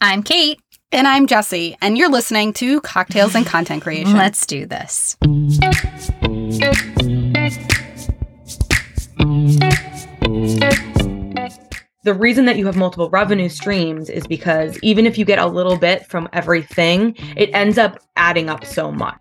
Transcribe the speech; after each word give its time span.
I'm 0.00 0.22
Kate. 0.22 0.60
And 0.92 1.08
I'm 1.08 1.26
Jesse, 1.26 1.76
and 1.80 1.98
you're 1.98 2.10
listening 2.10 2.52
to 2.54 2.80
Cocktails 2.82 3.34
and 3.34 3.44
Content 3.44 3.82
Creation. 3.84 4.12
Let's 4.16 4.46
do 4.46 4.64
this. 4.64 5.16
The 12.04 12.14
reason 12.14 12.44
that 12.44 12.56
you 12.56 12.66
have 12.66 12.76
multiple 12.76 13.10
revenue 13.10 13.48
streams 13.48 14.08
is 14.08 14.26
because 14.26 14.78
even 14.82 15.06
if 15.06 15.18
you 15.18 15.24
get 15.24 15.38
a 15.38 15.46
little 15.46 15.76
bit 15.76 16.06
from 16.06 16.28
everything, 16.32 17.16
it 17.36 17.50
ends 17.52 17.78
up 17.78 17.98
adding 18.14 18.48
up 18.48 18.64
so 18.64 18.92
much. 18.92 19.18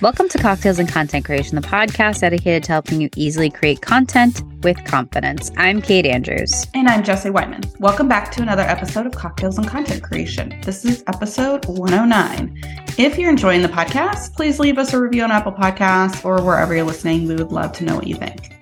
Welcome 0.00 0.30
to 0.30 0.38
Cocktails 0.38 0.78
and 0.78 0.88
Content 0.88 1.26
Creation, 1.26 1.56
the 1.56 1.68
podcast 1.68 2.20
dedicated 2.20 2.64
to 2.64 2.72
helping 2.72 3.02
you 3.02 3.10
easily 3.16 3.50
create 3.50 3.82
content 3.82 4.42
with 4.62 4.82
confidence. 4.86 5.52
I'm 5.58 5.82
Kate 5.82 6.06
Andrews. 6.06 6.66
And 6.72 6.88
I'm 6.88 7.04
Jesse 7.04 7.28
Whiteman. 7.28 7.64
Welcome 7.80 8.08
back 8.08 8.32
to 8.32 8.40
another 8.40 8.62
episode 8.62 9.04
of 9.04 9.12
Cocktails 9.12 9.58
and 9.58 9.68
Content 9.68 10.02
Creation. 10.02 10.58
This 10.64 10.86
is 10.86 11.04
episode 11.06 11.66
109. 11.66 12.58
If 12.96 13.18
you're 13.18 13.28
enjoying 13.28 13.60
the 13.60 13.68
podcast, 13.68 14.34
please 14.34 14.58
leave 14.58 14.78
us 14.78 14.94
a 14.94 14.98
review 14.98 15.22
on 15.22 15.30
Apple 15.30 15.52
Podcasts 15.52 16.24
or 16.24 16.42
wherever 16.42 16.74
you're 16.74 16.86
listening. 16.86 17.28
We 17.28 17.34
would 17.34 17.52
love 17.52 17.72
to 17.72 17.84
know 17.84 17.96
what 17.96 18.06
you 18.06 18.14
think. 18.14 18.56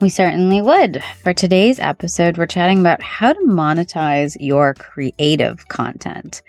We 0.00 0.08
certainly 0.08 0.62
would. 0.62 1.04
For 1.22 1.34
today's 1.34 1.78
episode, 1.78 2.38
we're 2.38 2.46
chatting 2.46 2.80
about 2.80 3.02
how 3.02 3.34
to 3.34 3.40
monetize 3.40 4.38
your 4.40 4.72
creative 4.72 5.68
content. 5.68 6.40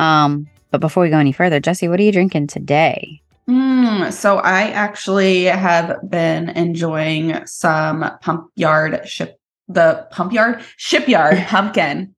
Um, 0.00 0.48
but 0.72 0.80
before 0.80 1.04
we 1.04 1.10
go 1.10 1.18
any 1.18 1.30
further, 1.30 1.60
Jesse, 1.60 1.86
what 1.86 2.00
are 2.00 2.02
you 2.02 2.10
drinking 2.10 2.48
today? 2.48 3.20
Mm, 3.48 4.12
so 4.12 4.38
I 4.38 4.70
actually 4.70 5.44
have 5.44 5.98
been 6.08 6.48
enjoying 6.50 7.46
some 7.46 8.10
pump 8.22 8.50
yard 8.56 9.06
ship 9.06 9.38
the 9.68 10.06
pump 10.10 10.32
yard 10.32 10.62
shipyard 10.76 11.38
pumpkin. 11.46 12.14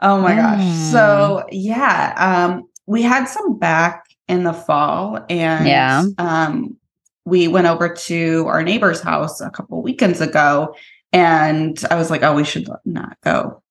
Oh 0.00 0.20
my 0.20 0.32
mm. 0.32 0.36
gosh. 0.36 0.92
So 0.92 1.44
yeah, 1.50 2.14
um 2.16 2.64
we 2.86 3.02
had 3.02 3.26
some 3.26 3.58
back 3.58 4.04
in 4.28 4.44
the 4.44 4.52
fall 4.52 5.24
and 5.28 5.66
yeah. 5.66 6.04
um 6.18 6.76
we 7.24 7.48
went 7.48 7.66
over 7.66 7.88
to 7.88 8.46
our 8.46 8.62
neighbor's 8.62 9.00
house 9.00 9.40
a 9.40 9.50
couple 9.50 9.82
weekends 9.82 10.20
ago 10.20 10.74
and 11.12 11.82
I 11.90 11.96
was 11.96 12.10
like, 12.10 12.22
oh, 12.22 12.34
we 12.34 12.44
should 12.44 12.68
not 12.84 13.16
go 13.22 13.62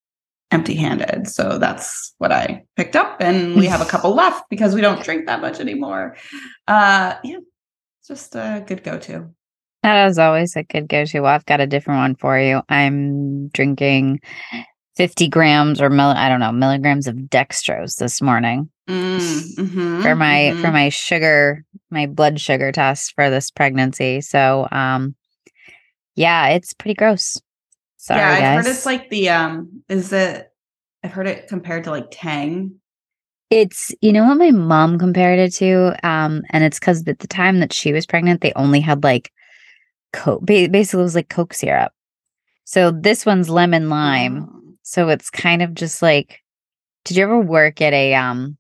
empty 0.52 0.76
handed. 0.76 1.28
So 1.28 1.58
that's 1.58 2.14
what 2.18 2.32
I 2.32 2.64
picked 2.76 2.96
up. 2.96 3.18
And 3.20 3.56
we 3.56 3.68
have 3.68 3.82
a 3.82 3.86
couple 3.90 4.14
left 4.14 4.50
because 4.50 4.74
we 4.74 4.82
don't 4.82 5.04
drink 5.04 5.28
that 5.28 5.42
much 5.42 5.60
anymore. 5.60 6.16
Uh, 6.68 7.16
yeah, 7.24 7.38
it's 8.00 8.08
just 8.08 8.36
a 8.36 8.64
good 8.66 8.84
go 8.84 8.98
to. 9.00 9.30
That 9.84 10.08
is 10.08 10.20
always 10.20 10.56
a 10.56 10.64
good 10.64 10.90
go 10.90 11.06
to. 11.06 11.22
Well, 11.22 11.34
I've 11.34 11.46
got 11.46 11.62
a 11.62 11.68
different 11.68 12.00
one 12.00 12.16
for 12.16 12.38
you. 12.38 12.62
I'm 12.68 13.48
drinking 13.50 14.20
50 14.98 15.30
grams 15.30 15.82
or 15.82 15.90
mill, 15.90 16.10
I 16.10 16.28
don't 16.28 16.42
know, 16.42 16.52
milligrams 16.52 17.08
of 17.08 17.16
dextrose 17.16 17.96
this 17.98 18.22
morning. 18.22 18.70
Mm, 18.90 19.56
mm-hmm, 19.56 20.02
for 20.02 20.16
my 20.16 20.36
mm-hmm. 20.36 20.62
for 20.62 20.72
my 20.72 20.90
sugar 20.90 21.64
my 21.92 22.08
blood 22.08 22.42
sugar 22.42 22.72
test 22.72 23.14
for 23.14 23.30
this 23.30 23.52
pregnancy 23.52 24.20
so 24.20 24.68
um 24.72 25.14
yeah 26.16 26.48
it's 26.48 26.74
pretty 26.74 26.96
gross 26.96 27.40
Sorry, 28.02 28.22
yeah, 28.22 28.32
I've 28.32 28.40
guys. 28.40 28.66
heard 28.66 28.72
it's 28.72 28.86
like 28.86 29.10
the 29.10 29.28
um 29.30 29.84
is 29.90 30.14
it 30.14 30.50
I've 31.04 31.12
heard 31.12 31.28
it 31.28 31.50
compared 31.50 31.84
to 31.84 31.92
like 31.92 32.08
Tang. 32.12 32.80
It's 33.50 33.94
you 34.00 34.14
know 34.14 34.24
what 34.26 34.38
my 34.38 34.52
mom 34.52 34.98
compared 34.98 35.38
it 35.38 35.54
to, 35.56 35.96
um, 36.08 36.44
and 36.52 36.64
it's 36.64 36.80
because 36.80 37.06
at 37.08 37.20
the 37.20 37.28
time 37.28 37.60
that 37.60 37.74
she 37.74 37.92
was 37.92 38.06
pregnant, 38.06 38.40
they 38.40 38.54
only 38.56 38.80
had 38.80 39.04
like 39.04 39.34
coke. 40.14 40.46
Basically, 40.46 41.02
it 41.02 41.04
was 41.04 41.16
like 41.16 41.28
Coke 41.28 41.54
syrup. 41.54 41.92
So 42.64 42.90
this 42.92 43.26
one's 43.26 43.50
lemon 43.50 43.90
lime. 43.90 44.48
Oh. 44.50 44.74
So 44.84 45.10
it's 45.10 45.30
kind 45.30 45.62
of 45.62 45.74
just 45.74 46.02
like, 46.02 46.40
did 47.04 47.18
you 47.18 47.24
ever 47.24 47.40
work 47.40 47.82
at 47.82 47.92
a 47.92 48.14
um, 48.14 48.58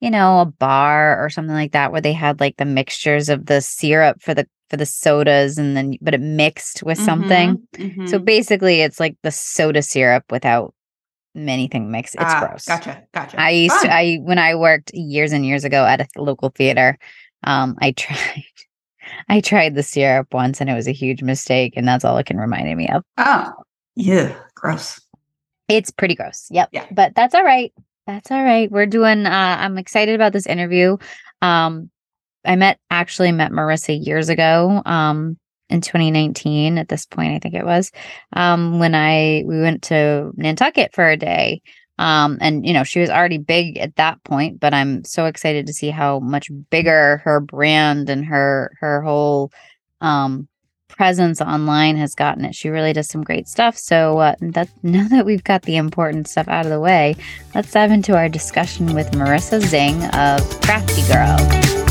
you 0.00 0.10
know, 0.10 0.40
a 0.40 0.46
bar 0.46 1.24
or 1.24 1.30
something 1.30 1.54
like 1.54 1.72
that 1.72 1.92
where 1.92 2.00
they 2.00 2.12
had 2.12 2.40
like 2.40 2.56
the 2.56 2.64
mixtures 2.64 3.28
of 3.28 3.46
the 3.46 3.60
syrup 3.60 4.20
for 4.20 4.34
the 4.34 4.48
for 4.72 4.78
the 4.78 4.86
sodas 4.86 5.58
and 5.58 5.76
then 5.76 5.98
but 6.00 6.14
it 6.14 6.20
mixed 6.22 6.82
with 6.82 6.96
something. 6.96 7.62
Mm-hmm, 7.74 8.06
So 8.06 8.18
basically 8.18 8.80
it's 8.80 8.98
like 8.98 9.18
the 9.22 9.30
soda 9.30 9.82
syrup 9.82 10.24
without 10.32 10.72
anything 11.36 11.90
mixed. 11.90 12.14
It's 12.14 12.24
ah, 12.24 12.46
gross. 12.48 12.64
Gotcha. 12.64 13.02
Gotcha. 13.12 13.38
I 13.38 13.50
used 13.50 13.74
Fun. 13.74 13.84
to 13.84 13.94
I 13.94 14.16
when 14.22 14.38
I 14.38 14.54
worked 14.54 14.94
years 14.94 15.32
and 15.32 15.44
years 15.44 15.64
ago 15.64 15.84
at 15.84 16.00
a 16.00 16.06
local 16.16 16.48
theater, 16.48 16.98
um, 17.44 17.76
I 17.82 17.92
tried 17.96 18.44
I 19.28 19.40
tried 19.42 19.74
the 19.74 19.82
syrup 19.82 20.32
once 20.32 20.58
and 20.58 20.70
it 20.70 20.74
was 20.74 20.88
a 20.88 20.92
huge 20.92 21.22
mistake, 21.22 21.74
and 21.76 21.86
that's 21.86 22.02
all 22.02 22.16
it 22.16 22.24
can 22.24 22.38
remind 22.38 22.74
me 22.74 22.88
of. 22.88 23.04
Oh, 23.18 23.52
yeah, 23.94 24.34
gross. 24.54 24.98
It's 25.68 25.90
pretty 25.90 26.14
gross. 26.14 26.48
Yep. 26.50 26.70
Yeah. 26.72 26.86
But 26.90 27.14
that's 27.14 27.34
all 27.34 27.44
right. 27.44 27.74
That's 28.06 28.30
all 28.30 28.42
right. 28.42 28.70
We're 28.70 28.86
doing 28.86 29.26
uh 29.26 29.56
I'm 29.60 29.76
excited 29.76 30.14
about 30.14 30.32
this 30.32 30.46
interview. 30.46 30.96
Um 31.42 31.90
I 32.44 32.56
met 32.56 32.78
actually 32.90 33.32
met 33.32 33.52
Marissa 33.52 33.98
years 34.04 34.28
ago. 34.28 34.82
Um 34.84 35.38
in 35.68 35.80
2019 35.80 36.76
at 36.76 36.88
this 36.88 37.06
point 37.06 37.34
I 37.34 37.38
think 37.38 37.54
it 37.54 37.64
was 37.64 37.90
um 38.34 38.78
when 38.78 38.94
I 38.94 39.42
we 39.46 39.60
went 39.60 39.82
to 39.84 40.32
Nantucket 40.36 40.94
for 40.94 41.08
a 41.08 41.16
day. 41.16 41.62
Um 41.98 42.38
and 42.40 42.66
you 42.66 42.72
know 42.72 42.84
she 42.84 43.00
was 43.00 43.10
already 43.10 43.38
big 43.38 43.78
at 43.78 43.96
that 43.96 44.22
point, 44.24 44.60
but 44.60 44.74
I'm 44.74 45.04
so 45.04 45.26
excited 45.26 45.66
to 45.66 45.72
see 45.72 45.90
how 45.90 46.20
much 46.20 46.50
bigger 46.70 47.18
her 47.18 47.40
brand 47.40 48.10
and 48.10 48.24
her 48.24 48.72
her 48.80 49.02
whole 49.02 49.52
um 50.00 50.48
presence 50.92 51.40
online 51.40 51.96
has 51.96 52.14
gotten 52.14 52.44
it. 52.44 52.54
She 52.54 52.68
really 52.68 52.92
does 52.92 53.08
some 53.08 53.22
great 53.22 53.48
stuff. 53.48 53.76
So 53.76 54.18
uh, 54.18 54.34
that 54.40 54.68
now 54.82 55.08
that 55.08 55.26
we've 55.26 55.44
got 55.44 55.62
the 55.62 55.76
important 55.76 56.28
stuff 56.28 56.48
out 56.48 56.66
of 56.66 56.70
the 56.70 56.80
way, 56.80 57.16
let's 57.54 57.72
dive 57.72 57.90
into 57.90 58.16
our 58.16 58.28
discussion 58.28 58.94
with 58.94 59.10
Marissa 59.12 59.60
Zing 59.60 60.04
of 60.14 60.60
Crafty 60.62 61.02
Girl. 61.12 61.81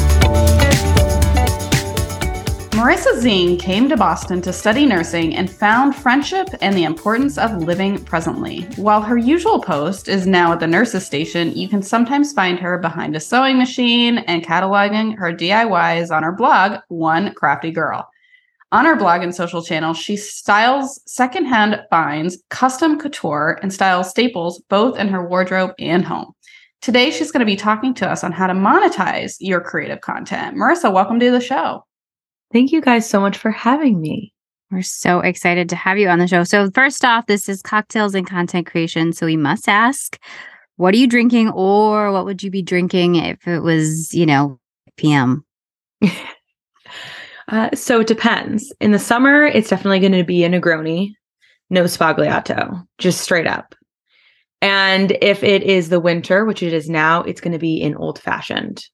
Marissa 2.82 3.16
Zing 3.20 3.58
came 3.58 3.88
to 3.90 3.96
Boston 3.96 4.42
to 4.42 4.52
study 4.52 4.88
nursing 4.88 5.36
and 5.36 5.52
found 5.52 5.96
friendship 5.96 6.48
and 6.62 6.76
the 6.76 6.84
importance 6.84 7.38
of 7.38 7.62
living 7.62 8.04
presently. 8.06 8.64
While 8.76 9.04
her 9.04 9.18
usual 9.18 9.62
post 9.62 10.08
is 10.08 10.26
now 10.26 10.52
at 10.52 10.60
the 10.60 10.66
nurses 10.66 11.06
station, 11.06 11.56
you 11.56 11.70
can 11.70 11.84
sometimes 11.84 12.34
find 12.34 12.58
her 12.58 12.80
behind 12.80 13.16
a 13.16 13.20
sewing 13.20 13.60
machine 13.60 14.18
and 14.18 14.44
cataloging 14.44 15.16
her 15.16 15.32
DIYs 15.32 16.10
on 16.10 16.24
her 16.24 16.32
blog, 16.32 16.80
One 16.88 17.36
Crafty 17.36 17.70
Girl. 17.70 18.10
On 18.72 18.86
her 18.86 18.96
blog 18.96 19.22
and 19.22 19.36
social 19.36 19.62
channels, 19.62 20.00
she 20.00 20.18
styles 20.18 21.02
secondhand 21.06 21.84
finds, 21.92 22.42
custom 22.50 23.00
couture, 23.00 23.60
and 23.62 23.72
styles 23.72 24.10
staples 24.10 24.60
both 24.70 24.98
in 24.98 25.08
her 25.08 25.24
wardrobe 25.24 25.76
and 25.78 26.04
home. 26.04 26.34
Today, 26.82 27.12
she's 27.12 27.32
going 27.32 27.42
to 27.42 27.46
be 27.46 27.56
talking 27.56 27.94
to 27.94 28.10
us 28.10 28.24
on 28.24 28.32
how 28.32 28.48
to 28.48 28.56
monetize 28.56 29.36
your 29.40 29.62
creative 29.62 30.02
content. 30.02 30.58
Marissa, 30.58 30.92
welcome 30.92 31.20
to 31.20 31.30
the 31.30 31.40
show. 31.40 31.86
Thank 32.54 32.72
you 32.72 32.82
guys 32.82 33.10
so 33.10 33.20
much 33.20 33.38
for 33.38 33.52
having 33.52 34.02
me. 34.02 34.34
We're 34.72 34.82
so 34.82 35.20
excited 35.20 35.70
to 35.70 35.76
have 35.76 35.98
you 35.98 36.08
on 36.10 36.20
the 36.20 36.28
show. 36.28 36.44
So, 36.44 36.70
first 36.72 37.04
off, 37.04 37.26
this 37.26 37.50
is 37.50 37.62
cocktails 37.62 38.16
and 38.16 38.28
content 38.28 38.68
creation. 38.68 39.14
So, 39.14 39.26
we 39.26 39.38
must 39.38 39.68
ask, 39.68 40.18
what 40.78 40.94
are 40.94 40.98
you 40.98 41.08
drinking, 41.08 41.50
or 41.50 42.12
what 42.12 42.26
would 42.26 42.42
you 42.42 42.50
be 42.50 42.62
drinking 42.62 43.16
if 43.16 43.48
it 43.48 43.60
was, 43.60 44.14
you 44.14 44.26
know, 44.26 44.60
PM? 44.98 45.46
Uh, 47.52 47.70
so 47.76 48.00
it 48.00 48.08
depends. 48.08 48.74
In 48.80 48.92
the 48.92 49.00
summer, 49.00 49.46
it's 49.46 49.70
definitely 49.70 50.00
going 50.00 50.14
to 50.14 50.24
be 50.24 50.46
a 50.46 50.50
Negroni, 50.50 51.12
no 51.70 51.84
Sbagliato, 51.84 52.88
just 52.98 53.20
straight 53.20 53.48
up. 53.48 53.76
And 54.62 55.18
if 55.22 55.44
it 55.44 55.64
is 55.64 55.90
the 55.90 56.00
winter, 56.00 56.46
which 56.46 56.64
it 56.64 56.72
is 56.72 56.90
now, 56.90 57.24
it's 57.24 57.42
going 57.42 57.52
to 57.52 57.60
be 57.60 57.84
an 57.84 57.96
old 57.96 58.20
fashioned. 58.20 58.86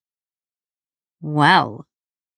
Well, 1.21 1.85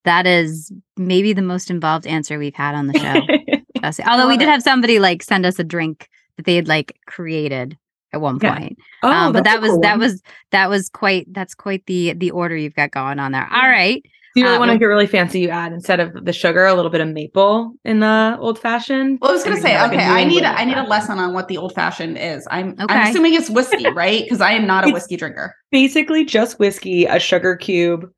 that 0.09 0.25
is 0.25 0.71
maybe 0.97 1.33
the 1.33 1.43
most 1.43 1.69
involved 1.69 2.07
answer 2.07 2.39
we've 2.39 2.55
had 2.55 2.73
on 2.73 2.87
the 2.87 2.97
show. 2.97 4.01
Although 4.09 4.27
we 4.27 4.37
did 4.37 4.47
have 4.47 4.63
somebody 4.63 4.97
like 4.97 5.21
send 5.21 5.45
us 5.45 5.59
a 5.59 5.63
drink 5.63 6.09
that 6.37 6.47
they 6.47 6.55
had 6.55 6.67
like 6.67 6.97
created 7.05 7.77
at 8.11 8.19
one 8.19 8.39
Yeah. 8.41 8.57
point. 8.57 8.79
Oh, 9.03 9.11
um, 9.11 9.33
but 9.33 9.43
that 9.43 9.61
was 9.61 9.69
cool 9.69 9.81
that 9.81 9.91
one. 9.91 9.99
was 9.99 10.23
that 10.51 10.67
was 10.67 10.89
quite 10.89 11.31
that's 11.31 11.53
quite 11.53 11.85
the 11.85 12.13
the 12.13 12.31
order 12.31 12.57
you've 12.57 12.73
got 12.73 12.89
going 12.89 13.19
on 13.19 13.33
there. 13.33 13.47
All 13.53 13.61
right. 13.61 13.69
Yeah. 13.69 13.69
right. 13.69 14.03
If 14.35 14.41
you 14.41 14.43
really 14.45 14.55
uh, 14.55 14.59
want 14.59 14.69
to 14.69 14.73
well- 14.73 14.79
get 14.79 14.85
really 14.85 15.07
fancy, 15.07 15.39
you 15.41 15.49
add 15.49 15.73
instead 15.73 15.99
of 15.99 16.25
the 16.25 16.33
sugar, 16.33 16.65
a 16.65 16.73
little 16.73 16.89
bit 16.91 17.01
of 17.01 17.07
maple 17.07 17.73
in 17.85 17.99
the 17.99 18.35
old 18.39 18.57
fashioned. 18.59 19.19
Well, 19.21 19.29
I 19.31 19.33
was 19.35 19.43
gonna 19.43 19.61
say, 19.61 19.71
you 19.73 19.77
have, 19.77 19.91
like, 19.91 19.99
okay, 19.99 20.07
I 20.07 20.23
need 20.23 20.43
a, 20.43 20.47
I 20.49 20.65
need 20.65 20.77
a 20.77 20.83
lesson 20.83 21.19
on 21.19 21.33
what 21.33 21.47
the 21.49 21.57
old 21.57 21.73
fashioned 21.75 22.17
is. 22.17 22.47
I'm 22.49 22.69
Okay. 22.79 22.93
I'm 22.95 23.09
assuming 23.09 23.35
it's 23.35 23.49
whiskey, 23.51 23.87
right? 23.93 24.23
Because 24.23 24.41
I 24.41 24.53
am 24.53 24.65
not 24.65 24.87
a 24.87 24.91
whiskey 24.91 25.17
drinker. 25.17 25.53
Basically, 25.71 26.25
just 26.25 26.57
whiskey, 26.59 27.05
a 27.05 27.19
sugar 27.19 27.55
cube, 27.55 28.09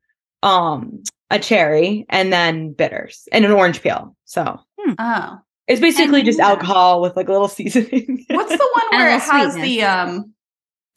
um, 0.42 1.02
a 1.32 1.38
cherry, 1.40 2.06
and 2.08 2.32
then 2.32 2.72
bitters 2.72 3.26
and 3.32 3.44
an 3.44 3.50
orange 3.50 3.82
peel. 3.82 4.14
So 4.26 4.60
Oh, 4.98 5.38
it's 5.66 5.80
basically 5.80 6.22
just 6.22 6.38
yeah. 6.38 6.48
alcohol 6.48 7.00
with 7.02 7.16
like 7.16 7.28
a 7.28 7.32
little 7.32 7.48
seasoning. 7.56 8.24
what's 8.30 8.50
the 8.52 8.70
one 8.74 9.00
where 9.00 9.08
it 9.16 9.20
has 9.20 9.52
sweetness. 9.54 9.68
the 9.68 9.82
um? 9.84 10.34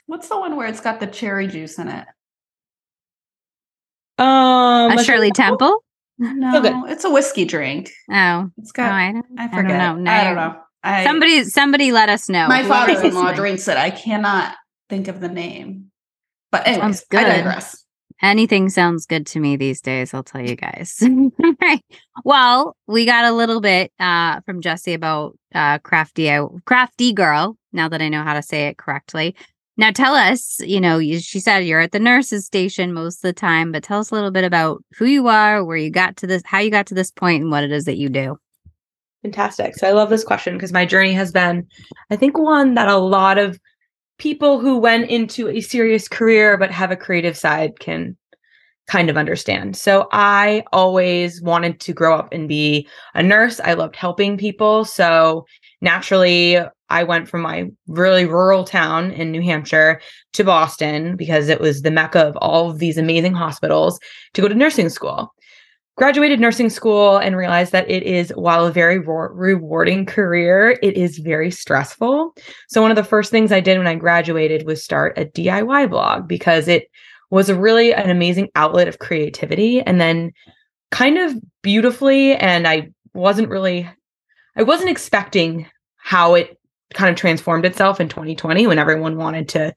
What's 0.08 0.28
the 0.30 0.38
one 0.40 0.56
where 0.56 0.68
it's 0.68 0.82
got 0.82 1.00
the 1.00 1.08
cherry 1.08 1.48
juice 1.48 1.80
in 1.80 1.88
it? 1.88 2.06
um, 4.18 4.92
A 4.98 5.04
Shirley 5.04 5.32
Temple? 5.32 5.84
No, 6.18 6.62
good. 6.62 6.74
it's 6.92 7.04
a 7.04 7.10
whiskey 7.10 7.44
drink. 7.46 7.90
Oh, 8.10 8.50
It's 8.58 8.72
no, 8.78 8.84
got. 8.84 8.92
I 8.92 9.12
don't, 9.12 9.26
I 9.38 9.44
I 9.46 9.48
forget. 9.50 9.80
don't 9.80 10.04
know. 10.04 10.12
I 10.12 10.24
don't 10.24 10.36
know. 10.36 10.56
I, 10.84 11.04
somebody 11.04 11.44
somebody 11.46 11.92
let 11.92 12.10
us 12.10 12.30
know. 12.30 12.48
my 12.48 12.64
father-in-law 12.64 13.34
drinks 13.34 13.68
it. 13.68 13.76
I 13.78 13.90
cannot 13.90 14.56
think 14.90 15.08
of 15.08 15.20
the 15.20 15.28
name. 15.28 15.92
But 16.52 16.68
anyways, 16.68 16.82
Sounds 16.82 17.06
I 17.12 17.16
good. 17.16 17.24
digress. 17.26 17.84
Anything 18.22 18.70
sounds 18.70 19.06
good 19.06 19.28
to 19.28 19.40
me 19.40 19.58
these 19.58 19.82
days, 19.82 20.14
I'll 20.14 20.24
tell 20.24 20.42
you 20.42 20.56
guys. 20.56 21.02
Right. 21.62 21.84
Well, 22.24 22.76
we 22.88 23.06
got 23.06 23.26
a 23.26 23.32
little 23.32 23.60
bit 23.60 23.92
uh, 24.00 24.42
from 24.42 24.62
Jesse 24.62 24.94
about 24.94 25.38
uh, 25.54 25.80
crafty 25.80 26.30
crafty 26.66 27.14
girl. 27.14 27.58
Now 27.74 27.90
that 27.90 28.02
I 28.02 28.10
know 28.10 28.24
how 28.24 28.34
to 28.34 28.42
say 28.42 28.68
it 28.68 28.78
correctly. 28.78 29.36
Now 29.78 29.92
tell 29.92 30.14
us, 30.14 30.60
you 30.60 30.80
know, 30.80 31.00
you, 31.00 31.20
she 31.20 31.40
said 31.40 31.60
you're 31.60 31.82
at 31.82 31.92
the 31.92 32.00
nurses 32.00 32.46
station 32.46 32.94
most 32.94 33.18
of 33.18 33.22
the 33.24 33.34
time, 33.34 33.72
but 33.72 33.84
tell 33.84 34.00
us 34.00 34.12
a 34.12 34.14
little 34.14 34.32
bit 34.32 34.46
about 34.46 34.84
who 34.98 35.06
you 35.06 35.28
are, 35.28 35.66
where 35.66 35.76
you 35.76 35.90
got 35.90 36.16
to 36.18 36.28
this, 36.28 36.44
how 36.46 36.60
you 36.60 36.72
got 36.72 36.86
to 36.88 36.94
this 36.94 37.12
point, 37.12 37.44
and 37.44 37.52
what 37.52 37.64
it 37.64 37.72
is 37.72 37.86
that 37.86 37.98
you 37.98 38.08
do. 38.08 38.38
Fantastic. 39.24 39.76
So 39.76 39.88
I 39.88 39.92
love 39.92 40.10
this 40.10 40.24
question 40.24 40.54
because 40.54 40.72
my 40.72 40.86
journey 40.86 41.14
has 41.14 41.32
been, 41.32 41.68
I 42.10 42.16
think, 42.16 42.38
one 42.38 42.76
that 42.76 42.88
a 42.88 42.98
lot 42.98 43.38
of 43.38 43.60
people 44.18 44.60
who 44.60 44.78
went 44.78 45.10
into 45.10 45.50
a 45.50 45.62
serious 45.62 46.08
career 46.08 46.58
but 46.58 46.72
have 46.72 46.92
a 46.92 46.96
creative 46.96 47.38
side 47.38 47.80
can 47.80 48.18
kind 48.88 49.10
of 49.10 49.18
understand. 49.18 49.76
So 49.76 50.08
I 50.12 50.64
always 50.72 51.42
wanted 51.42 51.80
to 51.82 51.94
grow 51.94 52.16
up 52.16 52.30
and 52.32 52.48
be 52.48 52.88
a 53.14 53.24
nurse. 53.24 53.60
I 53.60 53.74
loved 53.74 53.96
helping 53.96 54.38
people. 54.38 54.86
So 54.86 55.46
naturally, 55.82 56.60
I 56.90 57.04
went 57.04 57.28
from 57.28 57.42
my 57.42 57.66
really 57.88 58.26
rural 58.26 58.64
town 58.64 59.12
in 59.12 59.32
New 59.32 59.42
Hampshire 59.42 60.02
to 60.34 60.44
Boston 60.44 61.16
because 61.16 61.50
it 61.50 61.60
was 61.60 61.82
the 61.82 61.90
mecca 61.90 62.28
of 62.28 62.38
all 62.38 62.70
of 62.70 62.78
these 62.78 62.98
amazing 62.98 63.34
hospitals 63.34 64.00
to 64.34 64.42
go 64.42 64.48
to 64.48 64.54
nursing 64.54 64.90
school 64.90 65.34
graduated 65.96 66.40
nursing 66.40 66.70
school 66.70 67.18
and 67.18 67.38
realized 67.38 67.72
that 67.72 67.90
it 67.90 68.04
is 68.04 68.32
while 68.36 68.66
a 68.66 68.72
very 68.72 69.00
ro- 69.00 69.30
rewarding 69.32 70.06
career 70.06 70.78
it 70.82 70.96
is 70.98 71.20
very 71.20 71.50
stressful. 71.50 72.36
So 72.68 72.82
one 72.82 72.92
of 72.92 72.98
the 72.98 73.04
first 73.04 73.32
things 73.32 73.52
i 73.52 73.60
did 73.60 73.78
when 73.78 73.88
i 73.88 73.96
graduated 73.96 74.66
was 74.66 74.84
start 74.84 75.18
a 75.18 75.26
diy 75.26 75.90
blog 75.90 76.28
because 76.28 76.68
it 76.68 76.90
was 77.32 77.50
a 77.50 77.60
really 77.60 77.94
an 77.94 78.10
amazing 78.10 78.50
outlet 78.56 78.88
of 78.88 79.00
creativity 79.00 79.82
and 79.82 80.00
then 80.00 80.32
kind 80.92 81.18
of 81.18 81.34
beautifully 81.62 82.36
and 82.36 82.68
i 82.68 82.90
wasn't 83.14 83.50
really 83.50 83.90
i 84.56 84.64
wasn't 84.64 84.90
expecting 84.90 85.66
how 85.98 86.36
it 86.36 86.60
kind 86.94 87.10
of 87.10 87.16
transformed 87.16 87.66
itself 87.66 88.00
in 88.00 88.08
2020 88.08 88.68
when 88.68 88.78
everyone 88.80 89.18
wanted 89.18 89.50
to 89.50 89.74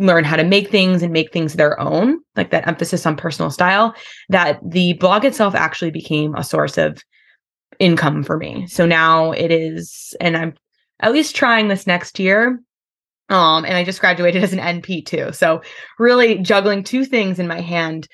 learn 0.00 0.24
how 0.24 0.36
to 0.36 0.44
make 0.44 0.70
things 0.70 1.02
and 1.02 1.12
make 1.12 1.32
things 1.32 1.54
their 1.54 1.78
own, 1.78 2.18
like 2.34 2.50
that 2.50 2.66
emphasis 2.66 3.04
on 3.06 3.16
personal 3.16 3.50
style, 3.50 3.94
that 4.30 4.58
the 4.64 4.94
blog 4.94 5.24
itself 5.24 5.54
actually 5.54 5.90
became 5.90 6.34
a 6.34 6.42
source 6.42 6.78
of 6.78 7.02
income 7.78 8.22
for 8.22 8.36
me. 8.36 8.66
So 8.66 8.86
now 8.86 9.32
it 9.32 9.50
is, 9.50 10.14
and 10.20 10.36
I'm 10.36 10.54
at 11.00 11.12
least 11.12 11.36
trying 11.36 11.68
this 11.68 11.86
next 11.86 12.18
year. 12.18 12.60
Um, 13.28 13.64
and 13.64 13.76
I 13.76 13.84
just 13.84 14.00
graduated 14.00 14.42
as 14.42 14.52
an 14.52 14.58
NP 14.58 15.06
too. 15.06 15.32
So 15.32 15.60
really 15.98 16.38
juggling 16.38 16.82
two 16.82 17.04
things 17.04 17.38
in 17.38 17.46
my 17.46 17.60
hand. 17.60 18.08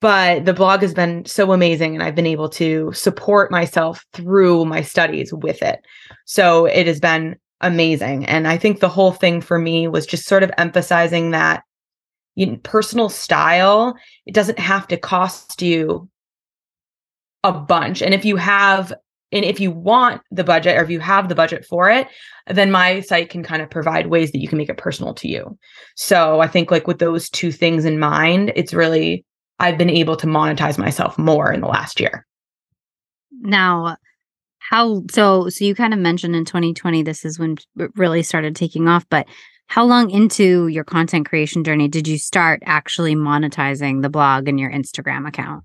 But 0.00 0.46
the 0.46 0.54
blog 0.54 0.80
has 0.80 0.94
been 0.94 1.26
so 1.26 1.52
amazing, 1.52 1.94
and 1.94 2.02
I've 2.02 2.14
been 2.14 2.26
able 2.26 2.48
to 2.50 2.90
support 2.92 3.50
myself 3.50 4.06
through 4.14 4.64
my 4.64 4.80
studies 4.80 5.30
with 5.30 5.62
it. 5.62 5.80
So 6.24 6.64
it 6.64 6.86
has 6.86 7.00
been 7.00 7.36
amazing. 7.60 8.26
And 8.26 8.48
I 8.48 8.56
think 8.56 8.80
the 8.80 8.88
whole 8.88 9.12
thing 9.12 9.40
for 9.40 9.58
me 9.58 9.88
was 9.88 10.06
just 10.06 10.26
sort 10.26 10.42
of 10.42 10.50
emphasizing 10.58 11.30
that 11.30 11.62
you 12.34 12.46
know, 12.46 12.56
personal 12.62 13.08
style, 13.08 13.96
it 14.26 14.34
doesn't 14.34 14.58
have 14.58 14.88
to 14.88 14.96
cost 14.96 15.60
you 15.60 16.08
a 17.44 17.52
bunch. 17.52 18.02
And 18.02 18.14
if 18.14 18.24
you 18.24 18.36
have, 18.36 18.92
and 19.32 19.44
if 19.44 19.60
you 19.60 19.70
want 19.70 20.22
the 20.30 20.44
budget 20.44 20.76
or 20.76 20.82
if 20.82 20.90
you 20.90 21.00
have 21.00 21.28
the 21.28 21.34
budget 21.34 21.64
for 21.64 21.90
it, 21.90 22.08
then 22.46 22.70
my 22.70 23.00
site 23.00 23.30
can 23.30 23.42
kind 23.42 23.62
of 23.62 23.70
provide 23.70 24.08
ways 24.08 24.32
that 24.32 24.40
you 24.40 24.48
can 24.48 24.58
make 24.58 24.68
it 24.68 24.76
personal 24.76 25.14
to 25.14 25.28
you. 25.28 25.58
So 25.96 26.40
I 26.40 26.48
think 26.48 26.70
like 26.70 26.86
with 26.86 26.98
those 26.98 27.28
two 27.30 27.52
things 27.52 27.84
in 27.84 27.98
mind, 27.98 28.52
it's 28.56 28.74
really, 28.74 29.24
I've 29.58 29.78
been 29.78 29.90
able 29.90 30.16
to 30.16 30.26
monetize 30.26 30.78
myself 30.78 31.18
more 31.18 31.52
in 31.52 31.60
the 31.60 31.68
last 31.68 32.00
year. 32.00 32.26
Now, 33.40 33.96
how 34.70 35.02
so? 35.10 35.48
So 35.48 35.64
you 35.64 35.74
kind 35.74 35.92
of 35.92 35.98
mentioned 35.98 36.36
in 36.36 36.44
2020, 36.44 37.02
this 37.02 37.24
is 37.24 37.40
when 37.40 37.56
it 37.76 37.90
really 37.96 38.22
started 38.22 38.54
taking 38.54 38.86
off, 38.86 39.04
but 39.10 39.26
how 39.66 39.84
long 39.84 40.10
into 40.10 40.68
your 40.68 40.84
content 40.84 41.28
creation 41.28 41.64
journey 41.64 41.88
did 41.88 42.06
you 42.06 42.18
start 42.18 42.62
actually 42.64 43.16
monetizing 43.16 44.02
the 44.02 44.08
blog 44.08 44.46
and 44.46 44.60
your 44.60 44.70
Instagram 44.70 45.26
account? 45.26 45.64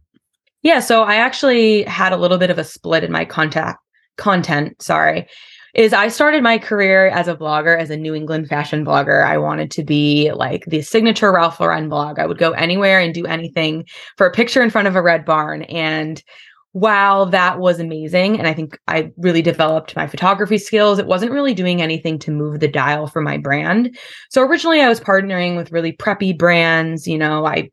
Yeah, 0.63 0.79
so 0.79 1.03
I 1.03 1.17
actually 1.17 1.83
had 1.83 2.13
a 2.13 2.17
little 2.17 2.39
bit 2.39 2.49
of 2.49 2.57
a 2.57 2.63
split 2.63 3.03
in 3.03 3.11
my 3.11 3.25
contact 3.25 3.77
content, 4.17 4.81
sorry. 4.81 5.27
Is 5.75 5.93
I 5.93 6.07
started 6.07 6.41
my 6.41 6.57
career 6.57 7.07
as 7.07 7.27
a 7.27 7.35
blogger, 7.35 7.77
as 7.79 7.91
a 7.91 7.97
New 7.97 8.15
England 8.15 8.47
fashion 8.47 8.83
blogger. 8.83 9.23
I 9.23 9.37
wanted 9.37 9.69
to 9.71 9.83
be 9.83 10.31
like 10.31 10.65
the 10.65 10.81
signature 10.81 11.31
Ralph 11.31 11.59
Lauren 11.59 11.89
blog. 11.89 12.17
I 12.17 12.25
would 12.25 12.39
go 12.39 12.53
anywhere 12.53 12.99
and 12.99 13.13
do 13.13 13.25
anything 13.27 13.85
for 14.17 14.25
a 14.25 14.31
picture 14.31 14.63
in 14.63 14.71
front 14.71 14.87
of 14.87 14.95
a 14.95 15.01
red 15.01 15.25
barn. 15.25 15.63
And 15.63 16.23
while 16.75 17.25
that 17.27 17.57
was 17.57 17.79
amazing, 17.79 18.37
and 18.37 18.49
I 18.49 18.53
think 18.53 18.77
I 18.89 19.09
really 19.15 19.41
developed 19.41 19.95
my 19.95 20.07
photography 20.07 20.57
skills, 20.57 20.99
it 20.99 21.07
wasn't 21.07 21.31
really 21.31 21.53
doing 21.53 21.81
anything 21.81 22.19
to 22.19 22.31
move 22.31 22.59
the 22.59 22.67
dial 22.67 23.07
for 23.07 23.21
my 23.21 23.37
brand. 23.37 23.97
So 24.29 24.41
originally 24.41 24.81
I 24.81 24.89
was 24.89 24.99
partnering 24.99 25.55
with 25.55 25.71
really 25.71 25.93
preppy 25.93 26.37
brands. 26.37 27.07
You 27.07 27.17
know, 27.17 27.45
I 27.45 27.71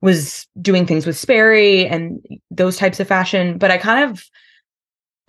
was 0.00 0.46
doing 0.62 0.86
things 0.86 1.06
with 1.06 1.18
Sperry 1.18 1.88
and 1.88 2.24
those 2.52 2.76
types 2.76 3.00
of 3.00 3.08
fashion. 3.08 3.58
But 3.58 3.72
I 3.72 3.78
kind 3.78 4.08
of, 4.08 4.22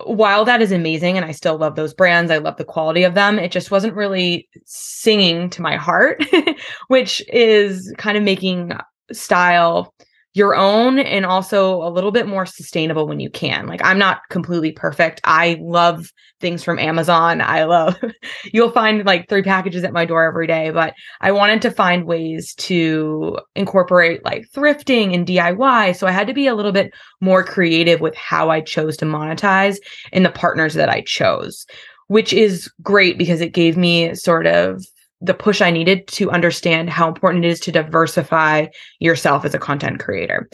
while 0.04 0.44
that 0.44 0.62
is 0.62 0.70
amazing 0.70 1.16
and 1.16 1.26
I 1.26 1.32
still 1.32 1.58
love 1.58 1.74
those 1.74 1.94
brands, 1.94 2.30
I 2.30 2.38
love 2.38 2.56
the 2.56 2.64
quality 2.64 3.02
of 3.02 3.14
them, 3.14 3.40
it 3.40 3.50
just 3.50 3.72
wasn't 3.72 3.96
really 3.96 4.48
singing 4.64 5.50
to 5.50 5.60
my 5.60 5.74
heart, 5.74 6.24
which 6.86 7.20
is 7.32 7.92
kind 7.98 8.16
of 8.16 8.22
making 8.22 8.74
style 9.10 9.92
your 10.38 10.54
own 10.54 11.00
and 11.00 11.26
also 11.26 11.82
a 11.82 11.90
little 11.90 12.12
bit 12.12 12.28
more 12.28 12.46
sustainable 12.46 13.08
when 13.08 13.18
you 13.18 13.28
can. 13.28 13.66
Like 13.66 13.84
I'm 13.84 13.98
not 13.98 14.20
completely 14.30 14.70
perfect. 14.70 15.20
I 15.24 15.58
love 15.60 16.12
things 16.40 16.62
from 16.62 16.78
Amazon. 16.78 17.40
I 17.40 17.64
love 17.64 17.96
you'll 18.52 18.70
find 18.70 19.04
like 19.04 19.28
three 19.28 19.42
packages 19.42 19.82
at 19.82 19.92
my 19.92 20.04
door 20.04 20.22
every 20.22 20.46
day, 20.46 20.70
but 20.70 20.94
I 21.20 21.32
wanted 21.32 21.60
to 21.62 21.72
find 21.72 22.06
ways 22.06 22.54
to 22.54 23.38
incorporate 23.56 24.24
like 24.24 24.46
thrifting 24.54 25.12
and 25.12 25.26
DIY. 25.26 25.96
So 25.96 26.06
I 26.06 26.12
had 26.12 26.28
to 26.28 26.34
be 26.34 26.46
a 26.46 26.54
little 26.54 26.72
bit 26.72 26.94
more 27.20 27.42
creative 27.42 28.00
with 28.00 28.14
how 28.14 28.48
I 28.48 28.60
chose 28.60 28.96
to 28.98 29.04
monetize 29.04 29.78
and 30.12 30.24
the 30.24 30.30
partners 30.30 30.74
that 30.74 30.88
I 30.88 31.00
chose, 31.02 31.66
which 32.06 32.32
is 32.32 32.70
great 32.80 33.18
because 33.18 33.40
it 33.40 33.52
gave 33.52 33.76
me 33.76 34.14
sort 34.14 34.46
of 34.46 34.84
the 35.20 35.34
push 35.34 35.60
I 35.60 35.70
needed 35.70 36.06
to 36.08 36.30
understand 36.30 36.90
how 36.90 37.08
important 37.08 37.44
it 37.44 37.48
is 37.48 37.60
to 37.60 37.72
diversify 37.72 38.66
yourself 39.00 39.44
as 39.44 39.54
a 39.54 39.58
content 39.58 40.00
creator. 40.00 40.48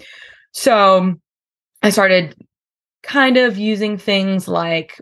So 0.53 1.15
I 1.83 1.91
started 1.91 2.35
kind 3.03 3.37
of 3.37 3.59
using 3.59 3.99
things 3.99 4.49
like 4.49 5.01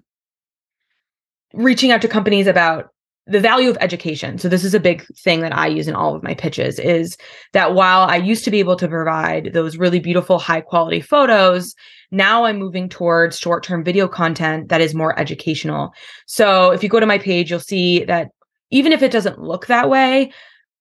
reaching 1.54 1.92
out 1.92 2.02
to 2.02 2.08
companies 2.08 2.46
about 2.46 2.88
the 3.26 3.38
value 3.38 3.70
of 3.70 3.78
education. 3.80 4.36
So 4.36 4.48
this 4.48 4.64
is 4.64 4.74
a 4.74 4.80
big 4.80 5.06
thing 5.18 5.40
that 5.42 5.56
I 5.56 5.68
use 5.68 5.86
in 5.86 5.94
all 5.94 6.16
of 6.16 6.24
my 6.24 6.34
pitches 6.34 6.80
is 6.80 7.16
that 7.52 7.72
while 7.72 8.00
I 8.08 8.16
used 8.16 8.42
to 8.44 8.50
be 8.50 8.58
able 8.58 8.74
to 8.76 8.88
provide 8.88 9.52
those 9.52 9.76
really 9.76 10.00
beautiful 10.00 10.40
high 10.40 10.60
quality 10.60 11.00
photos, 11.00 11.76
now 12.10 12.44
I'm 12.44 12.58
moving 12.58 12.88
towards 12.88 13.38
short-term 13.38 13.84
video 13.84 14.08
content 14.08 14.70
that 14.70 14.80
is 14.80 14.92
more 14.92 15.16
educational. 15.16 15.94
So 16.26 16.72
if 16.72 16.82
you 16.82 16.88
go 16.88 16.98
to 16.98 17.06
my 17.06 17.18
page, 17.18 17.50
you'll 17.50 17.60
see 17.60 18.04
that 18.04 18.32
even 18.72 18.92
if 18.92 19.02
it 19.02 19.12
doesn't 19.12 19.40
look 19.40 19.66
that 19.66 19.88
way 19.88 20.32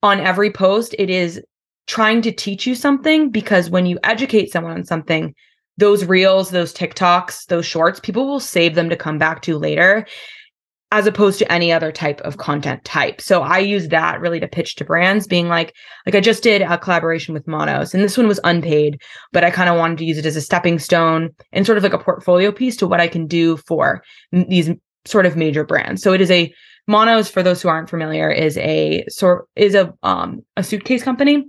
on 0.02 0.20
every 0.20 0.50
post, 0.50 0.96
it 0.98 1.10
is 1.10 1.40
trying 1.86 2.22
to 2.24 2.32
teach 2.32 2.66
you 2.66 2.74
something 2.74 3.30
because 3.30 3.70
when 3.70 3.86
you 3.86 4.00
educate 4.04 4.52
someone 4.52 4.72
on 4.72 4.84
something, 4.84 5.36
those 5.78 6.06
reels, 6.06 6.50
those 6.50 6.74
TikToks, 6.74 7.46
those 7.48 7.66
shorts, 7.66 8.00
people 8.00 8.28
will 8.28 8.40
save 8.40 8.76
them 8.76 8.90
to 8.90 8.96
come 8.96 9.18
back 9.18 9.42
to 9.44 9.58
later 9.58 10.08
as 10.94 11.08
opposed 11.08 11.40
to 11.40 11.52
any 11.52 11.72
other 11.72 11.92
type 11.92 12.20
of 12.22 12.38
content 12.38 12.84
type. 12.84 13.22
So 13.22 13.42
I 13.42 13.60
use 13.60 13.88
that 13.90 14.20
really 14.20 14.42
to 14.42 14.48
pitch 14.48 14.76
to 14.76 14.86
brands 14.86 15.26
being 15.26 15.48
like 15.48 15.74
like 16.06 16.16
I 16.16 16.20
just 16.20 16.44
did 16.44 16.62
a 16.62 16.78
collaboration 16.78 17.34
with 17.34 17.48
Monos 17.48 17.94
and 17.94 18.04
this 18.04 18.18
one 18.18 18.28
was 18.28 18.42
unpaid, 18.44 19.02
but 19.32 19.44
I 19.44 19.52
kind 19.52 19.70
of 19.70 19.78
wanted 19.78 20.00
to 20.00 20.06
use 20.06 20.18
it 20.18 20.26
as 20.26 20.36
a 20.36 20.42
stepping 20.42 20.80
stone 20.80 21.30
and 21.54 21.66
sort 21.66 21.78
of 21.78 21.84
like 21.84 21.94
a 21.94 21.98
portfolio 21.98 22.52
piece 22.52 22.76
to 22.78 22.88
what 22.88 23.00
I 23.00 23.08
can 23.08 23.26
do 23.26 23.58
for 23.58 24.04
these 24.32 24.70
sort 25.06 25.26
of 25.26 25.38
major 25.38 25.64
brands. 25.64 26.02
So 26.02 26.14
it 26.14 26.22
is 26.22 26.32
a 26.32 26.54
Monos 26.88 27.30
for 27.30 27.44
those 27.44 27.62
who 27.62 27.70
aren't 27.70 27.90
familiar 27.90 28.30
is 28.30 28.58
a 28.58 29.06
sort 29.08 29.48
is 29.56 29.76
a 29.76 29.94
um 30.04 30.42
a 30.58 30.64
suitcase 30.64 31.04
company. 31.04 31.46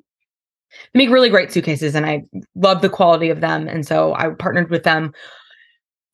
They 0.95 0.99
make 0.99 1.11
really 1.11 1.31
great 1.31 1.53
suitcases 1.53 1.95
and 1.95 2.07
I 2.07 2.23
love 2.55 2.83
the 2.83 2.89
quality 2.89 3.31
of 3.31 3.41
them 3.41 3.69
and 3.69 3.87
so 3.87 4.15
I 4.15 4.31
partnered 4.31 4.71
with 4.71 4.85
them 4.85 5.12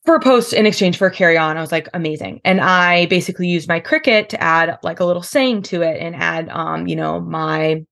for 0.09 0.15
a 0.15 0.21
post 0.21 0.55
in 0.55 0.65
exchange 0.65 0.97
for 0.97 1.09
a 1.09 1.11
carry 1.11 1.37
on. 1.37 1.59
I 1.59 1.61
was 1.61 1.71
like, 1.71 1.87
amazing. 1.93 2.41
And 2.43 2.63
I 2.63 3.05
basically 3.07 3.47
used 3.47 3.69
my 3.69 3.79
Cricut 3.79 4.29
to 4.31 4.43
add 4.43 4.79
like 4.83 5.01
a 5.01 5.05
little 5.05 5.23
saying 5.23 5.63
to 5.65 5.83
it 5.83 6.01
and 6.01 6.17
add, 6.17 6.49
um, 6.49 6.87
you 6.87 6.97
know, 6.97 7.21
my 7.21 7.85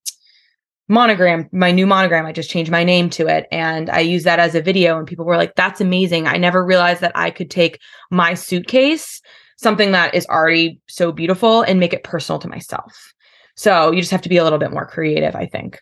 monogram, 0.89 1.47
my 1.53 1.73
new 1.73 1.87
monogram. 1.87 2.25
I 2.25 2.33
just 2.33 2.49
changed 2.49 2.71
my 2.71 2.85
name 2.85 3.11
to 3.11 3.27
it. 3.27 3.47
And 3.51 3.91
I 3.91 4.01
used 4.01 4.25
that 4.25 4.39
as 4.39 4.55
a 4.55 4.63
video. 4.63 4.97
And 4.97 5.07
people 5.07 5.27
were 5.27 5.37
like, 5.37 5.57
that's 5.57 5.83
amazing. 5.83 6.27
I 6.27 6.39
never 6.39 6.65
realized 6.65 7.03
that 7.03 7.13
I 7.15 7.31
could 7.31 7.51
take 7.51 7.81
my 8.11 8.35
suitcase 8.35 9.21
something 9.57 9.93
that 9.93 10.15
is 10.15 10.27
already 10.27 10.81
so 10.87 11.13
beautiful 11.13 11.63
and 11.63 11.81
make 11.81 11.93
it 11.93 12.05
personal 12.05 12.39
to 12.41 12.49
myself. 12.49 13.13
So 13.57 13.91
you 13.91 14.01
just 14.01 14.13
have 14.13 14.23
to 14.23 14.29
be 14.29 14.37
a 14.37 14.45
little 14.45 14.59
bit 14.59 14.71
more 14.71 14.87
creative, 14.87 15.35
I 15.35 15.47
think. 15.47 15.81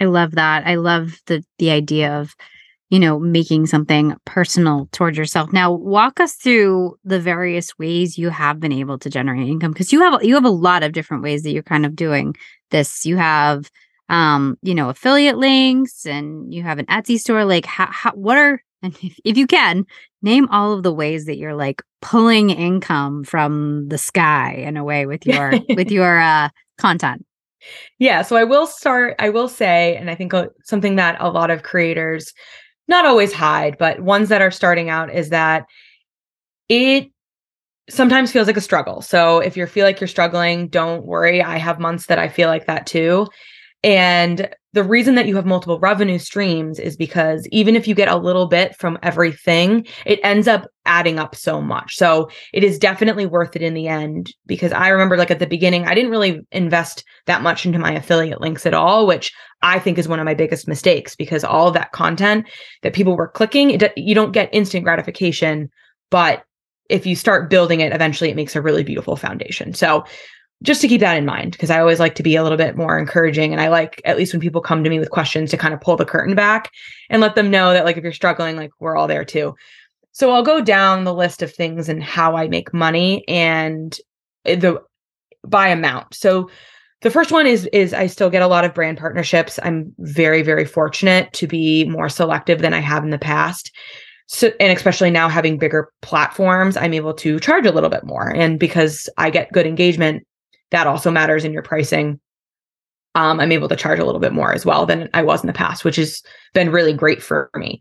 I 0.00 0.04
love 0.04 0.32
that. 0.32 0.66
I 0.66 0.76
love 0.76 1.20
the 1.26 1.44
the 1.58 1.70
idea 1.70 2.18
of 2.18 2.34
you 2.88 2.98
know 2.98 3.18
making 3.18 3.66
something 3.66 4.14
personal 4.24 4.88
towards 4.92 5.18
yourself. 5.18 5.52
Now, 5.52 5.72
walk 5.72 6.20
us 6.20 6.34
through 6.34 6.96
the 7.04 7.20
various 7.20 7.76
ways 7.78 8.16
you 8.16 8.30
have 8.30 8.60
been 8.60 8.72
able 8.72 8.98
to 8.98 9.10
generate 9.10 9.48
income 9.48 9.72
because 9.72 9.92
you 9.92 10.00
have 10.00 10.22
you 10.22 10.34
have 10.34 10.44
a 10.44 10.50
lot 10.50 10.82
of 10.82 10.92
different 10.92 11.22
ways 11.22 11.42
that 11.42 11.50
you're 11.52 11.62
kind 11.62 11.84
of 11.84 11.96
doing 11.96 12.34
this. 12.70 13.04
You 13.04 13.16
have 13.16 13.70
um, 14.08 14.56
you 14.62 14.74
know, 14.74 14.88
affiliate 14.88 15.36
links 15.36 16.06
and 16.06 16.52
you 16.52 16.62
have 16.62 16.78
an 16.78 16.86
Etsy 16.86 17.18
store 17.18 17.44
like 17.44 17.66
how, 17.66 17.88
how 17.90 18.12
what 18.12 18.38
are 18.38 18.62
and 18.82 18.96
if, 19.02 19.18
if 19.24 19.36
you 19.36 19.46
can 19.46 19.84
name 20.22 20.48
all 20.50 20.72
of 20.72 20.82
the 20.82 20.92
ways 20.92 21.26
that 21.26 21.36
you're 21.36 21.54
like 21.54 21.82
pulling 22.00 22.50
income 22.50 23.24
from 23.24 23.88
the 23.88 23.98
sky 23.98 24.52
in 24.52 24.76
a 24.76 24.84
way 24.84 25.06
with 25.06 25.26
your 25.26 25.52
with 25.76 25.90
your 25.90 26.20
uh 26.20 26.48
content. 26.78 27.24
Yeah 27.98 28.22
so 28.22 28.36
i 28.36 28.44
will 28.44 28.66
start 28.66 29.16
i 29.18 29.28
will 29.30 29.48
say 29.48 29.96
and 29.96 30.10
i 30.10 30.14
think 30.14 30.32
uh, 30.32 30.46
something 30.64 30.96
that 30.96 31.16
a 31.20 31.28
lot 31.28 31.50
of 31.50 31.62
creators 31.64 32.32
not 32.86 33.04
always 33.04 33.32
hide 33.32 33.76
but 33.78 34.00
ones 34.00 34.28
that 34.28 34.40
are 34.40 34.50
starting 34.50 34.88
out 34.88 35.12
is 35.12 35.30
that 35.30 35.66
it 36.68 37.10
sometimes 37.90 38.30
feels 38.30 38.46
like 38.46 38.56
a 38.56 38.60
struggle. 38.60 39.00
So 39.00 39.38
if 39.38 39.56
you 39.56 39.66
feel 39.66 39.84
like 39.84 40.00
you're 40.00 40.08
struggling 40.08 40.68
don't 40.68 41.06
worry 41.06 41.42
i 41.42 41.56
have 41.58 41.80
months 41.80 42.06
that 42.06 42.18
i 42.18 42.28
feel 42.28 42.48
like 42.48 42.66
that 42.66 42.86
too. 42.86 43.26
And 43.82 44.48
the 44.74 44.84
reason 44.84 45.14
that 45.14 45.26
you 45.26 45.34
have 45.36 45.46
multiple 45.46 45.78
revenue 45.78 46.18
streams 46.18 46.78
is 46.78 46.96
because 46.96 47.46
even 47.50 47.74
if 47.74 47.88
you 47.88 47.94
get 47.94 48.08
a 48.08 48.16
little 48.16 48.46
bit 48.46 48.76
from 48.76 48.98
everything, 49.02 49.86
it 50.04 50.20
ends 50.22 50.46
up 50.46 50.66
adding 50.84 51.18
up 51.18 51.34
so 51.34 51.62
much. 51.62 51.96
So 51.96 52.28
it 52.52 52.62
is 52.62 52.78
definitely 52.78 53.24
worth 53.24 53.56
it 53.56 53.62
in 53.62 53.72
the 53.72 53.88
end 53.88 54.34
because 54.46 54.72
I 54.72 54.88
remember 54.88 55.16
like 55.16 55.30
at 55.30 55.38
the 55.38 55.46
beginning, 55.46 55.86
I 55.86 55.94
didn't 55.94 56.10
really 56.10 56.40
invest 56.52 57.04
that 57.26 57.42
much 57.42 57.64
into 57.64 57.78
my 57.78 57.92
affiliate 57.92 58.42
links 58.42 58.66
at 58.66 58.74
all, 58.74 59.06
which 59.06 59.32
I 59.62 59.78
think 59.78 59.96
is 59.96 60.08
one 60.08 60.20
of 60.20 60.26
my 60.26 60.34
biggest 60.34 60.68
mistakes 60.68 61.16
because 61.16 61.44
all 61.44 61.70
that 61.70 61.92
content 61.92 62.46
that 62.82 62.94
people 62.94 63.16
were 63.16 63.28
clicking, 63.28 63.70
it, 63.70 63.92
you 63.96 64.14
don't 64.14 64.32
get 64.32 64.50
instant 64.52 64.84
gratification, 64.84 65.70
but 66.10 66.44
if 66.90 67.06
you 67.06 67.16
start 67.16 67.50
building 67.50 67.80
it, 67.80 67.92
eventually 67.92 68.30
it 68.30 68.36
makes 68.36 68.56
a 68.56 68.62
really 68.62 68.82
beautiful 68.82 69.16
foundation. 69.16 69.74
So 69.74 70.04
just 70.62 70.80
to 70.80 70.88
keep 70.88 71.00
that 71.00 71.16
in 71.16 71.24
mind 71.24 71.52
because 71.52 71.70
I 71.70 71.80
always 71.80 72.00
like 72.00 72.16
to 72.16 72.22
be 72.22 72.34
a 72.34 72.42
little 72.42 72.58
bit 72.58 72.76
more 72.76 72.98
encouraging 72.98 73.52
and 73.52 73.60
I 73.60 73.68
like 73.68 74.00
at 74.04 74.16
least 74.16 74.32
when 74.32 74.40
people 74.40 74.60
come 74.60 74.82
to 74.82 74.90
me 74.90 74.98
with 74.98 75.10
questions 75.10 75.50
to 75.50 75.56
kind 75.56 75.72
of 75.72 75.80
pull 75.80 75.96
the 75.96 76.04
curtain 76.04 76.34
back 76.34 76.70
and 77.10 77.22
let 77.22 77.36
them 77.36 77.50
know 77.50 77.72
that 77.72 77.84
like 77.84 77.96
if 77.96 78.02
you're 78.02 78.12
struggling 78.12 78.56
like 78.56 78.70
we're 78.80 78.96
all 78.96 79.06
there 79.06 79.24
too. 79.24 79.54
So 80.12 80.32
I'll 80.32 80.42
go 80.42 80.60
down 80.60 81.04
the 81.04 81.14
list 81.14 81.42
of 81.42 81.54
things 81.54 81.88
and 81.88 82.02
how 82.02 82.36
I 82.36 82.48
make 82.48 82.74
money 82.74 83.24
and 83.28 83.96
eh, 84.46 84.56
the 84.56 84.82
by 85.46 85.68
amount. 85.68 86.14
So 86.14 86.50
the 87.02 87.10
first 87.10 87.30
one 87.30 87.46
is 87.46 87.66
is 87.66 87.94
I 87.94 88.08
still 88.08 88.30
get 88.30 88.42
a 88.42 88.48
lot 88.48 88.64
of 88.64 88.74
brand 88.74 88.98
partnerships. 88.98 89.60
I'm 89.62 89.94
very 89.98 90.42
very 90.42 90.64
fortunate 90.64 91.32
to 91.34 91.46
be 91.46 91.84
more 91.84 92.08
selective 92.08 92.60
than 92.60 92.74
I 92.74 92.80
have 92.80 93.04
in 93.04 93.10
the 93.10 93.18
past. 93.18 93.70
So, 94.30 94.50
and 94.60 94.76
especially 94.76 95.10
now 95.10 95.28
having 95.28 95.56
bigger 95.56 95.90
platforms, 96.02 96.76
I'm 96.76 96.92
able 96.92 97.14
to 97.14 97.40
charge 97.40 97.64
a 97.64 97.72
little 97.72 97.88
bit 97.88 98.04
more. 98.04 98.28
And 98.28 98.58
because 98.58 99.08
I 99.16 99.30
get 99.30 99.52
good 99.52 99.66
engagement, 99.66 100.26
that 100.70 100.86
also 100.86 101.10
matters 101.10 101.44
in 101.44 101.52
your 101.52 101.62
pricing. 101.62 102.20
Um, 103.14 103.40
I'm 103.40 103.52
able 103.52 103.68
to 103.68 103.76
charge 103.76 103.98
a 103.98 104.04
little 104.04 104.20
bit 104.20 104.32
more 104.32 104.52
as 104.52 104.64
well 104.64 104.86
than 104.86 105.08
I 105.14 105.22
was 105.22 105.42
in 105.42 105.46
the 105.46 105.52
past, 105.52 105.84
which 105.84 105.96
has 105.96 106.22
been 106.54 106.70
really 106.70 106.92
great 106.92 107.22
for 107.22 107.50
me. 107.56 107.80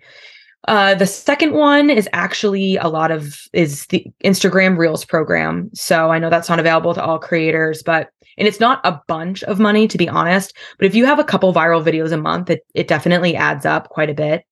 Uh, 0.67 0.95
the 0.95 1.05
second 1.05 1.53
one 1.53 1.89
is 1.89 2.09
actually 2.11 2.75
a 2.77 2.87
lot 2.87 3.11
of 3.11 3.39
is 3.53 3.85
the 3.87 4.05
Instagram 4.23 4.77
Reels 4.77 5.05
program. 5.05 5.69
So 5.73 6.11
I 6.11 6.19
know 6.19 6.29
that's 6.29 6.49
not 6.49 6.59
available 6.59 6.93
to 6.93 7.03
all 7.03 7.19
creators, 7.19 7.83
but 7.83 8.09
and 8.37 8.47
it's 8.47 8.59
not 8.59 8.81
a 8.83 8.99
bunch 9.07 9.43
of 9.43 9.59
money 9.59 9.87
to 9.87 9.97
be 9.97 10.09
honest. 10.09 10.55
But 10.77 10.87
if 10.87 10.95
you 10.95 11.05
have 11.05 11.19
a 11.19 11.23
couple 11.23 11.53
viral 11.53 11.83
videos 11.83 12.11
a 12.11 12.17
month, 12.17 12.49
it 12.49 12.65
it 12.73 12.87
definitely 12.87 13.35
adds 13.35 13.65
up 13.65 13.89
quite 13.89 14.09
a 14.09 14.15
bit. 14.15 14.43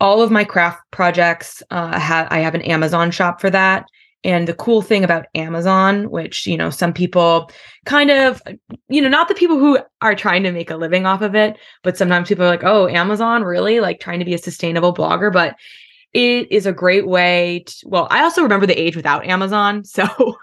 All 0.00 0.22
of 0.22 0.30
my 0.30 0.44
craft 0.44 0.80
projects, 0.90 1.62
uh, 1.70 1.98
ha- 1.98 2.28
I 2.30 2.40
have 2.40 2.54
an 2.54 2.62
Amazon 2.62 3.10
shop 3.10 3.40
for 3.40 3.50
that. 3.50 3.86
And 4.24 4.48
the 4.48 4.54
cool 4.54 4.82
thing 4.82 5.04
about 5.04 5.26
Amazon, 5.34 6.10
which, 6.10 6.46
you 6.46 6.56
know, 6.56 6.70
some 6.70 6.92
people 6.92 7.50
kind 7.86 8.10
of, 8.10 8.42
you 8.88 9.00
know, 9.00 9.08
not 9.08 9.28
the 9.28 9.34
people 9.34 9.58
who 9.58 9.78
are 10.02 10.14
trying 10.14 10.42
to 10.42 10.50
make 10.50 10.70
a 10.70 10.76
living 10.76 11.06
off 11.06 11.22
of 11.22 11.36
it, 11.36 11.56
but 11.84 11.96
sometimes 11.96 12.28
people 12.28 12.44
are 12.44 12.48
like, 12.48 12.64
oh, 12.64 12.88
Amazon, 12.88 13.44
really? 13.44 13.78
Like 13.78 14.00
trying 14.00 14.18
to 14.18 14.24
be 14.24 14.34
a 14.34 14.38
sustainable 14.38 14.92
blogger. 14.92 15.32
But 15.32 15.54
it 16.12 16.50
is 16.50 16.66
a 16.66 16.72
great 16.72 17.06
way 17.06 17.64
to, 17.66 17.88
well, 17.88 18.08
I 18.10 18.22
also 18.22 18.42
remember 18.42 18.66
the 18.66 18.80
age 18.80 18.96
without 18.96 19.24
Amazon. 19.24 19.84
So 19.94 20.34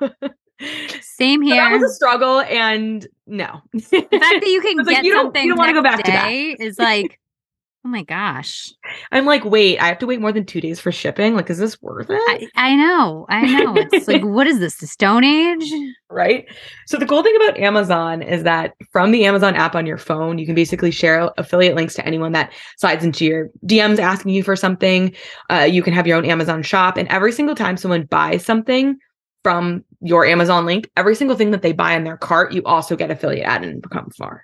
same 1.02 1.42
here. 1.42 1.56
that 1.56 1.74
was 1.74 1.84
a 1.84 1.94
struggle. 1.94 2.40
And 2.40 3.06
no. 3.28 3.62
the 3.74 3.82
fact 3.82 4.10
that 4.10 4.42
you 4.46 4.62
can 4.66 4.78
get 4.78 4.86
like, 4.86 5.04
you 5.04 5.14
something 5.14 5.34
don't, 5.34 5.44
you 5.44 5.50
don't 5.50 5.58
want 5.58 5.70
to 5.70 5.74
go 5.74 5.84
back 5.84 6.02
to 6.04 6.12
that. 6.12 6.30
is 6.30 6.80
like, 6.80 7.20
Oh 7.86 7.88
my 7.88 8.02
gosh. 8.02 8.74
I'm 9.12 9.28
like, 9.28 9.46
wait, 9.46 9.78
I 9.78 9.86
have 9.86 10.00
to 10.00 10.08
wait 10.08 10.20
more 10.20 10.32
than 10.32 10.44
two 10.44 10.60
days 10.60 10.80
for 10.80 10.92
shipping. 10.92 11.36
Like, 11.36 11.52
is 11.52 11.60
this 11.60 11.80
worth 11.84 12.10
it? 12.10 12.16
I, 12.16 12.48
I 12.56 12.76
know. 12.76 13.28
I 13.30 13.46
know. 13.46 13.76
It's 13.78 14.08
like, 14.08 14.24
what 14.26 14.48
is 14.48 14.58
this? 14.58 14.78
The 14.78 14.88
Stone 14.88 15.24
Age? 15.24 15.72
Right. 16.10 16.48
So, 16.88 16.98
the 16.98 17.06
cool 17.06 17.22
thing 17.22 17.36
about 17.36 17.60
Amazon 17.60 18.24
is 18.24 18.42
that 18.42 18.74
from 18.92 19.12
the 19.12 19.24
Amazon 19.26 19.54
app 19.54 19.76
on 19.76 19.86
your 19.86 20.00
phone, 20.00 20.40
you 20.40 20.48
can 20.48 20.56
basically 20.56 20.90
share 20.90 21.30
affiliate 21.38 21.76
links 21.76 21.94
to 21.94 22.06
anyone 22.08 22.32
that 22.32 22.52
slides 22.78 23.04
into 23.04 23.24
your 23.24 23.50
DMs 23.68 24.00
asking 24.00 24.34
you 24.34 24.42
for 24.42 24.56
something. 24.56 25.14
Uh, 25.52 25.68
you 25.70 25.84
can 25.84 25.94
have 25.94 26.08
your 26.08 26.18
own 26.18 26.26
Amazon 26.26 26.64
shop. 26.64 26.98
And 26.98 27.08
every 27.10 27.32
single 27.32 27.54
time 27.54 27.78
someone 27.78 28.06
buys 28.06 28.44
something, 28.44 28.98
from 29.44 29.86
your 30.02 30.26
Amazon 30.26 30.66
link, 30.66 30.90
every 30.98 31.14
single 31.14 31.38
thing 31.38 31.52
that 31.52 31.62
they 31.62 31.72
buy 31.72 31.94
in 31.94 32.04
their 32.04 32.18
cart, 32.18 32.52
you 32.52 32.64
also 32.64 32.96
get 32.96 33.12
affiliate 33.12 33.46
ad 33.46 33.64
and 33.64 33.80
become 33.80 34.10
far. 34.10 34.44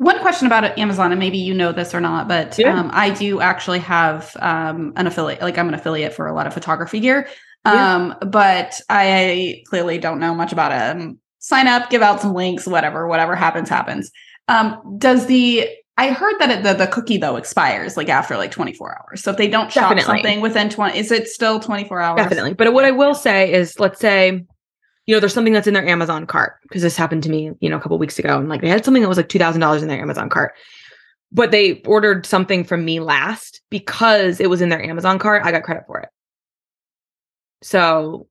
One 0.00 0.18
question 0.20 0.46
about 0.46 0.78
Amazon, 0.78 1.12
and 1.12 1.18
maybe 1.18 1.36
you 1.36 1.52
know 1.52 1.72
this 1.72 1.94
or 1.94 2.00
not, 2.00 2.26
but 2.26 2.58
yeah. 2.58 2.74
um, 2.74 2.88
I 2.90 3.10
do 3.10 3.42
actually 3.42 3.80
have 3.80 4.34
um, 4.40 4.94
an 4.96 5.06
affiliate. 5.06 5.42
Like 5.42 5.58
I'm 5.58 5.68
an 5.68 5.74
affiliate 5.74 6.14
for 6.14 6.26
a 6.26 6.32
lot 6.32 6.46
of 6.46 6.54
photography 6.54 7.00
gear, 7.00 7.28
um, 7.66 7.76
yeah. 8.08 8.28
but 8.28 8.80
I 8.88 9.62
clearly 9.66 9.98
don't 9.98 10.18
know 10.18 10.34
much 10.34 10.52
about 10.52 10.72
it. 10.72 11.02
Um, 11.02 11.18
sign 11.40 11.66
up, 11.66 11.90
give 11.90 12.00
out 12.00 12.22
some 12.22 12.32
links, 12.32 12.66
whatever. 12.66 13.08
Whatever 13.08 13.36
happens, 13.36 13.68
happens. 13.68 14.10
Um, 14.48 14.96
does 14.96 15.26
the 15.26 15.68
I 15.98 16.12
heard 16.12 16.38
that 16.38 16.50
it, 16.50 16.62
the 16.62 16.72
the 16.72 16.86
cookie 16.86 17.18
though 17.18 17.36
expires 17.36 17.98
like 17.98 18.08
after 18.08 18.38
like 18.38 18.52
24 18.52 19.02
hours. 19.02 19.22
So 19.22 19.32
if 19.32 19.36
they 19.36 19.48
don't 19.48 19.70
shop 19.70 19.94
Definitely. 19.94 20.22
something 20.22 20.40
within 20.40 20.70
20, 20.70 20.98
is 20.98 21.12
it 21.12 21.28
still 21.28 21.60
24 21.60 22.00
hours? 22.00 22.16
Definitely. 22.16 22.54
But 22.54 22.72
what 22.72 22.86
I 22.86 22.90
will 22.90 23.14
say 23.14 23.52
is, 23.52 23.78
let's 23.78 24.00
say 24.00 24.46
you 25.10 25.16
know, 25.16 25.18
there's 25.18 25.34
something 25.34 25.52
that's 25.52 25.66
in 25.66 25.74
their 25.74 25.88
Amazon 25.88 26.24
cart 26.24 26.58
because 26.62 26.82
this 26.82 26.96
happened 26.96 27.24
to 27.24 27.28
me, 27.28 27.50
you 27.58 27.68
know, 27.68 27.76
a 27.76 27.80
couple 27.80 27.98
weeks 27.98 28.20
ago, 28.20 28.38
and 28.38 28.48
like 28.48 28.60
they 28.60 28.68
had 28.68 28.84
something 28.84 29.02
that 29.02 29.08
was 29.08 29.16
like 29.16 29.28
two 29.28 29.40
thousand 29.40 29.60
dollars 29.60 29.82
in 29.82 29.88
their 29.88 30.00
Amazon 30.00 30.28
cart, 30.28 30.52
but 31.32 31.50
they 31.50 31.80
ordered 31.84 32.24
something 32.24 32.62
from 32.62 32.84
me 32.84 33.00
last 33.00 33.60
because 33.70 34.38
it 34.38 34.48
was 34.48 34.60
in 34.60 34.68
their 34.68 34.80
Amazon 34.80 35.18
cart. 35.18 35.42
I 35.44 35.50
got 35.50 35.64
credit 35.64 35.82
for 35.88 35.98
it. 35.98 36.10
So, 37.60 38.28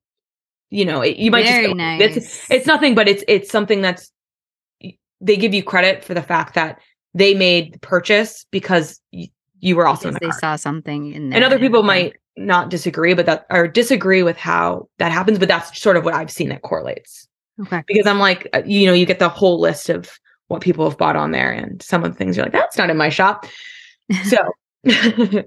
you 0.70 0.86
know, 0.86 1.02
it, 1.02 1.18
you 1.18 1.30
might 1.30 1.44
Very 1.44 1.66
just 1.66 1.76
nice. 1.76 2.16
it's 2.16 2.50
it's 2.50 2.66
nothing, 2.66 2.94
but 2.94 3.08
it's 3.08 3.24
it's 3.28 3.50
something 3.50 3.82
that's 3.82 4.10
they 5.20 5.36
give 5.36 5.52
you 5.52 5.62
credit 5.62 6.02
for 6.02 6.14
the 6.14 6.22
fact 6.22 6.54
that 6.54 6.80
they 7.12 7.34
made 7.34 7.74
the 7.74 7.78
purchase 7.80 8.46
because 8.50 9.02
you, 9.10 9.28
you 9.58 9.76
were 9.76 9.86
also 9.86 10.08
because 10.08 10.08
in 10.08 10.14
the 10.14 10.20
they 10.20 10.30
cart. 10.30 10.40
saw 10.40 10.56
something 10.56 11.12
in 11.12 11.28
there. 11.28 11.36
And 11.36 11.44
other 11.44 11.58
people 11.58 11.82
might 11.82 12.14
not 12.36 12.70
disagree, 12.70 13.14
but 13.14 13.26
that 13.26 13.46
or 13.50 13.68
disagree 13.68 14.22
with 14.22 14.36
how 14.36 14.88
that 14.98 15.12
happens. 15.12 15.38
But 15.38 15.48
that's 15.48 15.80
sort 15.80 15.96
of 15.96 16.04
what 16.04 16.14
I've 16.14 16.30
seen 16.30 16.48
that 16.50 16.62
correlates. 16.62 17.28
Okay. 17.62 17.82
Because 17.86 18.06
I'm 18.06 18.18
like, 18.18 18.48
uh, 18.52 18.62
you 18.64 18.86
know, 18.86 18.92
you 18.92 19.06
get 19.06 19.18
the 19.18 19.28
whole 19.28 19.60
list 19.60 19.88
of 19.90 20.10
what 20.48 20.62
people 20.62 20.88
have 20.88 20.98
bought 20.98 21.16
on 21.16 21.30
there, 21.30 21.52
and 21.52 21.82
some 21.82 22.04
of 22.04 22.12
the 22.12 22.16
things 22.16 22.36
you're 22.36 22.46
like, 22.46 22.52
that's 22.52 22.78
not 22.78 22.90
in 22.90 22.96
my 22.96 23.08
shop. 23.08 23.46
So, 24.24 24.38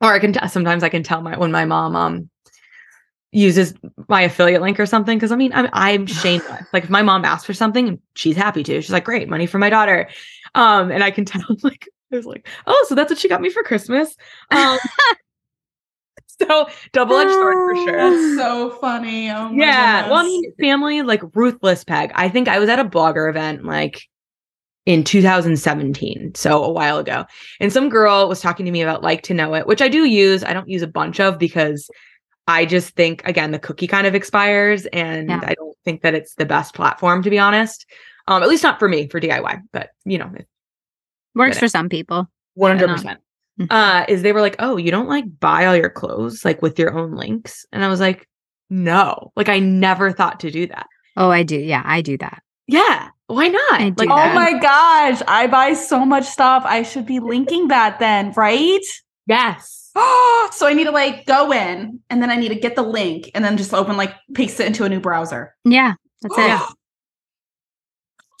or 0.00 0.12
I 0.12 0.18
can 0.18 0.32
t- 0.32 0.48
sometimes 0.48 0.82
I 0.82 0.88
can 0.88 1.02
tell 1.02 1.20
my 1.20 1.36
when 1.36 1.52
my 1.52 1.64
mom 1.64 1.96
um 1.96 2.30
uses 3.32 3.74
my 4.08 4.22
affiliate 4.22 4.62
link 4.62 4.78
or 4.78 4.86
something 4.86 5.18
because 5.18 5.32
I 5.32 5.36
mean 5.36 5.52
I'm 5.52 5.68
I'm 5.72 6.06
shameless. 6.22 6.66
like 6.72 6.84
if 6.84 6.90
my 6.90 7.02
mom 7.02 7.24
asks 7.24 7.44
for 7.44 7.54
something, 7.54 8.00
she's 8.14 8.36
happy 8.36 8.62
to. 8.62 8.80
She's 8.80 8.92
like, 8.92 9.04
great, 9.04 9.28
money 9.28 9.46
for 9.46 9.58
my 9.58 9.70
daughter. 9.70 10.08
Um, 10.54 10.90
and 10.90 11.02
I 11.02 11.10
can 11.10 11.24
tell 11.24 11.42
like 11.62 11.88
I 12.12 12.16
was 12.16 12.26
like, 12.26 12.46
oh, 12.66 12.86
so 12.88 12.94
that's 12.94 13.10
what 13.10 13.18
she 13.18 13.28
got 13.28 13.40
me 13.40 13.50
for 13.50 13.62
Christmas. 13.62 14.14
Um, 14.50 14.78
so 16.42 16.68
double-edged 16.92 17.30
sword 17.30 17.54
for 17.54 17.76
sure. 17.76 17.96
That's 17.96 18.38
so 18.38 18.70
funny. 18.80 19.30
Oh 19.30 19.50
yeah. 19.52 20.02
Goodness. 20.02 20.10
Well, 20.10 20.20
I 20.20 20.24
mean, 20.24 20.52
family 20.60 21.02
like 21.02 21.22
ruthless 21.34 21.84
peg. 21.84 22.12
I 22.14 22.28
think 22.28 22.48
I 22.48 22.58
was 22.58 22.68
at 22.68 22.78
a 22.78 22.84
blogger 22.84 23.28
event 23.28 23.64
like 23.64 24.02
in 24.86 25.02
2017, 25.02 26.34
so 26.34 26.62
a 26.62 26.70
while 26.70 26.98
ago. 26.98 27.24
And 27.60 27.72
some 27.72 27.88
girl 27.88 28.28
was 28.28 28.40
talking 28.40 28.66
to 28.66 28.72
me 28.72 28.82
about 28.82 29.02
like 29.02 29.22
to 29.22 29.34
know 29.34 29.54
it, 29.54 29.66
which 29.66 29.80
I 29.80 29.88
do 29.88 30.04
use. 30.04 30.44
I 30.44 30.52
don't 30.52 30.68
use 30.68 30.82
a 30.82 30.86
bunch 30.86 31.20
of 31.20 31.38
because 31.38 31.88
I 32.46 32.66
just 32.66 32.94
think 32.94 33.22
again 33.24 33.52
the 33.52 33.58
cookie 33.58 33.86
kind 33.86 34.06
of 34.06 34.14
expires 34.14 34.86
and 34.86 35.30
yeah. 35.30 35.40
I 35.42 35.54
don't 35.54 35.76
think 35.84 36.02
that 36.02 36.14
it's 36.14 36.34
the 36.34 36.44
best 36.44 36.74
platform 36.74 37.22
to 37.22 37.30
be 37.30 37.38
honest. 37.38 37.86
Um 38.26 38.42
at 38.42 38.48
least 38.48 38.62
not 38.62 38.78
for 38.78 38.88
me 38.88 39.08
for 39.08 39.20
DIY, 39.20 39.62
but 39.72 39.90
you 40.04 40.18
know, 40.18 40.30
it 40.34 40.46
works 41.34 41.58
for 41.58 41.68
some 41.68 41.88
people. 41.88 42.28
100%. 42.58 43.16
Uh, 43.70 44.04
is 44.08 44.22
they 44.22 44.32
were 44.32 44.40
like, 44.40 44.56
oh, 44.58 44.76
you 44.76 44.90
don't 44.90 45.08
like 45.08 45.24
buy 45.38 45.66
all 45.66 45.76
your 45.76 45.90
clothes 45.90 46.44
like 46.44 46.60
with 46.60 46.78
your 46.78 46.96
own 46.96 47.14
links, 47.14 47.64
and 47.72 47.84
I 47.84 47.88
was 47.88 48.00
like, 48.00 48.28
no. 48.70 49.32
Like 49.36 49.48
I 49.48 49.58
never 49.58 50.12
thought 50.12 50.40
to 50.40 50.50
do 50.50 50.66
that. 50.66 50.86
Oh, 51.16 51.30
I 51.30 51.42
do. 51.42 51.56
Yeah, 51.56 51.82
I 51.84 52.00
do 52.00 52.18
that. 52.18 52.42
Yeah. 52.66 53.10
Why 53.26 53.48
not? 53.48 53.80
Like, 53.80 53.96
that. 53.96 54.08
Oh 54.08 54.34
my 54.34 54.58
gosh, 54.58 55.22
I 55.26 55.46
buy 55.46 55.74
so 55.74 56.04
much 56.04 56.24
stuff. 56.24 56.62
I 56.66 56.82
should 56.82 57.06
be 57.06 57.20
linking 57.20 57.68
that 57.68 57.98
then, 57.98 58.32
right? 58.32 58.84
yes. 59.26 59.90
Oh, 59.94 60.50
so 60.52 60.66
I 60.66 60.74
need 60.74 60.84
to 60.84 60.90
like 60.90 61.24
go 61.24 61.52
in 61.52 62.00
and 62.10 62.22
then 62.22 62.30
I 62.30 62.36
need 62.36 62.48
to 62.48 62.54
get 62.56 62.76
the 62.76 62.82
link 62.82 63.30
and 63.34 63.44
then 63.44 63.56
just 63.56 63.72
open 63.72 63.96
like 63.96 64.14
paste 64.34 64.60
it 64.60 64.66
into 64.66 64.84
a 64.84 64.88
new 64.88 65.00
browser. 65.00 65.54
Yeah, 65.64 65.94
that's 66.22 66.34
it. 66.36 66.76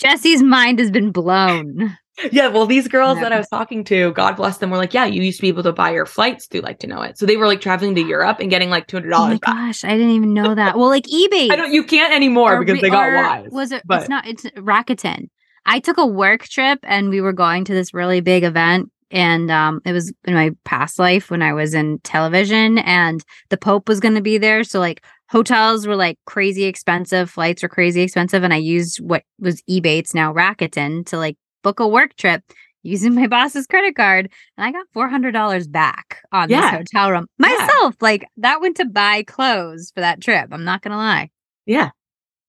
Jesse's 0.02 0.42
mind 0.42 0.80
has 0.80 0.90
been 0.90 1.12
blown. 1.12 1.96
Yeah, 2.30 2.46
well, 2.48 2.64
these 2.66 2.86
girls 2.86 3.18
that 3.18 3.32
I 3.32 3.38
was 3.38 3.48
talking 3.48 3.82
to, 3.84 4.12
God 4.12 4.36
bless 4.36 4.58
them, 4.58 4.70
were 4.70 4.76
like, 4.76 4.94
"Yeah, 4.94 5.04
you 5.04 5.22
used 5.22 5.38
to 5.38 5.42
be 5.42 5.48
able 5.48 5.64
to 5.64 5.72
buy 5.72 5.90
your 5.90 6.06
flights 6.06 6.46
through 6.46 6.60
like 6.60 6.78
to 6.80 6.86
know 6.86 7.02
it." 7.02 7.18
So 7.18 7.26
they 7.26 7.36
were 7.36 7.46
like 7.48 7.60
traveling 7.60 7.94
to 7.96 8.02
Europe 8.02 8.38
and 8.38 8.50
getting 8.50 8.70
like 8.70 8.86
two 8.86 8.96
hundred 8.96 9.08
Oh 9.14 9.18
dollars 9.18 9.38
back. 9.40 9.54
gosh, 9.54 9.84
I 9.84 9.90
didn't 9.96 10.10
even 10.12 10.32
know 10.32 10.54
that. 10.54 10.78
Well, 10.78 10.88
like 10.88 11.04
Ebates. 11.06 11.50
I 11.50 11.56
don't. 11.56 11.72
You 11.72 11.82
can't 11.82 12.14
anymore 12.14 12.54
or 12.56 12.64
because 12.64 12.80
they 12.80 12.90
got 12.90 13.12
wise. 13.14 13.48
Was 13.50 13.72
it? 13.72 13.82
but- 13.84 14.02
It's 14.02 14.08
not. 14.08 14.26
It's 14.28 14.44
Rakuten. 14.56 15.28
I 15.66 15.80
took 15.80 15.96
a 15.98 16.06
work 16.06 16.44
trip 16.44 16.78
and 16.84 17.08
we 17.08 17.20
were 17.20 17.32
going 17.32 17.64
to 17.64 17.72
this 17.74 17.92
really 17.94 18.20
big 18.20 18.44
event. 18.44 18.90
And 19.10 19.50
um, 19.50 19.80
it 19.84 19.92
was 19.92 20.12
in 20.24 20.34
my 20.34 20.50
past 20.64 20.98
life 20.98 21.30
when 21.30 21.40
I 21.40 21.52
was 21.52 21.72
in 21.74 21.98
television, 22.00 22.78
and 22.78 23.22
the 23.50 23.56
Pope 23.56 23.88
was 23.88 24.00
going 24.00 24.14
to 24.14 24.20
be 24.22 24.38
there. 24.38 24.64
So 24.64 24.80
like 24.80 25.04
hotels 25.30 25.86
were 25.86 25.94
like 25.96 26.18
crazy 26.26 26.64
expensive, 26.64 27.30
flights 27.30 27.62
were 27.62 27.68
crazy 27.68 28.02
expensive, 28.02 28.42
and 28.44 28.52
I 28.52 28.56
used 28.58 28.98
what 29.00 29.22
was 29.38 29.62
Ebates. 29.70 29.98
It's 29.98 30.14
now 30.14 30.32
Rakuten 30.32 31.06
to 31.06 31.18
like 31.18 31.36
book 31.64 31.80
a 31.80 31.88
work 31.88 32.14
trip 32.16 32.44
using 32.84 33.14
my 33.16 33.26
boss's 33.34 33.66
credit 33.66 33.96
card, 33.96 34.30
and 34.56 34.64
I 34.66 34.70
got 34.70 34.86
four 34.92 35.08
hundred 35.08 35.32
dollars 35.32 35.66
back 35.66 36.22
on 36.30 36.48
Yeah. 36.48 36.60
this 36.60 36.70
hotel 36.92 37.10
room 37.10 37.26
Yeah. 37.40 37.48
myself. 37.48 37.96
Like 38.00 38.28
that 38.36 38.60
went 38.60 38.76
to 38.76 38.84
buy 38.84 39.24
clothes 39.24 39.90
for 39.92 40.00
that 40.02 40.20
trip. 40.20 40.50
I'm 40.52 40.62
not 40.64 40.82
gonna 40.82 40.96
lie. 40.96 41.30
yeah, 41.66 41.90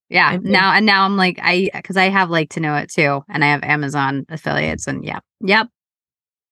Yeah. 0.10 0.28
I 0.28 0.32
think- 0.34 0.44
now 0.46 0.74
and 0.74 0.86
now 0.86 1.06
I'm 1.06 1.18
like 1.18 1.40
I 1.42 1.72
because 1.74 1.98
I 1.98 2.10
have 2.10 2.30
like 2.30 2.50
to 2.52 2.60
know 2.60 2.76
it 2.76 2.92
too, 2.92 3.24
and 3.30 3.44
I 3.44 3.48
have 3.48 3.64
Amazon 3.64 4.26
affiliates, 4.30 4.86
and 4.88 5.04
yeah, 5.04 5.20
yep. 5.42 5.68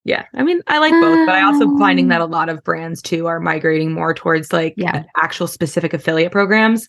yeah. 0.05 0.25
I 0.33 0.43
mean, 0.43 0.61
I 0.67 0.79
like 0.79 0.93
both, 0.93 1.25
but 1.27 1.35
I 1.35 1.43
also 1.43 1.77
finding 1.77 2.05
Um, 2.05 2.09
that 2.09 2.21
a 2.21 2.25
lot 2.25 2.49
of 2.49 2.63
brands 2.63 3.01
too 3.01 3.27
are 3.27 3.39
migrating 3.41 3.91
more 3.91 4.13
towards 4.13 4.51
like 4.53 4.73
Yeah. 4.77 5.03
actual 5.21 5.47
specific 5.47 5.93
affiliate 5.93 6.31
programs. 6.31 6.87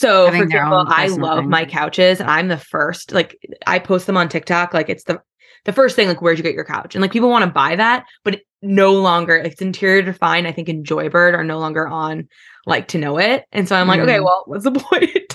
So, 0.00 0.24
Having 0.26 0.40
for 0.40 0.44
example, 0.44 0.84
I 0.88 1.08
love 1.08 1.40
thing. 1.40 1.50
my 1.50 1.64
couches, 1.66 2.20
and 2.20 2.30
I'm 2.30 2.48
the 2.48 2.56
first. 2.56 3.12
Like, 3.12 3.36
I 3.66 3.78
post 3.78 4.06
them 4.06 4.16
on 4.16 4.30
TikTok. 4.30 4.72
Like, 4.72 4.88
it's 4.88 5.04
the 5.04 5.20
the 5.66 5.72
first 5.74 5.94
thing. 5.94 6.08
Like, 6.08 6.22
where'd 6.22 6.38
you 6.38 6.42
get 6.42 6.54
your 6.54 6.64
couch? 6.64 6.94
And 6.94 7.02
like, 7.02 7.12
people 7.12 7.28
want 7.28 7.44
to 7.44 7.50
buy 7.50 7.76
that, 7.76 8.06
but 8.24 8.36
it 8.36 8.42
no 8.62 8.94
longer. 8.94 9.36
It's 9.36 9.60
interior 9.60 10.00
defined. 10.00 10.46
I 10.46 10.52
think 10.52 10.70
in 10.70 10.84
Joybird 10.84 11.34
are 11.34 11.44
no 11.44 11.58
longer 11.58 11.86
on 11.86 12.28
like 12.66 12.88
to 12.88 12.98
know 12.98 13.18
it, 13.18 13.44
and 13.52 13.68
so 13.68 13.76
I'm 13.76 13.88
like, 13.88 14.00
okay, 14.00 14.16
Mm. 14.18 14.24
well, 14.24 14.42
what's 14.46 14.64
the 14.64 14.70
point? 14.80 15.34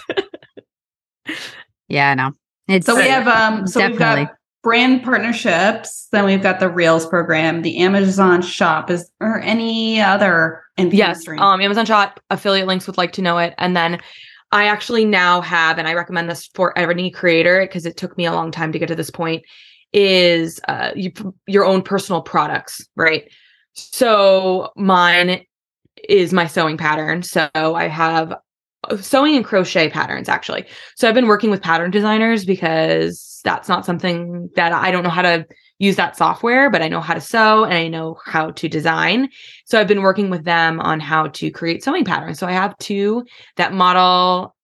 Yeah, 1.87 2.09
I 2.09 2.13
know. 2.15 2.31
It's 2.67 2.85
So 2.87 2.95
we 2.95 3.03
have 3.07 3.27
um 3.27 3.67
so 3.67 3.87
we've 3.87 3.99
got 3.99 4.29
brand 4.63 5.03
partnerships, 5.03 6.07
then 6.11 6.25
we've 6.25 6.41
got 6.41 6.59
the 6.59 6.69
Reels 6.69 7.05
program, 7.05 7.61
the 7.61 7.77
Amazon 7.77 8.41
shop 8.41 8.89
is 8.89 9.11
or 9.21 9.39
any 9.41 10.01
other 10.01 10.63
income 10.77 10.97
Yes. 10.97 11.21
stream. 11.21 11.39
Um, 11.39 11.61
Amazon 11.61 11.85
Shop 11.85 12.19
affiliate 12.31 12.65
links 12.65 12.87
would 12.87 12.97
like 12.97 13.11
to 13.13 13.21
know 13.21 13.37
it. 13.37 13.53
And 13.59 13.77
then 13.77 13.99
I 14.51 14.67
actually 14.67 15.05
now 15.05 15.41
have, 15.41 15.77
and 15.77 15.87
I 15.87 15.93
recommend 15.93 16.29
this 16.29 16.47
for 16.53 16.77
any 16.77 17.11
creator 17.11 17.61
because 17.61 17.85
it 17.85 17.97
took 17.97 18.17
me 18.17 18.25
a 18.25 18.31
long 18.31 18.51
time 18.51 18.71
to 18.71 18.79
get 18.79 18.87
to 18.87 18.95
this 18.95 19.09
point, 19.09 19.43
is 19.91 20.59
uh, 20.67 20.91
you, 20.95 21.11
your 21.47 21.65
own 21.65 21.81
personal 21.81 22.21
products, 22.21 22.87
right? 22.95 23.29
So 23.73 24.71
mine 24.75 25.45
is 26.07 26.31
my 26.31 26.47
sewing 26.47 26.77
pattern. 26.77 27.23
So 27.23 27.49
I 27.53 27.87
have 27.87 28.35
sewing 28.99 29.35
and 29.35 29.45
crochet 29.45 29.89
patterns 29.89 30.29
actually. 30.29 30.65
So 30.95 31.07
I've 31.07 31.15
been 31.15 31.27
working 31.27 31.49
with 31.49 31.61
pattern 31.61 31.91
designers 31.91 32.45
because 32.45 33.41
that's 33.43 33.69
not 33.69 33.85
something 33.85 34.49
that 34.55 34.73
I 34.73 34.91
don't 34.91 35.03
know 35.03 35.09
how 35.09 35.21
to 35.21 35.45
use 35.77 35.97
that 35.97 36.15
software, 36.17 36.69
but 36.69 36.81
I 36.81 36.87
know 36.87 37.01
how 37.01 37.13
to 37.13 37.21
sew 37.21 37.63
and 37.65 37.73
I 37.73 37.87
know 37.87 38.17
how 38.25 38.51
to 38.51 38.69
design. 38.69 39.29
So 39.65 39.79
I've 39.79 39.87
been 39.87 40.01
working 40.01 40.29
with 40.29 40.45
them 40.45 40.79
on 40.79 40.99
how 40.99 41.27
to 41.27 41.51
create 41.51 41.83
sewing 41.83 42.05
patterns. 42.05 42.39
So 42.39 42.47
I 42.47 42.53
have 42.53 42.77
two 42.77 43.25
that 43.57 43.73
model, 43.73 44.55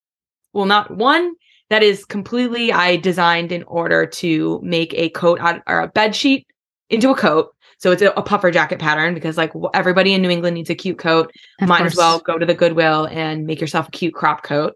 well, 0.52 0.66
not 0.66 0.90
one 0.90 1.34
that 1.70 1.82
is 1.82 2.04
completely 2.04 2.72
I 2.72 2.96
designed 2.96 3.52
in 3.52 3.62
order 3.64 4.04
to 4.06 4.60
make 4.62 4.92
a 4.94 5.08
coat 5.10 5.40
out 5.40 5.62
or 5.66 5.80
a 5.80 5.88
bed 5.88 6.14
sheet 6.14 6.46
into 6.90 7.10
a 7.10 7.16
coat. 7.16 7.54
So 7.82 7.90
it's 7.90 8.00
a, 8.00 8.10
a 8.10 8.22
puffer 8.22 8.52
jacket 8.52 8.78
pattern 8.78 9.12
because 9.12 9.36
like 9.36 9.52
everybody 9.74 10.14
in 10.14 10.22
New 10.22 10.30
England 10.30 10.54
needs 10.54 10.70
a 10.70 10.74
cute 10.76 10.98
coat. 10.98 11.32
of 11.60 11.68
Might 11.68 11.84
as 11.84 11.96
well 11.96 12.20
go 12.20 12.38
to 12.38 12.46
the 12.46 12.54
Goodwill 12.54 13.06
and 13.06 13.44
make 13.44 13.60
yourself 13.60 13.88
a 13.88 13.90
cute 13.90 14.14
crop 14.14 14.44
coat, 14.44 14.74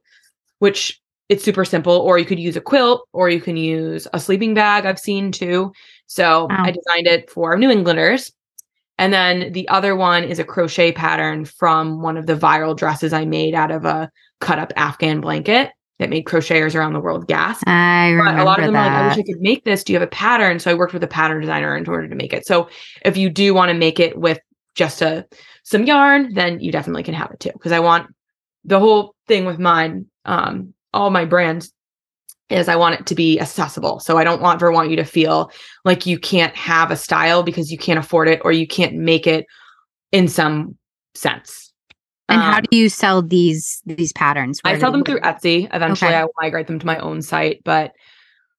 which 0.59 1.01
it's 1.29 1.45
super 1.45 1.64
simple. 1.64 1.92
Or 1.92 2.19
you 2.19 2.25
could 2.25 2.40
use 2.40 2.57
a 2.57 2.61
quilt 2.61 3.07
or 3.12 3.31
you 3.31 3.40
can 3.40 3.57
use 3.57 4.09
a 4.12 4.19
sleeping 4.19 4.55
bag. 4.55 4.87
I've 4.87 4.99
seen 4.99 5.31
too. 5.31 5.71
So 6.09 6.47
Wow. 6.51 6.64
I 6.64 6.73
designed 6.73 7.07
it 7.07 7.31
for 7.31 7.57
New 7.57 7.71
Englanders. 7.71 8.33
And 8.99 9.12
then 9.12 9.53
the 9.53 9.69
other 9.69 9.95
one 9.95 10.25
is 10.25 10.40
a 10.40 10.45
crochet 10.45 10.90
pattern 10.90 11.45
from 11.45 12.03
one 12.03 12.16
of 12.16 12.27
the 12.27 12.35
viral 12.35 12.77
dresses 12.77 13.12
I 13.12 13.25
made 13.25 13.55
out 13.55 13.71
of 13.71 13.85
a 13.85 14.11
cut 14.40 14.59
up 14.59 14.73
Afghan 14.75 15.21
blanket 15.21 15.71
that 15.99 16.11
made 16.11 16.25
crocheters 16.25 16.75
around 16.75 16.93
the 16.93 17.01
world 17.01 17.27
gasp. 17.27 17.67
I 17.67 18.13
But 18.13 18.17
remember 18.19 18.43
a 18.43 18.45
lot 18.45 18.59
of 18.59 18.67
them 18.67 18.75
that. 18.75 18.87
are 18.89 18.93
like, 18.93 19.03
I 19.03 19.09
wish 19.09 19.19
I 19.19 19.33
could 19.33 19.41
make 19.41 19.65
this. 19.65 19.83
Do 19.83 19.93
you 19.93 19.99
have 19.99 20.07
a 20.07 20.11
pattern? 20.11 20.59
So 20.59 20.71
I 20.71 20.75
worked 20.75 20.93
with 20.93 21.03
a 21.03 21.09
pattern 21.09 21.41
designer 21.41 21.77
in 21.77 21.89
order 21.89 22.09
to 22.09 22.15
make 22.15 22.33
it. 22.33 22.47
So 22.47 22.69
if 23.05 23.17
you 23.17 23.31
do 23.31 23.55
want 23.55 23.71
to 23.71 23.75
make 23.75 23.99
it 23.99 24.19
with 24.19 24.39
just 24.75 25.01
a 25.03 25.27
some 25.63 25.85
yarn, 25.85 26.35
then 26.35 26.61
you 26.61 26.71
definitely 26.71 27.03
can 27.03 27.15
have 27.15 27.31
it 27.31 27.41
too. 27.41 27.51
Because 27.53 27.73
I 27.73 27.81
want 27.81 28.09
the 28.65 28.79
whole 28.79 29.15
thing 29.27 29.47
with 29.47 29.59
mine, 29.59 30.07
um, 30.25 30.75
all 30.93 31.11
my 31.11 31.25
brands 31.25 31.73
is 32.51 32.69
I 32.69 32.77
want 32.77 33.01
it 33.01 33.07
to 33.07 33.15
be 33.15 33.41
accessible. 33.41 33.99
So 34.01 34.19
I 34.19 34.25
don't 34.25 34.41
want 34.41 34.63
ever 34.63 34.71
want 34.71 34.91
you 34.91 34.97
to 34.97 35.05
feel 35.05 35.51
like 35.85 36.07
you 36.07 36.19
can't 36.19 36.55
have 36.55 36.91
a 36.91 36.97
style 36.97 37.43
because 37.43 37.73
you 37.73 37.79
can't 37.79 37.99
afford 37.99 38.29
it 38.29 38.41
or 38.45 38.53
you 38.53 38.67
can't 38.67 38.95
make 38.95 39.27
it 39.27 39.47
in 40.13 40.29
some 40.29 40.77
sense. 41.15 41.66
And 42.29 42.41
how 42.41 42.57
Um, 42.59 42.65
do 42.71 42.77
you 42.77 42.89
sell 42.89 43.23
these 43.23 43.83
these 43.87 44.12
patterns? 44.12 44.61
I 44.65 44.79
sell 44.79 44.93
them 44.93 45.05
through 45.05 45.21
Etsy. 45.21 45.69
Eventually, 45.73 46.11
Okay. 46.11 46.19
I 46.19 46.25
will 46.25 46.35
migrate 46.41 46.67
them 46.67 46.79
to 46.79 46.87
my 46.87 46.99
own 46.99 47.23
site. 47.23 47.62
But 47.65 47.93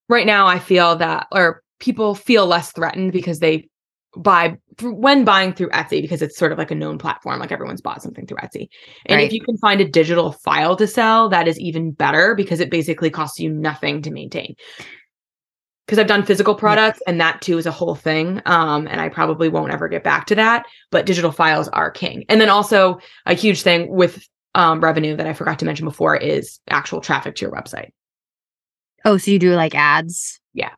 right 0.10 0.25
now, 0.25 0.47
I 0.47 0.60
feel 0.60 0.95
that, 0.97 1.27
or 1.32 1.62
people 1.80 2.15
feel 2.15 2.45
less 2.45 2.71
threatened 2.71 3.12
because 3.12 3.39
they 3.39 3.67
buy 4.15 4.58
through 4.77 4.93
when 4.95 5.23
buying 5.25 5.53
through 5.53 5.69
Etsy 5.69 6.01
because 6.01 6.21
it's 6.21 6.38
sort 6.38 6.51
of 6.51 6.58
like 6.58 6.71
a 6.71 6.75
known 6.75 6.97
platform. 6.97 7.39
Like 7.39 7.51
everyone's 7.51 7.82
bought 7.82 8.01
something 8.01 8.25
through 8.25 8.38
Etsy. 8.38 8.67
And 9.06 9.17
Right. 9.17 9.27
if 9.27 9.34
you 9.34 9.41
can 9.41 9.58
find 9.58 9.80
a 9.82 9.88
digital 9.88 10.32
file 10.32 10.75
to 10.77 10.88
sell, 10.88 11.30
that 11.30 11.47
is 11.47 11.60
even 11.60 11.91
better 11.91 12.34
because 12.36 12.60
it 12.60 12.71
basically 12.71 13.10
costs 13.10 13.39
you 13.39 13.49
nothing 13.51 14.01
to 14.03 14.12
maintain. 14.12 14.56
Because 15.88 16.00
I've 16.00 16.08
done 16.08 16.23
physical 16.26 16.54
products 16.54 17.02
and 17.08 17.19
that 17.21 17.41
too 17.41 17.58
is 17.58 17.65
a 17.65 17.71
whole 17.71 17.95
thing. 17.95 18.41
Um, 18.45 18.88
and 18.88 19.00
I 19.00 19.08
probably 19.08 19.47
won't 19.47 19.71
ever 19.71 19.88
get 19.88 20.04
back 20.04 20.26
to 20.28 20.36
that. 20.36 20.65
But 20.91 21.06
digital 21.06 21.32
files 21.32 21.69
are 21.69 21.89
king. 21.89 22.26
And 22.28 22.41
then 22.41 22.50
also 22.50 23.00
a 23.26 23.34
huge 23.34 23.62
thing 23.62 23.88
with 23.89 24.28
um, 24.54 24.82
revenue 24.82 25.15
that 25.15 25.26
I 25.26 25.32
forgot 25.34 25.60
to 25.60 25.65
mention 25.65 25.86
before 25.86 26.17
is 26.17 26.60
actual 26.69 27.00
traffic 27.00 27.36
to 27.36 27.45
your 27.45 27.54
website. 27.54 27.91
Oh, 29.06 29.17
so 29.17 29.32
you 29.32 29.39
do 29.39 29.54
like 29.56 29.76
ads? 29.76 30.41
Yeah. 30.54 30.71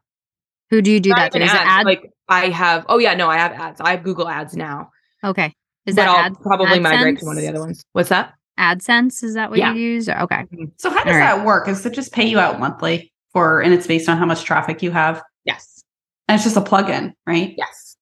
Who 0.70 0.82
do 0.84 0.92
you 0.92 1.00
do 1.00 1.10
Not 1.10 1.18
that? 1.32 1.36
even 1.36 1.42
Is 1.48 1.54
it 1.54 1.58
ads, 1.58 1.68
ad? 1.68 1.86
Like 1.86 2.12
I 2.28 2.50
have. 2.50 2.86
Oh 2.88 3.00
yeah, 3.00 3.16
no, 3.16 3.28
I 3.30 3.38
have 3.38 3.54
ads. 3.54 3.82
I 3.82 3.92
have 3.92 4.04
Google 4.04 4.28
Ads 4.30 4.56
now. 4.56 4.92
okay. 5.24 5.54
Is 5.88 5.96
that 5.96 6.08
I'll 6.08 6.18
ad, 6.18 6.36
probably 6.42 6.80
migrate 6.80 7.18
to 7.20 7.26
one 7.26 7.36
of 7.38 7.42
the 7.42 7.50
other 7.50 7.62
ones. 7.62 7.84
What's 7.94 8.10
that? 8.10 8.34
AdSense? 8.60 9.24
Is 9.24 9.34
that 9.34 9.50
what 9.50 9.58
Yeah. 9.58 9.74
you 9.74 9.80
use? 9.82 10.08
Okay. 10.08 10.46
so 10.78 10.92
how 10.92 11.04
does 11.04 11.16
right. 11.16 11.20
that 11.20 11.46
work? 11.46 11.68
Is 11.68 11.84
it 11.84 11.94
just 11.94 12.12
pay 12.12 12.28
you 12.28 12.38
out 12.40 12.60
monthly 12.60 13.12
for 13.34 13.62
and 13.62 13.74
it's 13.74 13.88
based 13.88 14.10
on 14.10 14.18
how 14.18 14.26
much 14.26 14.44
traffic 14.44 14.82
you 14.82 14.92
have? 14.92 15.22
Yes. 15.46 15.84
And 16.28 16.36
it's 16.36 16.44
just 16.44 16.58
a 16.58 16.62
plug-in, 16.62 17.14
right? 17.26 17.54
Yes. 17.58 17.96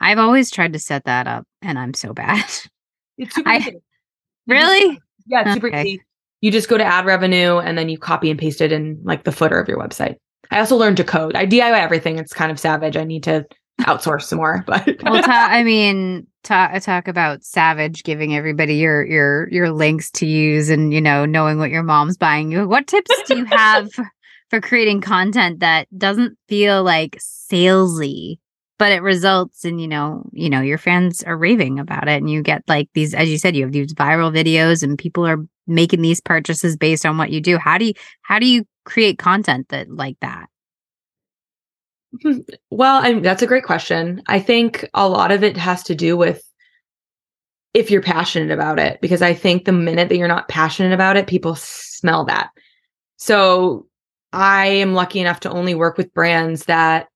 I've 0.00 0.18
always 0.18 0.50
tried 0.50 0.74
to 0.74 0.78
set 0.78 1.04
that 1.04 1.26
up, 1.26 1.46
and 1.62 1.78
I'm 1.78 1.94
so 1.94 2.12
bad. 2.12 2.44
It's 3.18 3.34
super 3.34 3.48
I- 3.48 3.56
easy. 3.58 3.76
Really? 4.46 5.00
yeah, 5.26 5.40
it's 5.42 5.54
super 5.54 5.68
Okay. 5.68 5.82
easy. 5.84 6.02
You 6.42 6.50
just 6.50 6.68
go 6.68 6.76
to 6.76 6.84
ad 6.84 7.06
revenue 7.06 7.56
and 7.58 7.78
then 7.78 7.88
you 7.88 7.96
copy 7.96 8.30
and 8.30 8.38
paste 8.38 8.60
it 8.60 8.72
in 8.72 9.00
like 9.04 9.24
the 9.24 9.32
footer 9.32 9.58
of 9.58 9.66
your 9.68 9.78
website. 9.78 10.16
I 10.50 10.58
also 10.58 10.76
learned 10.76 10.98
to 10.98 11.04
code. 11.04 11.34
I 11.34 11.46
DIY 11.46 11.80
everything. 11.80 12.18
It's 12.18 12.34
kind 12.34 12.52
of 12.52 12.60
savage. 12.60 12.94
I 12.96 13.04
need 13.04 13.22
to 13.22 13.46
outsource 13.80 14.22
some 14.22 14.38
more, 14.38 14.64
but 14.66 15.02
well, 15.02 15.22
ta- 15.22 15.48
I 15.50 15.62
mean, 15.62 16.26
ta- 16.42 16.70
uh, 16.72 16.80
talk 16.80 17.08
about 17.08 17.44
Savage 17.44 18.04
giving 18.04 18.34
everybody 18.34 18.76
your 18.76 19.04
your 19.04 19.48
your 19.50 19.70
links 19.70 20.10
to 20.12 20.26
use, 20.26 20.70
and 20.70 20.92
you 20.92 21.00
know, 21.00 21.24
knowing 21.24 21.58
what 21.58 21.70
your 21.70 21.82
mom's 21.82 22.16
buying 22.16 22.50
you. 22.50 22.66
What 22.66 22.86
tips 22.86 23.10
do 23.26 23.38
you 23.38 23.44
have 23.50 23.90
for 24.50 24.60
creating 24.60 25.00
content 25.00 25.60
that 25.60 25.88
doesn't 25.96 26.38
feel 26.48 26.82
like 26.82 27.18
salesy, 27.18 28.38
but 28.78 28.92
it 28.92 29.02
results 29.02 29.64
in 29.64 29.78
you 29.78 29.88
know, 29.88 30.24
you 30.32 30.50
know, 30.50 30.60
your 30.60 30.78
fans 30.78 31.22
are 31.22 31.36
raving 31.36 31.78
about 31.78 32.08
it, 32.08 32.16
and 32.16 32.30
you 32.30 32.42
get 32.42 32.62
like 32.68 32.88
these, 32.94 33.14
as 33.14 33.28
you 33.28 33.38
said, 33.38 33.56
you 33.56 33.64
have 33.64 33.72
these 33.72 33.94
viral 33.94 34.34
videos, 34.34 34.82
and 34.82 34.98
people 34.98 35.26
are 35.26 35.38
making 35.66 36.02
these 36.02 36.20
purchases 36.20 36.76
based 36.76 37.04
on 37.04 37.18
what 37.18 37.30
you 37.30 37.40
do. 37.40 37.58
How 37.58 37.78
do 37.78 37.86
you 37.86 37.94
how 38.22 38.38
do 38.38 38.46
you 38.46 38.64
create 38.84 39.18
content 39.18 39.68
that 39.68 39.90
like 39.90 40.16
that? 40.20 40.46
Well, 42.70 43.02
I, 43.02 43.20
that's 43.20 43.42
a 43.42 43.46
great 43.46 43.64
question. 43.64 44.22
I 44.26 44.40
think 44.40 44.88
a 44.94 45.08
lot 45.08 45.30
of 45.30 45.42
it 45.42 45.56
has 45.56 45.82
to 45.84 45.94
do 45.94 46.16
with 46.16 46.42
if 47.74 47.90
you're 47.90 48.02
passionate 48.02 48.50
about 48.50 48.78
it 48.78 49.00
because 49.00 49.20
I 49.20 49.34
think 49.34 49.64
the 49.64 49.72
minute 49.72 50.08
that 50.08 50.16
you're 50.16 50.28
not 50.28 50.48
passionate 50.48 50.92
about 50.92 51.16
it, 51.16 51.26
people 51.26 51.54
smell 51.54 52.24
that. 52.24 52.50
So 53.18 53.86
I 54.32 54.66
am 54.66 54.94
lucky 54.94 55.20
enough 55.20 55.40
to 55.40 55.50
only 55.50 55.74
work 55.74 55.98
with 55.98 56.14
brands 56.14 56.64
that 56.64 57.08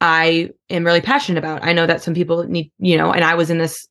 I 0.00 0.50
am 0.70 0.84
really 0.84 1.00
passionate 1.00 1.38
about. 1.38 1.64
I 1.64 1.72
know 1.72 1.86
that 1.86 2.02
some 2.02 2.14
people 2.14 2.44
need, 2.44 2.70
you 2.78 2.96
know, 2.96 3.12
and 3.12 3.24
I 3.24 3.34
was 3.34 3.50
in 3.50 3.58
this 3.58 3.86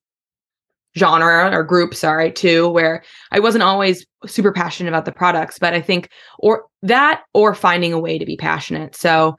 genre 0.97 1.51
or 1.53 1.63
group, 1.63 1.93
sorry, 1.93 2.31
too, 2.31 2.67
where 2.69 3.03
I 3.31 3.39
wasn't 3.39 3.63
always 3.63 4.05
super 4.25 4.51
passionate 4.51 4.89
about 4.89 5.05
the 5.05 5.11
products, 5.11 5.59
but 5.59 5.73
I 5.73 5.81
think 5.81 6.09
or 6.39 6.65
that 6.81 7.23
or 7.33 7.53
finding 7.53 7.93
a 7.93 7.99
way 7.99 8.17
to 8.17 8.25
be 8.25 8.37
passionate. 8.37 8.95
So 8.95 9.35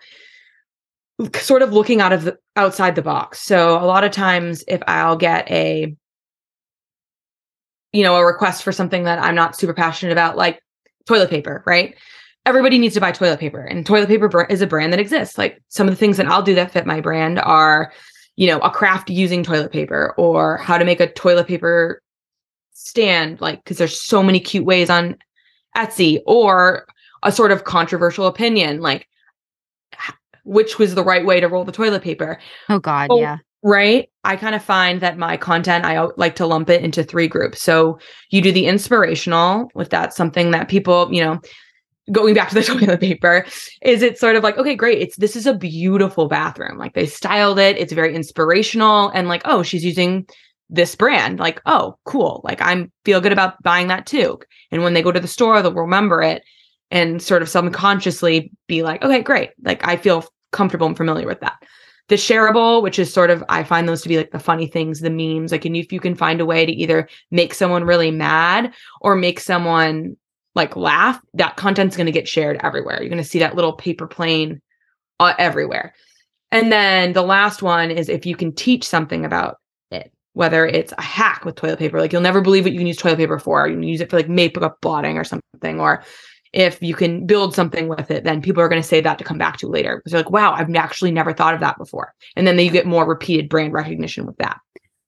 sort 1.36 1.62
of 1.62 1.72
looking 1.72 2.00
out 2.00 2.12
of 2.12 2.24
the 2.24 2.38
outside 2.56 2.94
the 2.94 3.02
box. 3.02 3.40
So 3.40 3.76
a 3.78 3.86
lot 3.86 4.04
of 4.04 4.12
times 4.12 4.64
if 4.68 4.82
I'll 4.86 5.16
get 5.16 5.50
a 5.50 5.94
you 7.92 8.02
know, 8.02 8.16
a 8.16 8.24
request 8.24 8.62
for 8.62 8.70
something 8.70 9.04
that 9.04 9.18
I'm 9.18 9.34
not 9.34 9.56
super 9.56 9.72
passionate 9.72 10.12
about 10.12 10.36
like 10.36 10.62
toilet 11.06 11.30
paper, 11.30 11.62
right? 11.66 11.94
Everybody 12.44 12.78
needs 12.78 12.94
to 12.94 13.00
buy 13.00 13.12
toilet 13.12 13.40
paper 13.40 13.60
and 13.60 13.84
toilet 13.84 14.08
paper 14.08 14.44
is 14.44 14.60
a 14.60 14.66
brand 14.66 14.92
that 14.92 15.00
exists. 15.00 15.38
Like 15.38 15.62
some 15.68 15.88
of 15.88 15.92
the 15.92 15.98
things 15.98 16.18
that 16.18 16.26
I'll 16.26 16.42
do 16.42 16.54
that 16.54 16.70
fit 16.70 16.86
my 16.86 17.00
brand 17.00 17.38
are 17.38 17.92
you 18.38 18.46
know, 18.46 18.60
a 18.60 18.70
craft 18.70 19.10
using 19.10 19.42
toilet 19.42 19.72
paper 19.72 20.14
or 20.16 20.58
how 20.58 20.78
to 20.78 20.84
make 20.84 21.00
a 21.00 21.12
toilet 21.12 21.48
paper 21.48 22.00
stand, 22.72 23.40
like, 23.40 23.64
because 23.64 23.78
there's 23.78 24.00
so 24.00 24.22
many 24.22 24.38
cute 24.38 24.64
ways 24.64 24.88
on 24.88 25.16
Etsy, 25.76 26.20
or 26.24 26.86
a 27.24 27.32
sort 27.32 27.50
of 27.50 27.64
controversial 27.64 28.28
opinion, 28.28 28.80
like, 28.80 29.08
which 30.48 30.78
was 30.78 30.94
the 30.94 31.04
right 31.04 31.24
way 31.24 31.40
to 31.40 31.48
roll 31.48 31.64
the 31.64 31.72
toilet 31.72 32.02
paper. 32.02 32.38
Oh, 32.68 32.78
God. 32.78 33.08
Oh, 33.10 33.20
yeah. 33.20 33.38
Right. 33.62 34.08
I 34.24 34.36
kind 34.36 34.54
of 34.54 34.62
find 34.62 35.00
that 35.00 35.18
my 35.18 35.36
content, 35.36 35.84
I 35.84 36.00
like 36.16 36.36
to 36.36 36.46
lump 36.46 36.70
it 36.70 36.82
into 36.82 37.02
three 37.02 37.28
groups. 37.28 37.60
So 37.60 37.98
you 38.30 38.40
do 38.40 38.52
the 38.52 38.66
inspirational, 38.66 39.70
if 39.76 39.88
that's 39.88 40.16
something 40.16 40.52
that 40.52 40.68
people, 40.68 41.12
you 41.12 41.22
know, 41.22 41.40
going 42.10 42.34
back 42.34 42.48
to 42.48 42.54
the 42.54 42.62
toilet 42.62 43.00
paper 43.00 43.44
is 43.82 44.00
it 44.02 44.18
sort 44.18 44.36
of 44.36 44.42
like 44.42 44.56
okay 44.56 44.74
great 44.74 44.98
it's 44.98 45.16
this 45.16 45.36
is 45.36 45.46
a 45.46 45.52
beautiful 45.52 46.26
bathroom 46.26 46.78
like 46.78 46.94
they 46.94 47.04
styled 47.04 47.58
it 47.58 47.76
it's 47.76 47.92
very 47.92 48.14
inspirational 48.14 49.10
and 49.10 49.28
like 49.28 49.42
oh 49.44 49.62
she's 49.62 49.84
using 49.84 50.26
this 50.70 50.94
brand 50.94 51.38
like 51.38 51.60
oh 51.66 51.98
cool 52.04 52.40
like 52.44 52.62
i'm 52.62 52.90
feel 53.04 53.20
good 53.20 53.32
about 53.32 53.62
buying 53.62 53.88
that 53.88 54.06
too 54.06 54.38
and 54.70 54.82
when 54.82 54.94
they 54.94 55.02
go 55.02 55.12
to 55.12 55.20
the 55.20 55.28
store 55.28 55.60
they'll 55.60 55.72
remember 55.72 56.22
it 56.22 56.42
and 56.90 57.22
sort 57.22 57.42
of 57.42 57.48
subconsciously 57.48 58.50
be 58.66 58.82
like 58.82 59.02
okay 59.02 59.20
great 59.20 59.50
like 59.62 59.86
i 59.86 59.96
feel 59.96 60.24
comfortable 60.52 60.86
and 60.86 60.96
familiar 60.96 61.26
with 61.26 61.40
that 61.40 61.62
the 62.08 62.14
shareable 62.14 62.82
which 62.82 62.98
is 62.98 63.12
sort 63.12 63.30
of 63.30 63.44
i 63.48 63.62
find 63.62 63.88
those 63.88 64.02
to 64.02 64.08
be 64.08 64.16
like 64.16 64.30
the 64.30 64.38
funny 64.38 64.66
things 64.66 65.00
the 65.00 65.10
memes 65.10 65.52
like 65.52 65.64
and 65.64 65.76
if 65.76 65.92
you 65.92 66.00
can 66.00 66.14
find 66.14 66.40
a 66.40 66.46
way 66.46 66.64
to 66.64 66.72
either 66.72 67.08
make 67.30 67.54
someone 67.54 67.84
really 67.84 68.10
mad 68.10 68.72
or 69.00 69.14
make 69.14 69.40
someone 69.40 70.16
like 70.58 70.76
laugh, 70.76 71.20
that 71.34 71.56
content's 71.56 71.96
going 71.96 72.06
to 72.06 72.12
get 72.12 72.28
shared 72.28 72.58
everywhere. 72.62 73.00
You're 73.00 73.08
going 73.08 73.22
to 73.22 73.28
see 73.28 73.38
that 73.38 73.54
little 73.54 73.72
paper 73.72 74.06
plane 74.06 74.60
uh, 75.20 75.32
everywhere. 75.38 75.94
And 76.50 76.72
then 76.72 77.12
the 77.12 77.22
last 77.22 77.62
one 77.62 77.90
is 77.90 78.08
if 78.08 78.26
you 78.26 78.36
can 78.36 78.54
teach 78.54 78.84
something 78.84 79.24
about 79.24 79.58
it, 79.90 80.12
whether 80.32 80.66
it's 80.66 80.92
a 80.98 81.02
hack 81.02 81.44
with 81.44 81.54
toilet 81.54 81.78
paper, 81.78 82.00
like 82.00 82.12
you'll 82.12 82.22
never 82.22 82.40
believe 82.40 82.64
what 82.64 82.72
you 82.72 82.78
can 82.78 82.86
use 82.86 82.96
toilet 82.96 83.18
paper 83.18 83.38
for. 83.38 83.68
You 83.68 83.74
can 83.74 83.82
use 83.84 84.00
it 84.00 84.10
for 84.10 84.16
like 84.16 84.28
makeup 84.28 84.78
blotting 84.80 85.16
or 85.16 85.24
something, 85.24 85.80
or 85.80 86.02
if 86.52 86.82
you 86.82 86.94
can 86.94 87.26
build 87.26 87.54
something 87.54 87.88
with 87.88 88.10
it, 88.10 88.24
then 88.24 88.42
people 88.42 88.62
are 88.62 88.68
going 88.68 88.82
to 88.82 88.88
say 88.88 89.00
that 89.00 89.18
to 89.18 89.24
come 89.24 89.38
back 89.38 89.58
to 89.58 89.68
later. 89.68 89.96
Because 89.96 90.12
they're 90.12 90.22
like, 90.22 90.30
wow, 90.30 90.52
I've 90.52 90.74
actually 90.74 91.10
never 91.10 91.32
thought 91.32 91.54
of 91.54 91.60
that 91.60 91.78
before. 91.78 92.14
And 92.36 92.46
then 92.46 92.58
you 92.58 92.70
get 92.70 92.86
more 92.86 93.06
repeated 93.06 93.48
brand 93.48 93.72
recognition 93.72 94.26
with 94.26 94.36
that. 94.38 94.58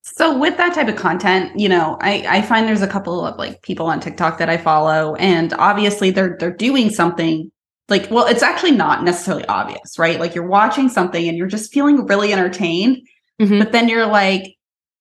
So 0.03 0.37
with 0.37 0.57
that 0.57 0.75
type 0.75 0.89
of 0.89 0.97
content, 0.97 1.59
you 1.59 1.69
know, 1.69 1.97
I, 2.01 2.25
I 2.29 2.43
find 2.43 2.67
there's 2.67 2.83
a 2.83 2.89
couple 2.89 3.25
of 3.25 3.39
like 3.39 3.63
people 3.63 3.87
on 3.87 4.01
TikTok 4.01 4.39
that 4.39 4.49
I 4.49 4.57
follow, 4.57 5.15
and 5.17 5.53
obviously 5.55 6.11
they're 6.11 6.37
they're 6.39 6.51
doing 6.51 6.91
something 6.91 7.51
like 7.89 8.11
well, 8.11 8.27
it's 8.27 8.43
actually 8.43 8.73
not 8.73 9.05
necessarily 9.05 9.45
obvious, 9.47 9.99
right? 9.99 10.19
Like 10.19 10.35
you're 10.35 10.47
watching 10.47 10.89
something 10.89 11.29
and 11.29 11.37
you're 11.37 11.47
just 11.47 11.73
feeling 11.73 12.07
really 12.07 12.33
entertained, 12.33 13.07
mm-hmm. 13.41 13.59
but 13.59 13.73
then 13.73 13.89
you're 13.89 14.07
like, 14.07 14.57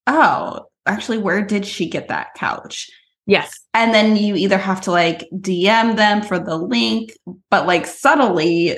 oh, 0.05 0.65
actually, 0.85 1.17
where 1.17 1.43
did 1.45 1.65
she 1.65 1.89
get 1.89 2.09
that 2.09 2.33
couch? 2.35 2.89
Yes. 3.29 3.59
And 3.75 3.93
then 3.93 4.15
you 4.15 4.35
either 4.35 4.57
have 4.57 4.81
to 4.81 4.91
like 4.91 5.29
DM 5.35 5.95
them 5.95 6.23
for 6.23 6.39
the 6.39 6.57
link, 6.57 7.11
but 7.51 7.67
like 7.67 7.85
subtly 7.85 8.75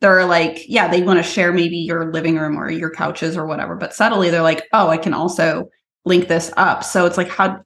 they're 0.00 0.26
like, 0.26 0.66
yeah, 0.68 0.86
they 0.86 1.02
want 1.02 1.18
to 1.18 1.22
share 1.22 1.50
maybe 1.50 1.78
your 1.78 2.12
living 2.12 2.36
room 2.36 2.58
or 2.58 2.70
your 2.70 2.90
couches 2.90 3.38
or 3.38 3.46
whatever, 3.46 3.74
but 3.74 3.94
subtly 3.94 4.28
they're 4.28 4.42
like, 4.42 4.64
oh, 4.74 4.88
I 4.88 4.98
can 4.98 5.14
also 5.14 5.70
link 6.04 6.28
this 6.28 6.52
up. 6.58 6.84
So 6.84 7.06
it's 7.06 7.16
like 7.16 7.30
how 7.30 7.62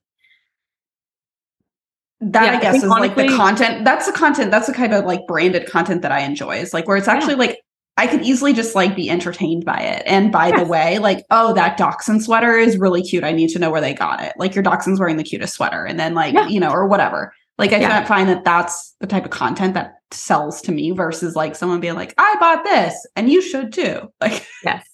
that 2.21 2.45
yeah, 2.45 2.59
I 2.59 2.61
guess 2.61 2.75
I 2.75 2.77
is 2.77 2.85
like 2.85 3.17
the 3.17 3.29
content. 3.35 3.85
That's 3.85 4.07
the 4.07 4.13
content. 4.13 4.53
That's 4.53 4.69
the 4.69 4.75
kind 4.75 4.95
of 4.95 5.07
like 5.07 5.27
branded 5.27 5.67
content 5.67 6.03
that 6.03 6.13
I 6.13 6.21
enjoy. 6.21 6.59
Is 6.59 6.73
like 6.73 6.87
where 6.87 6.97
it's 6.97 7.09
actually 7.09 7.33
yeah. 7.33 7.39
like 7.39 7.59
I 8.01 8.07
could 8.07 8.23
easily 8.23 8.55
just 8.55 8.75
like 8.75 8.97
be 8.97 9.11
entertained 9.11 9.67
by 9.67 9.79
it. 9.79 10.03
And 10.07 10.33
by 10.33 10.49
yes. 10.49 10.61
the 10.61 10.65
way, 10.65 10.99
like, 10.99 11.27
oh, 11.31 11.53
that 11.53 11.77
Dachshund 11.77 12.25
sweater 12.25 12.57
is 12.57 12.79
really 12.79 13.03
cute. 13.03 13.25
I 13.25 13.33
need 13.33 13.51
to 13.51 13.59
know 13.59 13.71
where 13.71 13.83
they 13.83 13.93
got 13.93 14.23
it. 14.23 14.33
Like 14.39 14.55
your 14.55 14.65
Dachshund's 14.65 14.99
wearing 14.99 15.19
the 15.19 15.23
cutest 15.23 15.53
sweater, 15.53 15.85
and 15.85 16.01
then 16.01 16.15
like 16.15 16.33
yeah. 16.33 16.49
you 16.49 16.61
know 16.61 16.71
or 16.71 16.87
whatever. 16.87 17.35
Like 17.59 17.75
I 17.75 17.81
yeah. 17.81 18.03
find 18.07 18.27
that 18.31 18.43
that's 18.43 18.97
the 19.01 19.07
type 19.07 19.27
of 19.27 19.33
content 19.33 19.75
that 19.75 19.97
sells 20.13 20.63
to 20.63 20.73
me 20.73 20.93
versus 20.93 21.37
like 21.37 21.55
someone 21.55 21.79
being 21.79 21.95
like, 21.95 22.15
I 22.17 22.37
bought 22.41 22.65
this 22.65 23.07
and 23.17 23.29
you 23.29 23.43
should 23.43 23.75
too. 23.75 24.11
Like, 24.23 24.47
yes. 24.65 24.87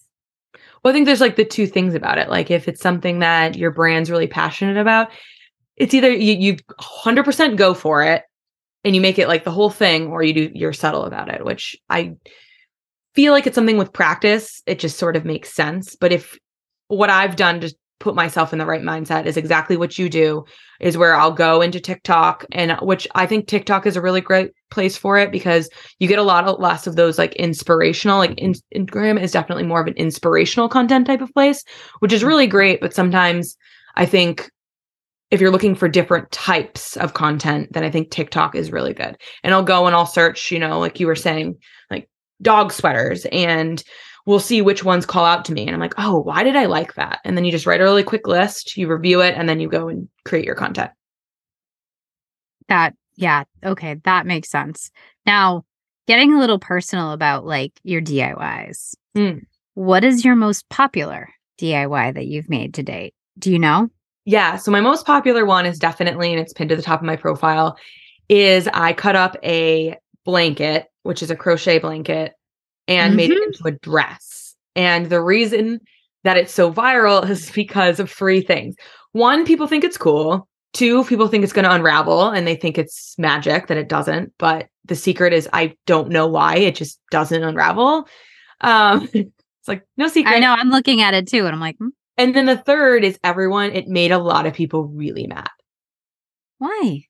Well, 0.83 0.91
I 0.91 0.93
think 0.93 1.07
there's 1.07 1.21
like 1.21 1.37
the 1.37 1.45
two 1.45 1.69
things 1.69 1.95
about 1.95 2.19
it. 2.19 2.29
Like, 2.29 2.51
if 2.51 2.67
it's 2.67 2.81
something 2.81 3.21
that 3.21 3.57
your 3.57 3.71
brand's 3.71 4.11
really 4.11 4.27
passionate 4.27 4.79
about, 4.79 5.13
it's 5.77 5.95
either 5.95 6.11
you, 6.11 6.33
you 6.33 6.57
100% 6.81 7.57
go 7.57 7.73
for 7.73 8.03
it 8.03 8.25
and 8.83 8.97
you 8.97 9.01
make 9.01 9.21
it 9.21 9.29
like 9.29 9.45
the 9.45 9.53
whole 9.53 9.71
thing, 9.71 10.09
or 10.09 10.25
you 10.25 10.33
do, 10.33 10.51
you're 10.53 10.73
subtle 10.73 11.05
about 11.05 11.33
it, 11.33 11.45
which 11.45 11.77
I 11.89 12.17
feel 13.17 13.33
like 13.33 13.47
it's 13.47 13.55
something 13.55 13.79
with 13.79 13.93
practice. 13.93 14.63
It 14.67 14.79
just 14.79 14.99
sort 14.99 15.17
of 15.17 15.25
makes 15.25 15.53
sense. 15.53 15.97
But 15.97 16.13
if 16.13 16.39
what 16.89 17.11
I've 17.11 17.35
done 17.35 17.61
to 17.61 17.75
put 17.99 18.15
myself 18.15 18.53
in 18.53 18.59
the 18.59 18.67
right 18.67 18.83
mindset 18.83 19.25
is 19.25 19.39
exactly 19.39 19.77
what 19.77 19.99
you 19.99 20.11
do 20.11 20.45
is 20.81 20.99
where 20.99 21.17
I'll 21.17 21.33
go 21.33 21.63
into 21.63 21.81
TikTok 21.81 22.45
and 22.53 22.73
uh, 22.73 22.81
which 22.81 23.09
I 23.15 23.25
think 23.25 23.47
TikTok 23.47 23.87
is 23.87 23.97
a 23.97 24.03
really 24.03 24.21
great 24.21 24.53
place 24.71 24.99
for 24.99 25.17
it 25.17 25.33
because 25.33 25.71
you 25.99 26.07
get 26.07 26.19
a 26.19 26.23
lot 26.23 26.47
of 26.47 26.61
less 26.61 26.87
of 26.87 26.97
those 26.97 27.17
like 27.17 27.35
inspirational 27.37 28.19
like 28.19 28.39
in- 28.39 28.55
Instagram 28.75 29.21
is 29.21 29.33
definitely 29.33 29.65
more 29.65 29.81
of 29.81 29.87
an 29.87 29.95
inspirational 29.95 30.69
content 30.69 31.07
type 31.07 31.23
of 31.23 31.33
place 31.33 31.65
which 32.01 32.13
is 32.13 32.23
really 32.23 32.47
great 32.47 32.83
but 32.83 32.93
sometimes 32.93 33.57
I 33.95 34.05
think 34.05 34.51
if 35.31 35.41
you're 35.41 35.51
looking 35.51 35.75
for 35.75 35.89
different 35.89 36.31
types 36.33 36.99
of 36.99 37.15
content 37.15 37.73
then 37.73 37.83
I 37.83 37.91
think 37.91 38.11
TikTok 38.11 38.55
is 38.55 38.71
really 38.71 38.93
good 38.93 39.17
and 39.43 39.55
I'll 39.55 39.63
go 39.63 39.87
and 39.87 39.97
I'll 39.97 40.05
search 40.05 40.51
you 40.53 40.59
know 40.59 40.79
like 40.79 41.01
you 41.01 41.07
were 41.07 41.17
saying 41.17 41.57
dog 42.43 42.73
sweaters 42.73 43.27
and 43.33 43.83
we'll 44.27 44.41
see 44.41 44.61
which 44.61 44.85
ones 44.85 45.07
call 45.07 45.25
out 45.25 45.45
to 45.45 45.53
me. 45.53 45.67
And 45.67 45.75
I'm 45.75 45.81
like, 45.81 45.95
oh, 45.99 46.19
why 46.19 46.43
did 46.43 46.57
I 46.57 46.67
like 46.67 46.95
that? 46.95 47.21
And 47.25 47.37
then 47.37 47.45
you 47.45 47.53
just 47.53 47.67
write 47.67 47.81
a 47.81 47.85
really 47.85 48.03
quick 48.03 48.27
list, 48.27 48.77
you 48.77 48.89
review 48.89 49.21
it, 49.21 49.35
and 49.37 49.49
then 49.49 49.61
you 49.61 49.69
go 49.69 49.89
and 49.89 50.09
create 50.25 50.45
your 50.45 50.57
content. 50.57 50.91
That, 52.69 52.95
yeah. 53.15 53.45
Okay. 53.65 53.95
That 54.05 54.27
makes 54.27 54.51
sense. 54.51 54.91
Now, 55.25 55.65
getting 56.09 56.35
a 56.35 56.41
little 56.41 56.59
personal 56.59 57.13
about 57.13 57.47
like 57.47 57.73
your 57.85 58.03
DIYs. 58.03 58.95
Mm. 59.17 59.43
What 59.75 60.05
is 60.05 60.25
your 60.25 60.35
most 60.35 60.69
popular 60.69 61.29
DIY 61.61 62.15
that 62.15 62.27
you've 62.27 62.51
made 62.51 62.75
to 62.75 62.83
date? 62.83 63.15
Do 63.39 63.53
you 63.53 63.59
know? 63.59 63.89
Yeah. 64.25 64.57
So 64.57 64.73
my 64.73 64.81
most 64.81 65.07
popular 65.07 65.47
one 65.47 65.67
is 65.67 65.79
definitely, 65.79 66.33
and 66.33 66.41
it's 66.41 66.53
pinned 66.53 66.71
to 66.71 66.77
the 66.77 66.83
top 66.83 67.01
of 67.01 67.07
my 67.07 67.17
profile, 67.17 67.79
is 68.29 68.69
I 68.75 68.93
cut 68.93 69.15
up 69.15 69.37
a 69.45 69.97
blanket, 70.25 70.87
which 71.07 71.23
is 71.23 71.31
a 71.31 71.37
crochet 71.37 71.79
blanket 71.79 72.33
and 72.89 73.11
mm-hmm. 73.11 73.17
made 73.17 73.31
it 73.31 73.39
mm-hmm. 73.39 73.53
into 73.53 73.69
a 73.69 73.79
dress. 73.81 74.55
And 74.75 75.09
the 75.09 75.23
reason 75.23 75.81
that 76.25 76.37
it's 76.37 76.53
so 76.53 76.73
viral 76.73 77.29
is 77.29 77.51
because 77.55 78.01
of 78.01 78.11
three 78.11 78.41
things. 78.41 78.77
One, 79.13 79.47
people 79.47 79.67
think 79.67 79.85
it's 79.85 79.99
cool. 79.99 80.49
Two, 80.73 81.05
people 81.05 81.29
think 81.29 81.43
it's 81.43 81.55
going 81.55 81.65
to 81.65 81.73
unravel 81.73 82.29
and 82.29 82.47
they 82.47 82.57
think 82.57 82.77
it's 82.77 83.19
magic 83.19 83.69
that 83.69 83.79
it 83.79 83.89
doesn't. 83.89 84.33
But 84.39 84.69
the 84.85 84.95
secret 84.95 85.33
is 85.33 85.49
I 85.53 85.75
don't 85.87 86.11
know 86.11 86.27
why 86.27 86.57
it 86.57 86.75
just 86.75 87.01
doesn't 87.11 87.43
unravel. 87.43 88.07
Um, 88.61 89.09
it's 89.15 89.69
like 89.69 89.85
no 89.97 90.09
secret. 90.09 90.35
I 90.35 90.39
know. 90.39 90.53
I'm 90.53 90.71
looking 90.71 91.01
at 91.01 91.15
it 91.15 91.29
too, 91.29 91.47
and 91.47 91.55
I'm 91.55 91.61
like, 91.61 91.77
hmm. 91.79 91.89
and 92.17 92.35
then 92.35 92.47
the 92.47 92.57
third 92.57 93.05
is 93.05 93.19
everyone. 93.25 93.73
It 93.73 93.89
made 93.89 94.13
a 94.13 94.19
lot 94.19 94.47
of 94.47 94.55
people 94.55 94.85
really 94.85 95.27
mad. 95.27 95.49
Why? 96.59 97.07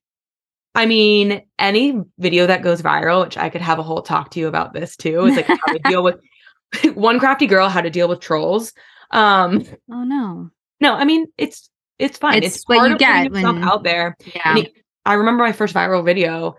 I 0.77 0.85
mean, 0.85 1.43
any 1.59 1.99
video 2.19 2.47
that 2.47 2.63
goes 2.63 2.83
viral, 2.83 3.25
which 3.25 3.39
I 3.39 3.49
could 3.49 3.63
have 3.63 3.79
a 3.79 3.83
whole 3.83 4.03
talk 4.03 4.31
to 4.33 4.41
you 4.41 4.47
about 4.47 4.75
this 4.75 4.95
too, 4.95 5.25
is 5.25 5.37
like 5.37 5.47
how 5.47 5.73
to 5.73 5.79
deal 5.79 6.05
with 6.05 6.21
one 6.95 7.19
crafty 7.19 7.47
girl, 7.47 7.71
how 7.71 7.81
to 7.81 7.89
deal 7.89 8.09
with 8.09 8.21
trolls. 8.21 8.75
Um, 9.11 9.65
oh 9.91 10.05
no, 10.05 10.51
no, 10.81 10.95
I 10.95 11.05
mean 11.05 11.27
it's 11.39 11.71
it's 11.99 12.19
fine. 12.19 12.43
It's, 12.43 12.57
it's 12.57 12.65
what 12.69 12.91
you 12.91 12.99
get 12.99 13.33
when 13.33 13.65
out 13.65 13.85
there. 13.85 14.17
Yeah. 14.35 14.65
I 15.07 15.15
remember 15.15 15.45
my 15.45 15.53
first 15.53 15.75
viral 15.75 16.05
video. 16.05 16.57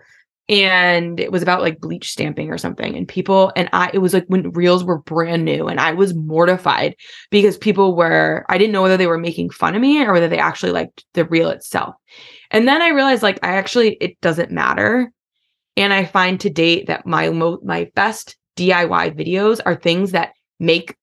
and 0.48 1.20
it 1.20 1.30
was 1.30 1.42
about 1.42 1.60
like 1.60 1.78
bleach 1.80 2.10
stamping 2.10 2.50
or 2.50 2.56
something 2.56 2.96
and 2.96 3.06
people 3.06 3.52
and 3.54 3.68
i 3.74 3.90
it 3.92 3.98
was 3.98 4.14
like 4.14 4.24
when 4.28 4.50
reels 4.52 4.82
were 4.82 4.98
brand 5.02 5.44
new 5.44 5.68
and 5.68 5.78
i 5.78 5.92
was 5.92 6.14
mortified 6.14 6.96
because 7.30 7.58
people 7.58 7.94
were 7.94 8.46
i 8.48 8.56
didn't 8.56 8.72
know 8.72 8.80
whether 8.80 8.96
they 8.96 9.06
were 9.06 9.18
making 9.18 9.50
fun 9.50 9.74
of 9.74 9.82
me 9.82 10.02
or 10.02 10.14
whether 10.14 10.26
they 10.28 10.38
actually 10.38 10.72
liked 10.72 11.04
the 11.12 11.26
reel 11.26 11.50
itself 11.50 11.94
and 12.50 12.66
then 12.66 12.82
i 12.82 12.88
realized 12.88 13.22
like 13.22 13.38
i 13.42 13.48
actually 13.48 13.96
it 14.00 14.20
doesn't 14.20 14.50
matter 14.50 15.12
and 15.76 15.92
i 15.92 16.04
find 16.04 16.40
to 16.40 16.50
date 16.50 16.86
that 16.86 17.06
my 17.06 17.30
mo- 17.30 17.60
my 17.64 17.90
best 17.94 18.36
diy 18.56 19.14
videos 19.16 19.60
are 19.64 19.74
things 19.74 20.12
that 20.12 20.32
make 20.58 20.96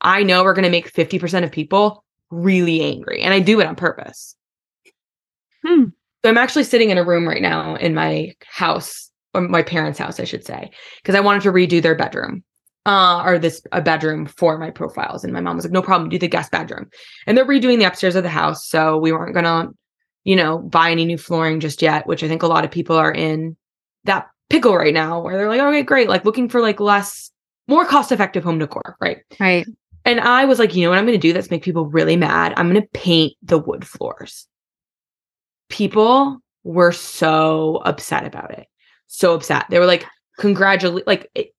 i 0.00 0.22
know 0.22 0.44
are 0.44 0.54
going 0.54 0.64
to 0.64 0.70
make 0.70 0.92
50% 0.92 1.44
of 1.44 1.52
people 1.52 2.04
really 2.30 2.82
angry 2.82 3.20
and 3.22 3.34
i 3.34 3.40
do 3.40 3.60
it 3.60 3.66
on 3.66 3.76
purpose 3.76 4.34
Hmm. 5.66 5.84
so 6.22 6.28
I'm 6.28 6.36
actually 6.36 6.64
sitting 6.64 6.90
in 6.90 6.98
a 6.98 7.04
room 7.04 7.26
right 7.26 7.40
now 7.40 7.76
in 7.76 7.94
my 7.94 8.32
house, 8.46 9.10
or 9.32 9.40
my 9.40 9.62
parents' 9.62 9.98
house, 9.98 10.20
I 10.20 10.24
should 10.24 10.44
say, 10.44 10.70
because 11.02 11.14
I 11.14 11.20
wanted 11.20 11.42
to 11.42 11.52
redo 11.52 11.82
their 11.82 11.94
bedroom. 11.94 12.44
Uh, 12.86 13.22
or 13.24 13.38
this 13.38 13.62
a 13.72 13.80
bedroom 13.80 14.26
for 14.26 14.58
my 14.58 14.70
profiles. 14.70 15.24
And 15.24 15.32
my 15.32 15.40
mom 15.40 15.56
was 15.56 15.64
like, 15.64 15.72
no 15.72 15.80
problem, 15.80 16.10
do 16.10 16.18
the 16.18 16.28
guest 16.28 16.50
bedroom. 16.50 16.90
And 17.26 17.34
they're 17.34 17.46
redoing 17.46 17.78
the 17.78 17.86
upstairs 17.86 18.14
of 18.14 18.24
the 18.24 18.28
house. 18.28 18.68
So 18.68 18.98
we 18.98 19.10
weren't 19.10 19.34
gonna, 19.34 19.68
you 20.24 20.34
know, 20.34 20.58
buy 20.58 20.90
any 20.90 21.04
new 21.04 21.18
flooring 21.18 21.60
just 21.60 21.82
yet, 21.82 22.06
which 22.06 22.22
I 22.22 22.28
think 22.28 22.42
a 22.42 22.46
lot 22.48 22.64
of 22.64 22.70
people 22.70 22.96
are 22.96 23.12
in 23.12 23.56
that 24.04 24.26
pickle 24.50 24.76
right 24.76 24.92
now 24.92 25.20
where 25.20 25.36
they're 25.36 25.48
like, 25.48 25.60
okay, 25.60 25.82
great, 25.82 26.08
like 26.08 26.24
looking 26.24 26.48
for 26.48 26.60
like 26.60 26.80
less, 26.80 27.30
more 27.68 27.84
cost-effective 27.84 28.44
home 28.44 28.58
decor, 28.58 28.96
right? 29.00 29.18
Right. 29.38 29.66
And 30.04 30.20
I 30.20 30.44
was 30.44 30.58
like, 30.58 30.74
you 30.74 30.82
know 30.82 30.90
what 30.90 30.98
I'm 30.98 31.06
going 31.06 31.18
to 31.18 31.28
do 31.28 31.32
that's 31.32 31.50
make 31.50 31.62
people 31.62 31.86
really 31.86 32.16
mad? 32.16 32.52
I'm 32.56 32.70
going 32.70 32.82
to 32.82 32.88
paint 32.88 33.34
the 33.42 33.58
wood 33.58 33.86
floors. 33.86 34.46
People 35.70 36.38
were 36.62 36.92
so 36.92 37.76
upset 37.84 38.26
about 38.26 38.50
it. 38.50 38.66
So 39.06 39.34
upset. 39.34 39.64
They 39.70 39.78
were 39.78 39.86
like, 39.86 40.06
congratulate, 40.38 41.06
like, 41.06 41.30
it, 41.34 41.53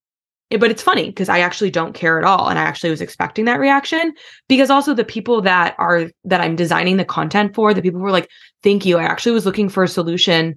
it- 0.50 0.60
but 0.60 0.70
it's 0.70 0.82
funny 0.82 1.06
because 1.06 1.28
I 1.28 1.40
actually 1.40 1.70
don't 1.70 1.92
care 1.94 2.18
at 2.18 2.24
all. 2.24 2.48
And 2.48 2.58
I 2.58 2.62
actually 2.62 2.90
was 2.90 3.00
expecting 3.00 3.44
that 3.46 3.58
reaction 3.60 4.12
because 4.48 4.70
also 4.70 4.94
the 4.94 5.04
people 5.04 5.40
that 5.42 5.74
are, 5.78 6.10
that 6.24 6.40
I'm 6.40 6.56
designing 6.56 6.96
the 6.98 7.04
content 7.04 7.54
for, 7.54 7.74
the 7.74 7.82
people 7.82 8.00
were 8.00 8.10
like, 8.12 8.28
thank 8.62 8.86
you. 8.86 8.98
I 8.98 9.04
actually 9.04 9.32
was 9.32 9.44
looking 9.46 9.68
for 9.68 9.82
a 9.82 9.88
solution 9.88 10.54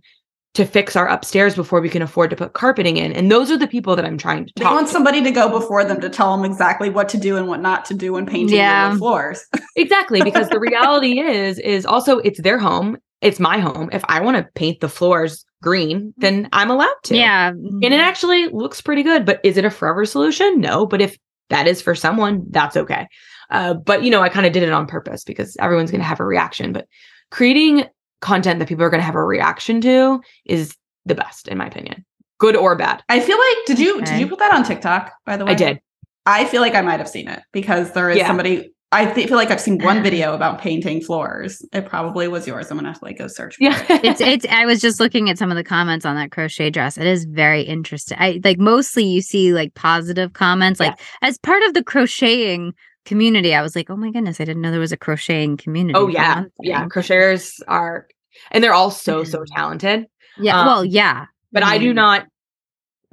to 0.55 0.65
fix 0.65 0.95
our 0.95 1.07
upstairs 1.07 1.55
before 1.55 1.79
we 1.79 1.89
can 1.89 2.01
afford 2.01 2.31
to 2.31 2.35
put 2.35 2.53
carpeting 2.53 2.97
in. 2.97 3.11
And 3.13 3.31
those 3.31 3.51
are 3.51 3.57
the 3.57 3.67
people 3.67 3.95
that 3.95 4.03
I'm 4.03 4.17
trying 4.17 4.47
to 4.47 4.53
They 4.55 4.65
want 4.65 4.87
to. 4.87 4.91
somebody 4.93 5.23
to 5.23 5.29
go 5.31 5.47
before 5.49 5.83
them 5.85 6.01
to 6.01 6.09
tell 6.09 6.35
them 6.35 6.43
exactly 6.43 6.89
what 6.89 7.07
to 7.09 7.17
do 7.17 7.37
and 7.37 7.47
what 7.47 7.61
not 7.61 7.85
to 7.85 7.93
do 7.93 8.13
when 8.13 8.25
painting 8.25 8.57
Yeah. 8.57 8.91
the 8.91 8.97
floors. 8.97 9.45
exactly 9.75 10.23
because 10.23 10.49
the 10.49 10.59
reality 10.59 11.19
is 11.19 11.59
is 11.59 11.85
also 11.85 12.17
it's 12.19 12.41
their 12.41 12.57
home 12.57 12.97
it's 13.21 13.39
my 13.39 13.59
home 13.59 13.89
if 13.93 14.03
i 14.09 14.19
want 14.19 14.35
to 14.37 14.43
paint 14.55 14.79
the 14.81 14.89
floors 14.89 15.45
green 15.61 16.13
then 16.17 16.47
i'm 16.53 16.69
allowed 16.69 16.93
to 17.03 17.15
Yeah. 17.17 17.49
and 17.49 17.83
it 17.83 17.99
actually 17.99 18.47
looks 18.47 18.81
pretty 18.81 19.03
good 19.03 19.25
but 19.25 19.39
is 19.43 19.57
it 19.57 19.65
a 19.65 19.69
forever 19.69 20.05
solution 20.05 20.61
no 20.61 20.85
but 20.85 21.01
if 21.01 21.17
that 21.49 21.67
is 21.67 21.81
for 21.81 21.95
someone 21.95 22.45
that's 22.49 22.77
okay 22.77 23.07
uh, 23.49 23.73
but 23.73 24.03
you 24.03 24.11
know 24.11 24.21
i 24.21 24.29
kind 24.29 24.45
of 24.45 24.53
did 24.53 24.63
it 24.63 24.71
on 24.71 24.85
purpose 24.87 25.23
because 25.23 25.57
everyone's 25.59 25.91
going 25.91 26.01
to 26.01 26.07
have 26.07 26.19
a 26.19 26.25
reaction 26.25 26.71
but 26.71 26.87
creating 27.31 27.83
content 28.21 28.59
that 28.59 28.67
people 28.67 28.83
are 28.83 28.89
going 28.89 29.01
to 29.01 29.05
have 29.05 29.15
a 29.15 29.23
reaction 29.23 29.81
to 29.81 30.21
is 30.45 30.75
the 31.05 31.15
best 31.15 31.47
in 31.47 31.57
my 31.57 31.65
opinion 31.67 32.05
good 32.37 32.55
or 32.55 32.75
bad 32.75 33.03
I 33.09 33.19
feel 33.19 33.37
like 33.37 33.65
did 33.65 33.79
you 33.79 34.01
did 34.01 34.19
you 34.19 34.27
put 34.27 34.39
that 34.39 34.53
on 34.53 34.63
TikTok 34.63 35.11
by 35.25 35.35
the 35.37 35.45
way? 35.45 35.51
i 35.51 35.55
did 35.55 35.79
I 36.25 36.45
feel 36.45 36.61
like 36.61 36.75
I 36.75 36.81
might 36.81 36.99
have 36.99 37.09
seen 37.09 37.27
it 37.27 37.41
because 37.53 37.93
there 37.93 38.09
is 38.11 38.17
Yeah. 38.17 38.27
somebody. 38.27 38.71
I 38.91 39.05
thi- 39.05 39.27
feel 39.27 39.37
like 39.37 39.51
I've 39.51 39.61
seen 39.61 39.77
one 39.83 40.01
video 40.09 40.33
about 40.33 40.59
painting 40.59 40.99
floors. 41.01 41.63
It 41.73 41.85
probably 41.85 42.27
was 42.27 42.47
yours. 42.47 42.71
I'm 42.71 42.77
gonna 42.77 42.89
have 42.89 42.99
to 42.99 43.05
like 43.05 43.17
go 43.17 43.27
search. 43.27 43.55
For 43.57 43.63
yeah 43.65 43.79
it. 43.89 44.03
it's 44.05 44.21
it's 44.21 44.45
I 44.49 44.65
was 44.65 44.81
just 44.81 44.99
looking 44.99 45.29
at 45.29 45.37
some 45.37 45.51
of 45.51 45.57
the 45.57 45.63
comments 45.63 46.05
on 46.05 46.15
that 46.15 46.31
crochet 46.31 46.69
dress. 46.71 46.97
It 46.97 47.05
is 47.07 47.25
very 47.25 47.61
interesting. 47.61 48.17
I 48.19 48.39
like 48.43 48.57
mostly 48.59 49.03
you 49.05 49.21
see 49.21 49.53
like 49.53 49.73
positive 49.75 50.33
comments. 50.33 50.79
Like 50.79 50.99
as 51.21 51.37
part 51.37 51.61
of 51.63 51.73
the 51.75 51.83
crocheting 51.83 52.73
community, 53.05 53.53
I 53.55 53.61
was 53.61 53.75
like, 53.75 53.89
oh 53.89 53.95
my 53.95 54.11
goodness, 54.11 54.41
I 54.41 54.45
didn't 54.45 54.61
know 54.61 54.71
there 54.71 54.79
was 54.79 54.91
a 54.91 54.97
crocheting 54.97 55.57
community. 55.57 55.97
oh 55.97 56.07
yeah 56.07 56.43
yeah 56.61 56.85
crocheters 56.87 57.59
are 57.67 58.07
and 58.51 58.63
they're 58.63 58.73
all 58.73 58.91
so 58.91 59.23
so 59.23 59.43
talented 59.55 60.05
Yeah. 60.37 60.59
Um, 60.61 60.65
well, 60.65 60.85
yeah. 60.85 61.25
but 61.51 61.63
I 61.63 61.77
do 61.77 61.91
Mm. 61.91 61.95
not 61.95 62.27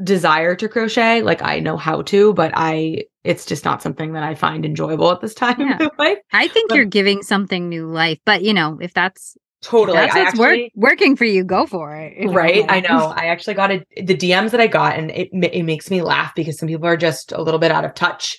desire 0.02 0.54
to 0.56 0.68
crochet. 0.68 1.22
Like 1.22 1.42
I 1.42 1.60
know 1.60 1.76
how 1.76 2.02
to, 2.02 2.32
but 2.34 2.52
I 2.54 3.04
it's 3.26 3.44
just 3.44 3.64
not 3.64 3.82
something 3.82 4.12
that 4.12 4.22
I 4.22 4.34
find 4.34 4.64
enjoyable 4.64 5.10
at 5.12 5.20
this 5.20 5.34
time 5.34 5.60
Yeah. 5.60 5.78
in 5.80 5.90
my 5.98 6.04
life. 6.04 6.18
I 6.32 6.48
think 6.48 6.68
but- 6.70 6.76
you're 6.76 6.84
giving 6.84 7.22
something 7.22 7.68
new 7.68 7.86
life. 7.86 8.18
But 8.24 8.42
you 8.42 8.54
know, 8.54 8.78
if 8.80 8.94
that's 8.94 9.36
if 9.62 9.68
Totally. 9.70 9.96
that's 9.96 10.14
what's 10.14 10.28
actually, 10.28 10.62
work, 10.76 10.90
working 10.92 11.16
for 11.16 11.24
you, 11.24 11.42
go 11.42 11.66
for 11.66 11.96
it. 11.96 12.28
right. 12.30 12.64
I 12.68 12.80
know. 12.80 13.12
I 13.16 13.26
actually 13.26 13.54
got 13.54 13.72
a, 13.72 13.84
the 13.96 14.14
DMs 14.16 14.50
that 14.52 14.60
I 14.60 14.66
got, 14.68 14.96
and 14.98 15.10
it 15.10 15.28
it 15.32 15.62
makes 15.64 15.90
me 15.90 16.02
laugh 16.02 16.32
because 16.36 16.58
some 16.58 16.68
people 16.68 16.86
are 16.86 16.96
just 16.96 17.32
a 17.32 17.42
little 17.42 17.58
bit 17.58 17.70
out 17.72 17.84
of 17.84 17.94
touch. 17.94 18.36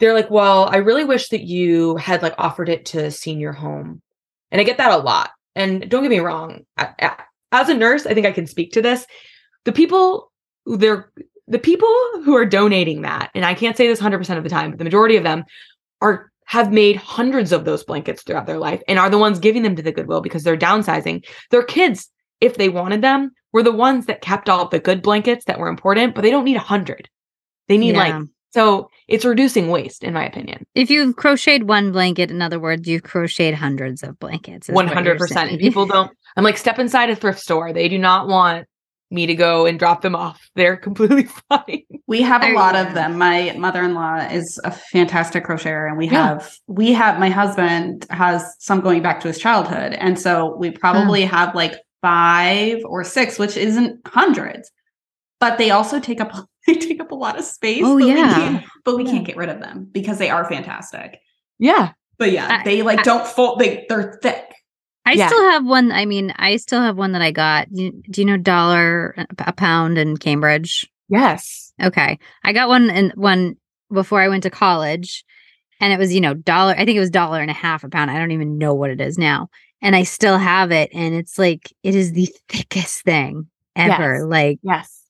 They're 0.00 0.14
like, 0.14 0.30
"Well, 0.30 0.68
I 0.70 0.78
really 0.78 1.04
wish 1.04 1.28
that 1.28 1.42
you 1.42 1.96
had 1.96 2.22
like 2.22 2.34
offered 2.38 2.68
it 2.68 2.86
to 2.86 3.10
senior 3.10 3.52
home," 3.52 4.00
and 4.50 4.60
I 4.60 4.64
get 4.64 4.78
that 4.78 4.92
a 4.92 4.96
lot. 4.98 5.30
And 5.54 5.88
don't 5.88 6.02
get 6.02 6.10
me 6.10 6.18
wrong, 6.20 6.62
I- 6.76 6.94
I- 7.00 7.22
as 7.52 7.68
a 7.68 7.74
nurse, 7.74 8.04
I 8.06 8.12
think 8.14 8.26
I 8.26 8.32
can 8.32 8.46
speak 8.46 8.72
to 8.72 8.82
this. 8.82 9.06
The 9.64 9.72
people, 9.72 10.30
they're 10.66 11.10
the 11.48 11.58
people 11.58 11.88
who 12.24 12.34
are 12.36 12.44
donating 12.46 13.02
that, 13.02 13.30
and 13.34 13.44
I 13.44 13.54
can't 13.54 13.76
say 13.76 13.86
this 13.86 14.00
100% 14.00 14.36
of 14.36 14.42
the 14.44 14.50
time, 14.50 14.70
but 14.70 14.78
the 14.78 14.84
majority 14.84 15.16
of 15.16 15.22
them 15.22 15.44
are 16.00 16.30
have 16.46 16.70
made 16.72 16.94
hundreds 16.96 17.50
of 17.50 17.64
those 17.64 17.82
blankets 17.82 18.22
throughout 18.22 18.46
their 18.46 18.58
life 18.58 18.80
and 18.86 19.00
are 19.00 19.10
the 19.10 19.18
ones 19.18 19.40
giving 19.40 19.62
them 19.62 19.74
to 19.74 19.82
the 19.82 19.90
Goodwill 19.90 20.20
because 20.20 20.44
they're 20.44 20.56
downsizing. 20.56 21.26
Their 21.50 21.64
kids, 21.64 22.08
if 22.40 22.56
they 22.56 22.68
wanted 22.68 23.02
them, 23.02 23.32
were 23.52 23.64
the 23.64 23.72
ones 23.72 24.06
that 24.06 24.20
kept 24.20 24.48
all 24.48 24.68
the 24.68 24.78
good 24.78 25.02
blankets 25.02 25.44
that 25.46 25.58
were 25.58 25.66
important, 25.66 26.14
but 26.14 26.22
they 26.22 26.30
don't 26.30 26.44
need 26.44 26.56
a 26.56 26.60
hundred. 26.60 27.08
They 27.66 27.76
need 27.78 27.96
Yeah. 27.96 28.18
like 28.18 28.28
so 28.50 28.90
it's 29.06 29.24
reducing 29.24 29.68
waste, 29.68 30.02
in 30.02 30.14
my 30.14 30.24
opinion. 30.24 30.64
If 30.74 30.88
you've 30.88 31.16
crocheted 31.16 31.68
one 31.68 31.92
blanket, 31.92 32.30
in 32.30 32.40
other 32.40 32.58
words, 32.58 32.88
you've 32.88 33.02
crocheted 33.02 33.54
hundreds 33.54 34.02
of 34.02 34.18
blankets. 34.18 34.68
One 34.68 34.86
hundred 34.88 35.18
percent. 35.18 35.50
saying. 35.50 35.60
People 35.60 35.84
don't. 35.84 36.10
I'm 36.36 36.44
like 36.44 36.56
step 36.56 36.78
inside 36.78 37.10
a 37.10 37.16
thrift 37.16 37.40
store. 37.40 37.72
They 37.72 37.88
do 37.88 37.98
not 37.98 38.28
want 38.28 38.66
me 39.10 39.26
to 39.26 39.34
go 39.34 39.66
and 39.66 39.78
drop 39.78 40.02
them 40.02 40.14
off. 40.16 40.48
They're 40.54 40.76
completely 40.76 41.24
fine. 41.48 41.82
We 42.06 42.22
have 42.22 42.42
a 42.42 42.52
lot 42.54 42.74
of 42.74 42.94
them. 42.94 43.18
My 43.18 43.54
mother-in-law 43.56 44.28
is 44.30 44.60
a 44.64 44.70
fantastic 44.70 45.44
crocheter 45.44 45.88
and 45.88 45.96
we 45.96 46.08
Yeah. 46.08 46.28
have 46.28 46.56
we 46.66 46.92
have 46.92 47.18
my 47.18 47.30
husband 47.30 48.06
has 48.10 48.44
some 48.58 48.80
going 48.80 49.02
back 49.02 49.20
to 49.20 49.28
his 49.28 49.38
childhood. 49.38 49.92
And 49.94 50.18
so 50.18 50.56
we 50.56 50.70
probably 50.70 51.24
hmm. 51.24 51.30
have 51.34 51.54
like 51.54 51.74
5 52.02 52.78
or 52.84 53.04
6 53.04 53.38
which 53.38 53.56
isn't 53.56 54.00
hundreds. 54.06 54.70
But 55.38 55.58
they 55.58 55.70
also 55.70 56.00
take 56.00 56.20
up 56.20 56.32
they 56.66 56.74
take 56.74 57.00
up 57.00 57.12
a 57.12 57.16
lot 57.16 57.38
of 57.38 57.44
space. 57.44 57.82
Oh, 57.84 57.96
but 57.98 58.04
we 58.04 58.08
yeah. 58.08 58.34
can't, 58.34 58.64
but 58.84 58.96
we 58.96 59.04
Yeah. 59.04 59.10
can't 59.12 59.26
get 59.26 59.36
rid 59.36 59.48
of 59.48 59.60
them 59.60 59.88
because 59.90 60.18
they 60.18 60.30
are 60.30 60.48
fantastic. 60.48 61.18
Yeah. 61.58 61.92
But 62.18 62.32
yeah, 62.32 62.58
I- 62.60 62.64
they 62.64 62.82
like 62.82 63.00
I- 63.00 63.02
don't 63.02 63.26
fold 63.26 63.60
they 63.60 63.86
they're 63.88 64.18
thick. 64.22 64.52
I 65.06 65.12
Yeah. 65.12 65.28
still 65.28 65.50
have 65.50 65.64
one. 65.64 65.92
I 65.92 66.04
mean, 66.04 66.32
I 66.36 66.56
still 66.56 66.82
have 66.82 66.98
one 66.98 67.12
that 67.12 67.22
I 67.22 67.30
got. 67.30 67.68
You, 67.70 67.92
do 68.10 68.20
you 68.20 68.24
know 68.26 68.36
dollar 68.36 69.14
a 69.16 69.26
a 69.46 69.52
pound 69.52 69.96
in 69.98 70.16
Cambridge? 70.16 70.90
Yes. 71.08 71.72
Okay, 71.82 72.18
I 72.44 72.52
got 72.52 72.68
one 72.68 72.90
in 72.90 73.12
one 73.14 73.56
before 73.92 74.20
I 74.20 74.28
went 74.28 74.42
to 74.42 74.50
college, 74.50 75.24
and 75.80 75.92
it 75.92 75.98
was 75.98 76.12
you 76.12 76.20
know 76.20 76.34
dollar. 76.34 76.72
I 76.76 76.84
think 76.84 76.96
it 76.96 77.00
was 77.00 77.10
dollar 77.10 77.40
and 77.40 77.50
a 77.50 77.54
half 77.54 77.84
a 77.84 77.88
pound. 77.88 78.10
I 78.10 78.18
don't 78.18 78.32
even 78.32 78.58
know 78.58 78.74
what 78.74 78.90
it 78.90 79.00
is 79.00 79.16
now, 79.16 79.48
and 79.80 79.94
I 79.94 80.02
still 80.02 80.38
have 80.38 80.72
it, 80.72 80.90
and 80.92 81.14
it's 81.14 81.38
like 81.38 81.72
it 81.84 81.94
is 81.94 82.12
the 82.12 82.28
thickest 82.48 83.02
thing 83.04 83.46
ever. 83.76 84.14
Yes. 84.16 84.24
Like, 84.24 84.58
Yes. 84.62 85.02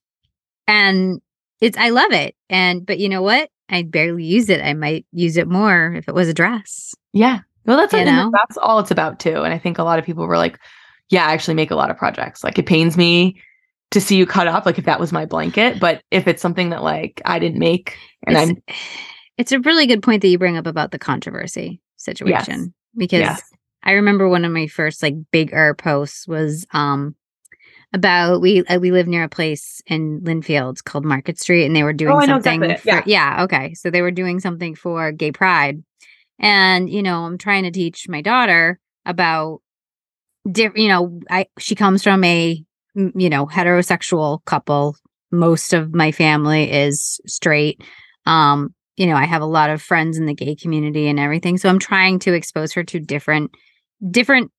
and 0.69 1.21
it's 1.61 1.79
I 1.79 1.89
love 1.91 2.13
it, 2.13 2.35
and 2.51 2.85
but 2.85 2.99
you 2.99 3.09
know 3.09 3.23
what? 3.23 3.49
I 3.69 3.83
barely 3.83 4.25
use 4.25 4.49
it. 4.51 4.61
I 4.61 4.75
might 4.75 5.07
use 5.13 5.37
it 5.37 5.49
more 5.49 5.93
if 5.97 6.07
it 6.09 6.15
was 6.15 6.29
a 6.29 6.35
dress. 6.35 6.95
Yeah. 7.13 7.41
Well, 7.67 7.77
that's 7.77 7.93
You 7.93 8.05
know? 8.05 8.31
that's 8.33 8.57
all 8.57 8.79
it's 8.79 8.91
about 8.91 9.21
too. 9.21 9.43
And 9.43 9.53
I 9.53 9.59
think 9.59 9.79
a 9.79 9.85
lot 9.85 9.99
of 9.99 10.05
people 10.05 10.27
were 10.27 10.39
like, 10.39 10.59
"Yeah, 11.11 11.27
I 11.27 11.33
actually 11.33 11.55
make 11.55 11.71
a 11.71 11.77
lot 11.77 11.91
of 11.91 11.97
projects. 11.97 12.45
Like 12.45 12.59
it 12.59 12.67
pains 12.67 12.97
me 12.97 13.41
to 13.91 14.01
see 14.01 14.17
you 14.17 14.27
cut 14.27 14.47
up. 14.47 14.67
Like 14.67 14.79
if 14.79 14.85
that 14.85 15.01
was 15.01 15.13
my 15.13 15.27
blanket, 15.27 15.81
but 15.81 16.03
if 16.11 16.27
it's 16.27 16.43
something 16.43 16.71
that 16.71 16.83
like 16.83 17.21
I 17.25 17.39
didn't 17.39 17.59
make, 17.59 17.97
and 18.27 18.37
it's, 18.37 18.51
I'm 18.51 18.63
it's 19.39 19.53
a 19.53 19.61
really 19.61 19.87
good 19.87 20.03
point 20.03 20.23
that 20.23 20.29
you 20.29 20.39
bring 20.39 20.57
up 20.57 20.67
about 20.67 20.91
the 20.91 20.99
controversy 20.99 21.81
situation 21.97 22.75
because 22.97 23.21
yes, 23.21 23.43
I 23.83 23.93
remember 23.93 24.29
one 24.29 24.45
of 24.45 24.53
my 24.53 24.67
first 24.67 25.03
like 25.03 25.15
big 25.33 25.53
er 25.53 25.75
posts 25.75 26.27
was 26.27 26.67
um 26.73 27.15
about 27.93 28.41
we 28.41 28.65
uh, 28.67 28.79
we 28.79 28.91
live 28.91 29.07
near 29.07 29.25
a 29.25 29.29
place 29.29 29.81
in 29.87 30.21
Lynnfield 30.21 30.83
called 30.85 31.05
Market 31.05 31.39
Street 31.39 31.65
and 31.65 31.75
they 31.75 31.83
were 31.83 31.93
doing 31.93 32.13
Oh, 32.13 32.21
know 32.21 32.41
something 32.41 32.77
for 32.77 33.03
yeah 33.07 33.45
okay 33.45 33.75
so 33.75 33.91
they 33.91 34.03
were 34.03 34.11
doing 34.11 34.41
something 34.41 34.75
for 34.75 35.13
gay 35.13 35.33
pride 35.33 35.83
and 36.39 36.91
you 36.91 37.03
know 37.03 37.25
I'm 37.25 37.39
trying 37.39 37.65
to 37.65 37.71
teach 37.71 38.09
my 38.09 38.23
daughter 38.23 38.79
about 39.05 39.61
different 40.51 40.79
you 40.79 40.89
know 40.89 41.21
I 41.31 41.47
she 41.59 41.75
comes 41.75 42.03
from 42.03 42.23
a 42.25 42.63
you 42.95 43.31
know 43.31 43.47
heterosexual 43.47 44.45
couple 44.45 44.97
most 45.31 45.73
of 45.73 45.95
my 45.95 46.13
family 46.13 46.71
is 46.71 47.21
straight 47.27 47.83
um 48.27 48.75
you 48.97 49.07
know 49.07 49.17
I 49.17 49.25
have 49.25 49.43
a 49.43 49.47
lot 49.47 49.71
of 49.71 49.83
friends 49.83 50.19
in 50.19 50.27
the 50.27 50.35
gay 50.35 50.55
community 50.55 51.09
and 51.09 51.19
everything 51.19 51.59
so 51.59 51.69
I'm 51.69 51.79
trying 51.79 52.19
to 52.21 52.33
expose 52.33 52.73
her 52.73 52.85
to 52.85 53.01
different 53.01 53.51
different 54.11 54.51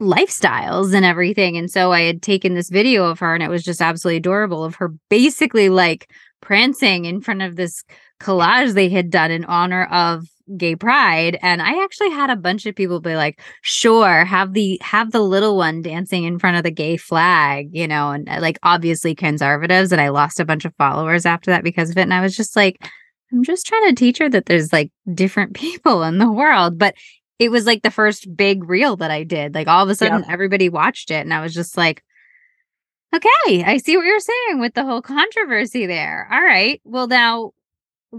lifestyles 0.00 0.92
and 0.94 1.04
everything. 1.04 1.56
And 1.56 1.70
so 1.70 1.92
I 1.92 2.02
had 2.02 2.22
taken 2.22 2.54
this 2.54 2.70
video 2.70 3.04
of 3.06 3.18
her 3.20 3.34
and 3.34 3.42
it 3.42 3.50
was 3.50 3.62
just 3.62 3.80
absolutely 3.80 4.18
adorable 4.18 4.64
of 4.64 4.76
her 4.76 4.92
basically 5.08 5.68
like 5.68 6.10
prancing 6.40 7.04
in 7.04 7.20
front 7.20 7.42
of 7.42 7.56
this 7.56 7.84
collage 8.20 8.74
they 8.74 8.88
had 8.88 9.10
done 9.10 9.30
in 9.30 9.44
honor 9.44 9.84
of 9.86 10.26
gay 10.58 10.76
pride 10.76 11.38
and 11.40 11.62
i 11.62 11.82
actually 11.82 12.10
had 12.10 12.28
a 12.28 12.36
bunch 12.36 12.66
of 12.66 12.74
people 12.76 13.00
be 13.00 13.16
like 13.16 13.40
sure 13.62 14.24
have 14.26 14.52
the 14.52 14.78
have 14.82 15.10
the 15.10 15.20
little 15.22 15.56
one 15.56 15.80
dancing 15.80 16.24
in 16.24 16.38
front 16.38 16.56
of 16.56 16.62
the 16.62 16.70
gay 16.70 16.96
flag 16.98 17.68
you 17.72 17.88
know 17.88 18.10
and 18.10 18.28
uh, 18.28 18.38
like 18.40 18.58
obviously 18.62 19.14
conservatives 19.14 19.90
and 19.90 20.00
i 20.02 20.08
lost 20.10 20.38
a 20.38 20.44
bunch 20.44 20.64
of 20.66 20.74
followers 20.76 21.24
after 21.24 21.50
that 21.50 21.64
because 21.64 21.88
of 21.88 21.96
it 21.96 22.02
and 22.02 22.12
i 22.12 22.20
was 22.20 22.36
just 22.36 22.56
like 22.56 22.76
i'm 23.32 23.42
just 23.42 23.66
trying 23.66 23.88
to 23.88 23.94
teach 23.94 24.18
her 24.18 24.28
that 24.28 24.44
there's 24.44 24.70
like 24.72 24.92
different 25.14 25.54
people 25.54 26.02
in 26.02 26.18
the 26.18 26.30
world 26.30 26.78
but 26.78 26.94
it 27.38 27.50
was 27.50 27.64
like 27.66 27.82
the 27.82 27.90
first 27.90 28.28
big 28.36 28.68
reel 28.68 28.96
that 28.96 29.10
i 29.10 29.22
did 29.24 29.54
like 29.54 29.66
all 29.66 29.82
of 29.82 29.88
a 29.88 29.94
sudden 29.94 30.20
Yep. 30.20 30.28
everybody 30.30 30.68
watched 30.68 31.10
it 31.10 31.14
and 31.22 31.32
i 31.32 31.40
was 31.40 31.54
just 31.54 31.76
like 31.76 32.02
okay 33.14 33.64
i 33.64 33.78
see 33.78 33.96
what 33.96 34.04
you're 34.06 34.20
saying 34.20 34.60
with 34.60 34.74
the 34.74 34.84
whole 34.84 35.00
controversy 35.02 35.86
there 35.86 36.28
all 36.30 36.42
right 36.42 36.80
well 36.84 37.06
now 37.06 37.52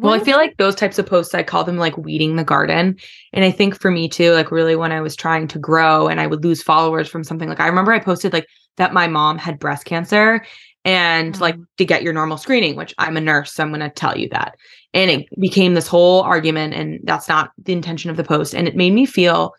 Well, 0.02 0.14
I 0.14 0.20
feel 0.20 0.38
like 0.38 0.58
those 0.58 0.76
types 0.76 1.00
of 1.00 1.06
posts, 1.06 1.34
I 1.34 1.44
call 1.44 1.64
them 1.64 1.78
like 1.78 1.98
weeding 1.98 2.36
the 2.36 2.44
garden. 2.44 2.98
And 3.34 3.46
I 3.46 3.52
think 3.52 3.80
for 3.80 3.92
me 3.92 4.10
too, 4.10 4.34
like 4.34 4.52
really 4.52 4.76
when 4.76 4.92
I 4.92 5.02
was 5.02 5.16
trying 5.16 5.48
to 5.50 5.60
grow 5.60 6.08
and 6.08 6.20
I 6.20 6.28
would 6.28 6.44
lose 6.44 6.62
followers 6.62 7.08
from 7.08 7.24
something, 7.24 7.50
like 7.50 7.60
I 7.60 7.68
remember 7.68 7.94
I 7.94 8.00
posted 8.00 8.34
like 8.34 8.48
that 8.78 8.94
my 8.94 9.08
mom 9.08 9.38
had 9.38 9.60
breast 9.60 9.86
cancer 9.86 10.46
and 10.84 11.40
like 11.40 11.56
Mm. 11.56 11.66
to 11.78 11.86
get 11.86 12.04
your 12.04 12.14
normal 12.14 12.38
screening, 12.38 12.76
which 12.76 12.94
I'm 12.98 13.18
a 13.18 13.22
nurse, 13.22 13.54
so 13.54 13.64
I'm 13.64 13.70
going 13.70 13.80
to 13.80 13.90
tell 13.90 14.18
you 14.18 14.30
that. 14.30 14.56
And 14.94 15.10
it 15.10 15.28
became 15.40 15.74
this 15.74 15.88
whole 15.88 16.22
argument, 16.22 16.74
and 16.74 17.00
that's 17.04 17.28
not 17.28 17.52
the 17.64 17.74
intention 17.74 18.10
of 18.12 18.18
the 18.18 18.24
post. 18.24 18.54
And 18.54 18.68
it 18.68 18.76
made 18.76 18.94
me 18.94 19.06
feel 19.06 19.54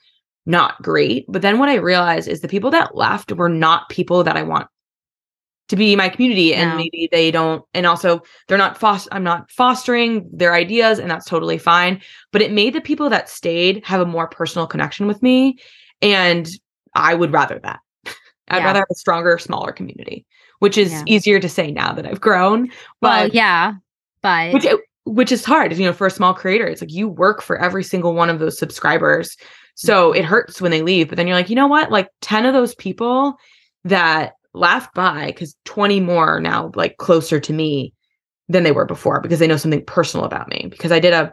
not 0.46 0.80
great. 0.82 1.24
But 1.28 1.42
then 1.42 1.58
what 1.58 1.68
I 1.68 1.74
realized 1.74 2.28
is 2.28 2.40
the 2.40 2.48
people 2.48 2.70
that 2.70 2.94
left 2.94 3.32
were 3.32 3.48
not 3.48 3.88
people 3.88 4.22
that 4.24 4.36
I 4.36 4.42
want 4.42 4.68
to 5.68 5.76
be 5.76 5.96
my 5.96 6.08
community 6.08 6.54
and 6.54 6.70
No. 6.70 6.76
maybe 6.76 7.08
they 7.10 7.30
don't 7.30 7.64
and 7.74 7.86
also 7.86 8.22
they're 8.48 8.58
not 8.58 8.78
foster 8.78 9.08
i'm 9.12 9.24
not 9.24 9.50
fostering 9.50 10.28
their 10.32 10.54
ideas 10.54 10.98
and 10.98 11.10
that's 11.10 11.26
totally 11.26 11.58
fine 11.58 12.00
but 12.32 12.42
it 12.42 12.52
made 12.52 12.72
the 12.74 12.80
people 12.80 13.10
that 13.10 13.28
stayed 13.28 13.84
have 13.84 14.00
a 14.00 14.06
more 14.06 14.28
personal 14.28 14.66
connection 14.66 15.06
with 15.06 15.22
me 15.22 15.58
and 16.02 16.48
i 16.94 17.14
would 17.14 17.32
rather 17.32 17.58
that 17.60 17.80
i'd 18.48 18.58
Yeah. 18.58 18.64
rather 18.64 18.78
have 18.80 18.88
a 18.90 18.94
stronger 18.94 19.38
smaller 19.38 19.72
community 19.72 20.24
which 20.60 20.78
is 20.78 20.92
Yeah. 20.92 21.02
easier 21.06 21.40
to 21.40 21.48
say 21.48 21.70
now 21.72 21.92
that 21.92 22.06
i've 22.06 22.20
grown 22.20 22.70
well 23.02 23.24
but 23.24 23.34
yeah 23.34 23.72
but 24.22 24.52
which 24.52 24.66
which 25.04 25.32
is 25.32 25.44
hard 25.44 25.76
you 25.76 25.84
know 25.84 25.92
for 25.92 26.06
a 26.06 26.10
small 26.10 26.32
creator 26.34 26.66
it's 26.66 26.80
like 26.80 26.92
you 26.92 27.08
work 27.08 27.42
for 27.42 27.56
every 27.58 27.82
single 27.84 28.14
one 28.14 28.30
of 28.30 28.38
those 28.38 28.58
subscribers 28.58 29.36
so 29.74 30.10
Mm-hmm. 30.10 30.18
it 30.20 30.24
hurts 30.24 30.60
when 30.60 30.70
they 30.70 30.80
leave 30.82 31.08
but 31.08 31.16
then 31.16 31.26
you're 31.26 31.36
like 31.36 31.50
you 31.50 31.56
know 31.56 31.66
what 31.66 31.90
like 31.90 32.08
10 32.22 32.46
of 32.46 32.54
those 32.54 32.74
people 32.76 33.34
that 33.84 34.32
laughed 34.56 34.94
by 34.94 35.26
because 35.26 35.56
20 35.64 36.00
more 36.00 36.36
are 36.36 36.40
now 36.40 36.70
like 36.74 36.96
closer 36.96 37.38
to 37.40 37.52
me 37.52 37.92
than 38.48 38.62
they 38.62 38.72
were 38.72 38.86
before 38.86 39.20
because 39.20 39.38
they 39.38 39.46
know 39.46 39.56
something 39.56 39.84
personal 39.84 40.24
about 40.24 40.48
me 40.48 40.66
because 40.70 40.92
i 40.92 40.98
did 40.98 41.12
a 41.12 41.32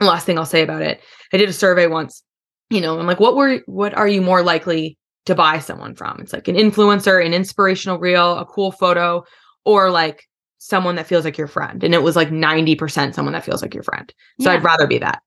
last 0.00 0.24
thing 0.24 0.38
i'll 0.38 0.46
say 0.46 0.62
about 0.62 0.82
it 0.82 1.00
i 1.32 1.36
did 1.36 1.48
a 1.48 1.52
survey 1.52 1.86
once 1.86 2.22
you 2.70 2.80
know 2.80 2.98
i'm 2.98 3.06
like 3.06 3.20
what 3.20 3.36
were 3.36 3.60
what 3.66 3.94
are 3.94 4.08
you 4.08 4.22
more 4.22 4.42
likely 4.42 4.96
to 5.26 5.34
buy 5.34 5.58
someone 5.58 5.94
from? 5.94 6.18
It's 6.20 6.32
like 6.32 6.48
an 6.48 6.56
influencer 6.56 7.24
an 7.24 7.34
inspirational 7.34 7.98
reel 7.98 8.38
a 8.38 8.44
cool 8.44 8.72
photo 8.72 9.24
or 9.64 9.90
like 9.90 10.24
someone 10.58 10.96
that 10.96 11.06
feels 11.06 11.24
like 11.24 11.38
your 11.38 11.46
friend 11.46 11.82
and 11.82 11.94
it 11.94 12.02
was 12.02 12.16
like 12.16 12.28
90% 12.30 13.14
someone 13.14 13.32
that 13.32 13.44
feels 13.44 13.62
like 13.62 13.72
your 13.72 13.82
friend 13.82 14.12
so 14.40 14.50
yeah. 14.50 14.56
i'd 14.56 14.64
rather 14.64 14.86
be 14.86 14.98
that. 14.98 15.22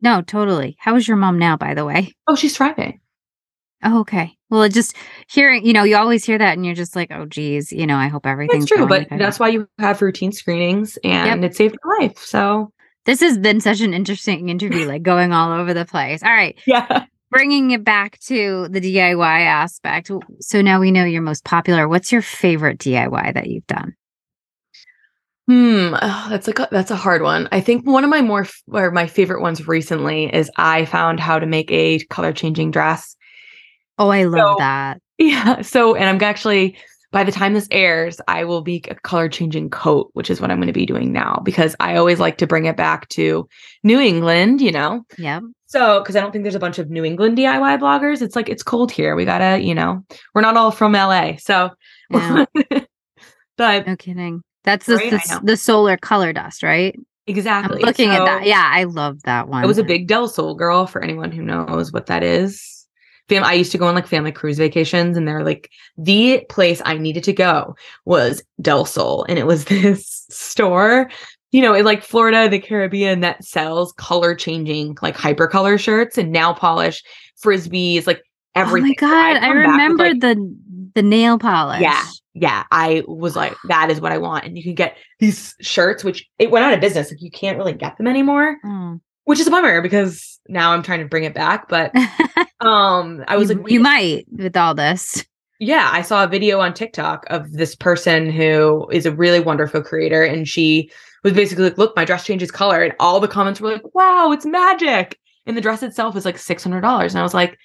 No 0.00 0.22
totally 0.22 0.76
how 0.78 0.96
is 0.96 1.08
your 1.08 1.16
mom 1.16 1.38
now 1.38 1.56
by 1.56 1.74
the 1.74 1.84
way? 1.84 2.12
Oh 2.26 2.36
she's 2.36 2.56
thriving. 2.56 3.00
Oh 3.82 4.00
okay 4.00 4.36
well 4.54 4.62
it 4.62 4.72
just 4.72 4.94
hearing 5.28 5.64
you 5.66 5.72
know 5.72 5.82
you 5.82 5.96
always 5.96 6.24
hear 6.24 6.38
that 6.38 6.56
and 6.56 6.64
you're 6.64 6.74
just 6.74 6.96
like 6.96 7.10
oh 7.12 7.26
geez 7.26 7.72
you 7.72 7.86
know 7.86 7.96
i 7.96 8.08
hope 8.08 8.24
everything's 8.24 8.64
that's 8.64 8.78
true 8.78 8.86
but 8.86 9.06
that's 9.18 9.38
why 9.38 9.48
you 9.48 9.68
have 9.78 10.00
routine 10.00 10.32
screenings 10.32 10.96
and 11.04 11.44
it 11.44 11.54
saved 11.54 11.76
your 11.84 12.00
life 12.00 12.16
so 12.18 12.70
this 13.04 13.20
has 13.20 13.36
been 13.36 13.60
such 13.60 13.80
an 13.80 13.92
interesting 13.92 14.48
interview 14.48 14.86
like 14.86 15.02
going 15.02 15.32
all 15.32 15.52
over 15.52 15.74
the 15.74 15.84
place. 15.84 16.22
All 16.22 16.30
right 16.30 16.58
yeah. 16.66 17.04
bringing 17.30 17.72
it 17.72 17.84
back 17.84 18.18
to 18.20 18.68
the 18.68 18.80
diy 18.80 19.44
aspect 19.44 20.10
so 20.40 20.62
now 20.62 20.80
we 20.80 20.90
know 20.90 21.04
your 21.04 21.22
most 21.22 21.44
popular 21.44 21.88
what's 21.88 22.12
your 22.12 22.22
favorite 22.22 22.78
diy 22.78 23.34
that 23.34 23.48
you've 23.48 23.66
done? 23.66 23.94
Hmm, 25.46 25.94
oh, 26.00 26.26
that's 26.30 26.46
like 26.46 26.58
a, 26.58 26.68
that's 26.70 26.90
a 26.90 26.96
hard 26.96 27.20
one. 27.20 27.48
I 27.52 27.60
think 27.60 27.86
one 27.86 28.02
of 28.02 28.08
my 28.08 28.22
more 28.22 28.46
or 28.68 28.90
my 28.90 29.06
favorite 29.06 29.42
ones 29.42 29.68
recently 29.68 30.34
is 30.34 30.50
I 30.56 30.86
found 30.86 31.20
how 31.20 31.38
to 31.38 31.44
make 31.44 31.70
a 31.70 31.98
color 32.06 32.32
changing 32.32 32.70
dress. 32.70 33.14
Oh 33.98 34.08
i 34.08 34.24
love 34.24 34.54
So- 34.54 34.56
that 34.58 35.00
Yeah. 35.18 35.62
So, 35.62 35.94
and 35.94 36.08
I'm 36.08 36.20
actually 36.22 36.76
by 37.12 37.22
the 37.22 37.30
time 37.30 37.54
this 37.54 37.68
airs, 37.70 38.20
I 38.26 38.42
will 38.42 38.60
be 38.62 38.82
a 38.88 38.96
color 38.96 39.28
changing 39.28 39.70
coat, 39.70 40.10
which 40.14 40.28
is 40.30 40.40
what 40.40 40.50
I'm 40.50 40.56
going 40.58 40.66
to 40.66 40.72
be 40.72 40.84
doing 40.84 41.12
now 41.12 41.40
because 41.44 41.76
I 41.78 41.94
always 41.94 42.18
like 42.18 42.38
to 42.38 42.46
bring 42.48 42.64
it 42.64 42.76
back 42.76 43.08
to 43.10 43.48
New 43.84 44.00
England, 44.00 44.60
you 44.60 44.72
know. 44.72 45.04
Yeah. 45.16 45.38
So, 45.66 46.00
because 46.00 46.16
I 46.16 46.20
don't 46.20 46.32
think 46.32 46.42
there's 46.42 46.56
a 46.56 46.60
bunch 46.66 46.80
of 46.80 46.90
New 46.90 47.04
England 47.04 47.38
DIY 47.38 47.78
bloggers. 47.78 48.20
It's 48.20 48.34
like 48.34 48.48
it's 48.48 48.64
cold 48.64 48.90
here. 48.90 49.14
We 49.14 49.24
gotta, 49.24 49.62
you 49.62 49.76
know, 49.76 50.04
we're 50.34 50.42
not 50.42 50.56
all 50.56 50.72
from 50.72 50.94
LA. 50.94 51.36
So, 51.36 51.70
Yeah. 52.10 52.46
but 53.56 53.86
no 53.86 53.94
kidding 53.96 54.42
that's 54.64 54.86
the, 54.86 54.96
Right, 54.96 55.10
the, 55.12 55.40
the 55.44 55.56
solar 55.56 55.96
color 55.96 56.32
dust 56.32 56.64
right 56.64 56.98
exactly. 57.28 57.78
i'm 57.78 57.86
looking 57.86 58.10
at 58.10 58.24
that 58.24 58.44
yeah 58.46 58.68
i 58.72 58.82
love 58.84 59.22
that 59.22 59.46
one 59.46 59.62
It 59.62 59.66
was 59.68 59.78
a 59.78 59.84
big 59.84 60.08
Del 60.08 60.26
Sol 60.26 60.56
girl 60.56 60.86
for 60.88 61.00
anyone 61.02 61.30
who 61.30 61.42
knows 61.42 61.92
what 61.92 62.06
that 62.06 62.24
is. 62.24 62.83
Fam- 63.28 63.44
I 63.44 63.54
used 63.54 63.72
to 63.72 63.78
go 63.78 63.86
on 63.86 63.94
like 63.94 64.06
family 64.06 64.32
cruise 64.32 64.58
vacations, 64.58 65.16
and 65.16 65.26
they're 65.26 65.44
like 65.44 65.70
the 65.96 66.44
place 66.48 66.82
I 66.84 66.98
needed 66.98 67.24
to 67.24 67.32
go 67.32 67.74
was 68.04 68.42
Del 68.60 68.84
Sol, 68.84 69.24
and 69.28 69.38
it 69.38 69.46
was 69.46 69.64
this 69.66 70.26
store, 70.30 71.10
you 71.52 71.62
know, 71.62 71.74
in 71.74 71.84
like 71.84 72.02
Florida, 72.02 72.48
the 72.48 72.58
Caribbean, 72.58 73.20
that 73.20 73.44
sells 73.44 73.92
color 73.92 74.34
changing 74.34 74.96
like 75.02 75.16
hypercolor 75.16 75.78
shirts 75.78 76.18
and 76.18 76.32
nail 76.32 76.54
polish, 76.54 77.02
frisbees, 77.42 78.06
like 78.06 78.22
everything. 78.54 78.94
Oh 79.00 79.06
my 79.06 79.10
god, 79.10 79.36
I 79.36 79.40
come 79.40 79.40
back 79.40 79.54
with, 79.56 79.70
remember 79.72 80.04
like, 80.10 80.20
the 80.20 80.56
the 80.94 81.02
nail 81.02 81.38
polish. 81.38 81.80
Yeah. 81.80 82.04
yeah, 82.34 82.64
I 82.70 83.02
was 83.08 83.34
like, 83.34 83.56
that 83.68 83.90
is 83.90 84.00
what 84.00 84.12
I 84.12 84.18
want. 84.18 84.44
And 84.44 84.56
you 84.56 84.62
can 84.62 84.74
get 84.74 84.96
these 85.18 85.54
shirts, 85.60 86.04
which 86.04 86.28
it 86.38 86.50
went 86.52 86.64
out 86.64 86.72
of 86.74 86.80
business. 86.80 87.10
Like 87.10 87.20
you 87.22 87.30
can't 87.32 87.58
really 87.58 87.72
get 87.72 87.96
them 87.96 88.06
anymore, 88.06 88.56
Oh. 88.64 89.00
Which 89.24 89.40
is 89.40 89.46
a 89.46 89.50
bummer 89.50 89.80
because 89.82 90.38
now 90.48 90.72
I'm 90.72 90.82
trying 90.82 91.00
to 91.00 91.06
bring 91.06 91.24
it 91.24 91.34
back. 91.34 91.68
But 91.68 91.92
um, 92.60 93.24
I 93.28 93.36
was 93.36 93.50
you, 93.50 93.56
like, 93.56 93.70
you 93.70 93.80
might 93.80 94.26
with 94.30 94.56
all 94.56 94.74
this. 94.74 95.24
yeah, 95.58 95.90
I 95.92 96.02
saw 96.02 96.24
a 96.24 96.28
video 96.28 96.60
on 96.60 96.74
TikTok 96.74 97.24
of 97.30 97.52
this 97.52 97.74
person 97.74 98.30
who 98.30 98.88
is 98.90 99.06
a 99.06 99.12
really 99.12 99.40
wonderful 99.40 99.82
creator, 99.82 100.22
and 100.24 100.46
she 100.48 100.90
was 101.22 101.32
basically 101.32 101.64
like, 101.64 101.78
"Look, 101.78 101.96
my 101.96 102.04
dress 102.04 102.24
changes 102.24 102.50
color," 102.50 102.82
and 102.82 102.94
all 103.00 103.20
the 103.20 103.28
comments 103.28 103.60
were 103.60 103.72
like, 103.72 103.94
"Wow, 103.94 104.32
it's 104.32 104.46
magic!" 104.46 105.18
And 105.46 105.56
the 105.56 105.60
dress 105.60 105.82
itself 105.82 106.16
is 106.16 106.24
like 106.24 106.38
six 106.38 106.62
hundred 106.62 106.82
dollars, 106.82 107.14
and 107.14 107.20
I 107.20 107.22
was 107.22 107.34
like, 107.34 107.58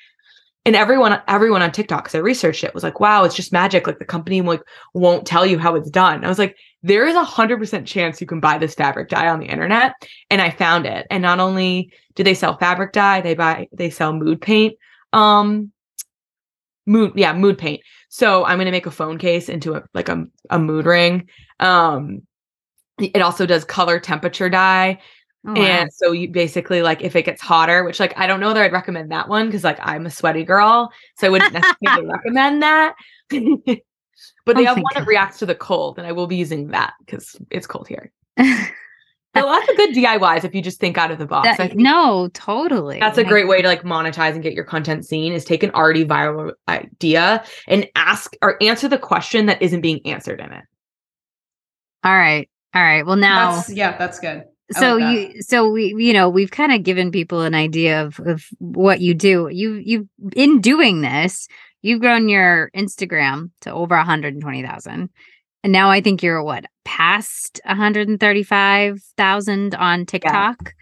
and 0.65 0.75
everyone, 0.75 1.19
everyone 1.27 1.61
on 1.61 1.71
TikTok, 1.71 2.03
because 2.03 2.15
I 2.15 2.19
researched 2.19 2.63
it, 2.63 2.73
was 2.73 2.83
like, 2.83 2.99
"Wow, 2.99 3.23
it's 3.23 3.35
just 3.35 3.51
magic!" 3.53 3.87
Like 3.87 3.99
the 3.99 4.05
company 4.05 4.41
like 4.41 4.61
won't 4.93 5.25
tell 5.25 5.45
you 5.45 5.57
how 5.57 5.75
it's 5.75 5.89
done. 5.89 6.23
I 6.23 6.29
was 6.29 6.39
like, 6.39 6.55
there 6.83 7.05
is 7.05 7.15
a 7.15 7.23
hundred 7.23 7.59
percent 7.59 7.87
chance 7.87 8.21
you 8.21 8.27
can 8.27 8.39
buy 8.39 8.57
this 8.57 8.75
fabric 8.75 9.09
dye 9.09 9.27
on 9.27 9.39
the 9.39 9.45
internet, 9.47 9.93
and 10.29 10.41
I 10.41 10.49
found 10.49 10.85
it. 10.85 11.05
And 11.09 11.21
not 11.21 11.39
only 11.39 11.91
do 12.15 12.23
they 12.23 12.33
sell 12.33 12.57
fabric 12.57 12.93
dye, 12.93 13.21
they 13.21 13.35
buy 13.35 13.67
they 13.73 13.89
sell 13.89 14.13
mood 14.13 14.41
paint. 14.41 14.75
Um, 15.13 15.71
mood 16.85 17.11
yeah 17.15 17.33
mood 17.33 17.55
paint 17.57 17.81
so 18.09 18.43
i'm 18.45 18.57
going 18.57 18.65
to 18.65 18.71
make 18.71 18.87
a 18.87 18.91
phone 18.91 19.19
case 19.19 19.47
into 19.47 19.75
a 19.75 19.83
like 19.93 20.09
a, 20.09 20.25
a 20.49 20.57
mood 20.57 20.87
ring 20.87 21.29
um 21.59 22.21
it 22.97 23.21
also 23.21 23.45
does 23.45 23.63
color 23.63 23.99
temperature 23.99 24.49
dye 24.49 24.97
Oh, 25.47 25.53
wow. 25.53 25.61
and 25.61 25.93
so 25.93 26.11
you 26.11 26.29
basically 26.29 26.81
like 26.81 27.01
if 27.01 27.15
it 27.15 27.23
gets 27.23 27.41
hotter 27.41 27.83
which 27.85 27.99
like 27.99 28.17
i 28.17 28.27
don't 28.27 28.41
know 28.41 28.53
that 28.53 28.61
i'd 28.63 28.73
recommend 28.73 29.11
that 29.11 29.29
one 29.29 29.45
because 29.45 29.63
like 29.63 29.77
i'm 29.81 30.05
a 30.05 30.09
sweaty 30.09 30.43
girl 30.43 30.91
so 31.15 31.27
i 31.27 31.29
wouldn't 31.29 31.53
necessarily 31.53 32.07
recommend 32.11 32.61
that 32.63 32.95
but 34.45 34.55
oh, 34.55 34.59
they 34.59 34.65
Oh 34.65 34.69
have 34.69 34.77
my 34.77 34.83
one 34.83 34.93
that 34.95 35.07
reacts 35.07 35.39
to 35.39 35.45
the 35.45 35.55
cold 35.55 35.97
and 35.97 36.07
i 36.07 36.11
will 36.11 36.27
be 36.27 36.35
using 36.35 36.67
that 36.69 36.93
because 37.05 37.35
it's 37.51 37.67
cold 37.67 37.87
here 37.87 38.11
so 38.39 39.45
lots 39.45 39.69
of 39.69 39.77
good 39.77 39.91
diys 39.91 40.43
if 40.43 40.55
you 40.55 40.61
just 40.61 40.79
think 40.79 40.97
out 40.97 41.11
of 41.11 41.17
the 41.19 41.25
box 41.25 41.47
That- 41.47 41.59
I 41.59 41.67
think 41.67 41.79
no, 41.79 42.29
totally. 42.33 42.99
that's 42.99 43.17
a 43.17 43.23
great 43.23 43.47
way 43.47 43.61
to 43.61 43.67
like 43.67 43.83
monetize 43.83 44.33
and 44.33 44.43
get 44.43 44.53
your 44.53 44.63
content 44.63 45.05
seen 45.05 45.33
is 45.33 45.45
take 45.45 45.63
an 45.63 45.71
already 45.71 46.05
viral 46.05 46.53
idea 46.67 47.43
and 47.67 47.87
ask 47.95 48.33
or 48.41 48.61
answer 48.61 48.87
the 48.87 48.97
question 48.97 49.45
that 49.47 49.61
isn't 49.61 49.81
being 49.81 50.05
answered 50.05 50.39
in 50.39 50.51
it. 50.51 50.63
All 52.03 52.15
right. 52.15 52.49
All 52.73 52.81
right. 52.81 53.05
Well, 53.05 53.17
now 53.17 53.57
That's 53.57 53.73
yeah, 53.73 53.97
that's 53.97 54.19
good. 54.19 54.43
I 54.75 54.79
so 54.79 54.95
like 54.97 55.33
you 55.35 55.41
so 55.41 55.69
we 55.69 55.95
you 55.97 56.13
know 56.13 56.29
we've 56.29 56.51
kind 56.51 56.71
of 56.71 56.83
given 56.83 57.11
people 57.11 57.41
an 57.41 57.55
idea 57.55 58.03
of 58.03 58.19
of 58.19 58.45
what 58.59 59.01
you 59.01 59.15
do 59.15 59.49
you 59.51 59.73
you 59.73 60.07
in 60.35 60.61
doing 60.61 61.01
this 61.01 61.47
you've 61.81 62.01
grown 62.01 62.29
your 62.29 62.69
instagram 62.75 63.49
to 63.61 63.71
over 63.71 63.95
120000 63.95 65.09
and 65.63 65.73
now 65.73 65.89
i 65.89 66.01
think 66.01 66.21
you're 66.23 66.43
what 66.43 66.65
past 66.85 67.59
135000 67.65 69.75
on 69.75 70.05
tiktok 70.05 70.73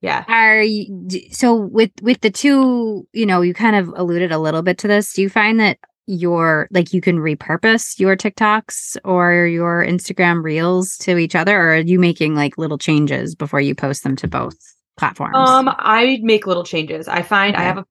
Yeah. 0.00 0.24
Are 0.26 0.62
you, 0.62 1.08
so 1.30 1.54
with 1.54 1.92
with 2.02 2.20
the 2.22 2.30
two, 2.30 3.06
you 3.12 3.24
know, 3.24 3.40
you 3.40 3.54
kind 3.54 3.76
of 3.76 3.88
alluded 3.96 4.32
a 4.32 4.38
little 4.38 4.62
bit 4.62 4.76
to 4.78 4.88
this. 4.88 5.12
Do 5.12 5.22
you 5.22 5.30
find 5.30 5.60
that 5.60 5.78
your 6.06 6.66
like 6.72 6.92
you 6.92 7.00
can 7.00 7.18
repurpose 7.18 8.00
your 8.00 8.16
TikToks 8.16 8.96
or 9.04 9.46
your 9.46 9.86
Instagram 9.86 10.42
reels 10.42 10.96
to 10.98 11.18
each 11.18 11.36
other 11.36 11.56
or 11.56 11.74
are 11.74 11.78
you 11.78 12.00
making 12.00 12.34
like 12.34 12.58
little 12.58 12.78
changes 12.78 13.36
before 13.36 13.60
you 13.60 13.76
post 13.76 14.02
them 14.02 14.16
to 14.16 14.26
both 14.26 14.56
platforms? 14.96 15.36
Um, 15.36 15.70
I 15.78 16.18
make 16.22 16.48
little 16.48 16.64
changes. 16.64 17.06
I 17.06 17.22
find 17.22 17.54
I 17.54 17.62
have 17.62 17.78
a 17.78 17.84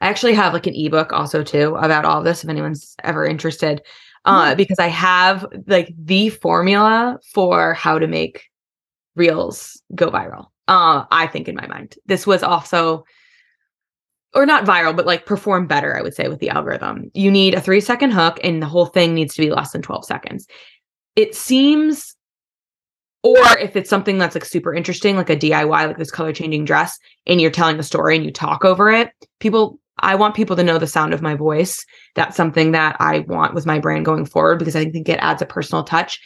I 0.00 0.08
actually 0.08 0.34
have 0.34 0.52
like 0.52 0.66
an 0.66 0.74
ebook 0.76 1.12
also 1.12 1.42
too 1.42 1.74
about 1.76 2.04
all 2.04 2.22
this 2.22 2.44
if 2.44 2.50
anyone's 2.50 2.94
ever 3.02 3.26
interested. 3.26 3.82
Uh, 4.24 4.54
because 4.54 4.78
I 4.78 4.88
have 4.88 5.46
like 5.66 5.94
the 5.96 6.28
formula 6.28 7.18
for 7.32 7.72
how 7.72 7.98
to 7.98 8.06
make 8.06 8.44
reels 9.16 9.80
go 9.94 10.10
viral. 10.10 10.46
Uh, 10.66 11.04
I 11.10 11.26
think 11.26 11.48
in 11.48 11.54
my 11.54 11.66
mind. 11.66 11.96
This 12.06 12.26
was 12.26 12.42
also 12.42 13.04
or 14.34 14.44
not 14.44 14.64
viral, 14.64 14.94
but 14.94 15.06
like 15.06 15.26
perform 15.26 15.66
better, 15.66 15.96
I 15.96 16.02
would 16.02 16.14
say, 16.14 16.28
with 16.28 16.40
the 16.40 16.50
algorithm. 16.50 17.10
You 17.14 17.30
need 17.30 17.54
a 17.54 17.60
three 17.60 17.80
second 17.80 18.12
hook, 18.12 18.38
and 18.44 18.62
the 18.62 18.66
whole 18.66 18.86
thing 18.86 19.14
needs 19.14 19.34
to 19.34 19.42
be 19.42 19.50
less 19.50 19.72
than 19.72 19.82
12 19.82 20.04
seconds. 20.04 20.46
It 21.16 21.34
seems, 21.34 22.14
or 23.22 23.58
if 23.58 23.74
it's 23.74 23.90
something 23.90 24.18
that's 24.18 24.34
like 24.34 24.44
super 24.44 24.74
interesting, 24.74 25.16
like 25.16 25.30
a 25.30 25.36
DIY, 25.36 25.68
like 25.68 25.96
this 25.96 26.10
color 26.10 26.32
changing 26.32 26.66
dress, 26.66 26.98
and 27.26 27.40
you're 27.40 27.50
telling 27.50 27.78
a 27.78 27.82
story 27.82 28.16
and 28.16 28.24
you 28.24 28.30
talk 28.30 28.64
over 28.64 28.90
it, 28.90 29.10
people, 29.40 29.80
I 30.00 30.14
want 30.14 30.34
people 30.34 30.56
to 30.56 30.62
know 30.62 30.78
the 30.78 30.86
sound 30.86 31.12
of 31.12 31.22
my 31.22 31.34
voice. 31.34 31.84
That's 32.14 32.36
something 32.36 32.72
that 32.72 32.96
I 33.00 33.20
want 33.20 33.54
with 33.54 33.66
my 33.66 33.78
brand 33.78 34.04
going 34.04 34.26
forward 34.26 34.58
because 34.58 34.76
I 34.76 34.90
think 34.90 35.08
it 35.08 35.18
adds 35.20 35.42
a 35.42 35.46
personal 35.46 35.84
touch. 35.84 36.20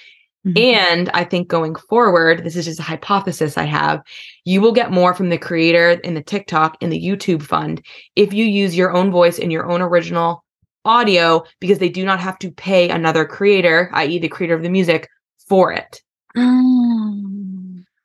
Mhm. 0.47 0.59
And 0.59 1.11
I 1.15 1.25
think 1.25 1.49
going 1.49 1.77
forward, 1.77 2.45
this 2.45 2.57
is 2.57 2.65
just 2.65 2.81
a 2.81 2.83
hypothesis 2.83 3.57
I 3.57 3.65
have, 3.65 4.03
you 4.45 4.61
will 4.61 4.73
get 4.73 4.91
more 4.91 5.15
from 5.15 5.29
the 5.29 5.39
creator 5.39 5.91
in 5.91 6.15
the 6.15 6.23
TikTok 6.23 6.77
and 6.81 6.93
the 6.93 7.01
YouTube 7.01 7.43
fund 7.43 7.81
if 8.17 8.33
you 8.33 8.45
use 8.45 8.77
your 8.77 8.93
own 8.93 9.13
voice 9.13 9.39
and 9.39 9.53
your 9.53 9.71
own 9.71 9.81
original 9.81 10.45
audio 10.85 11.45
because 11.61 11.79
they 11.79 11.89
do 11.89 12.05
not 12.05 12.19
have 12.19 12.39
to 12.41 12.51
pay 12.51 12.89
another 12.89 13.25
creator, 13.25 13.89
i.e., 13.95 14.19
the 14.19 14.29
creator 14.29 14.55
of 14.55 14.63
the 14.63 14.69
music, 14.69 15.09
for 15.49 15.73
it. 15.73 16.03
Oh, 16.37 17.23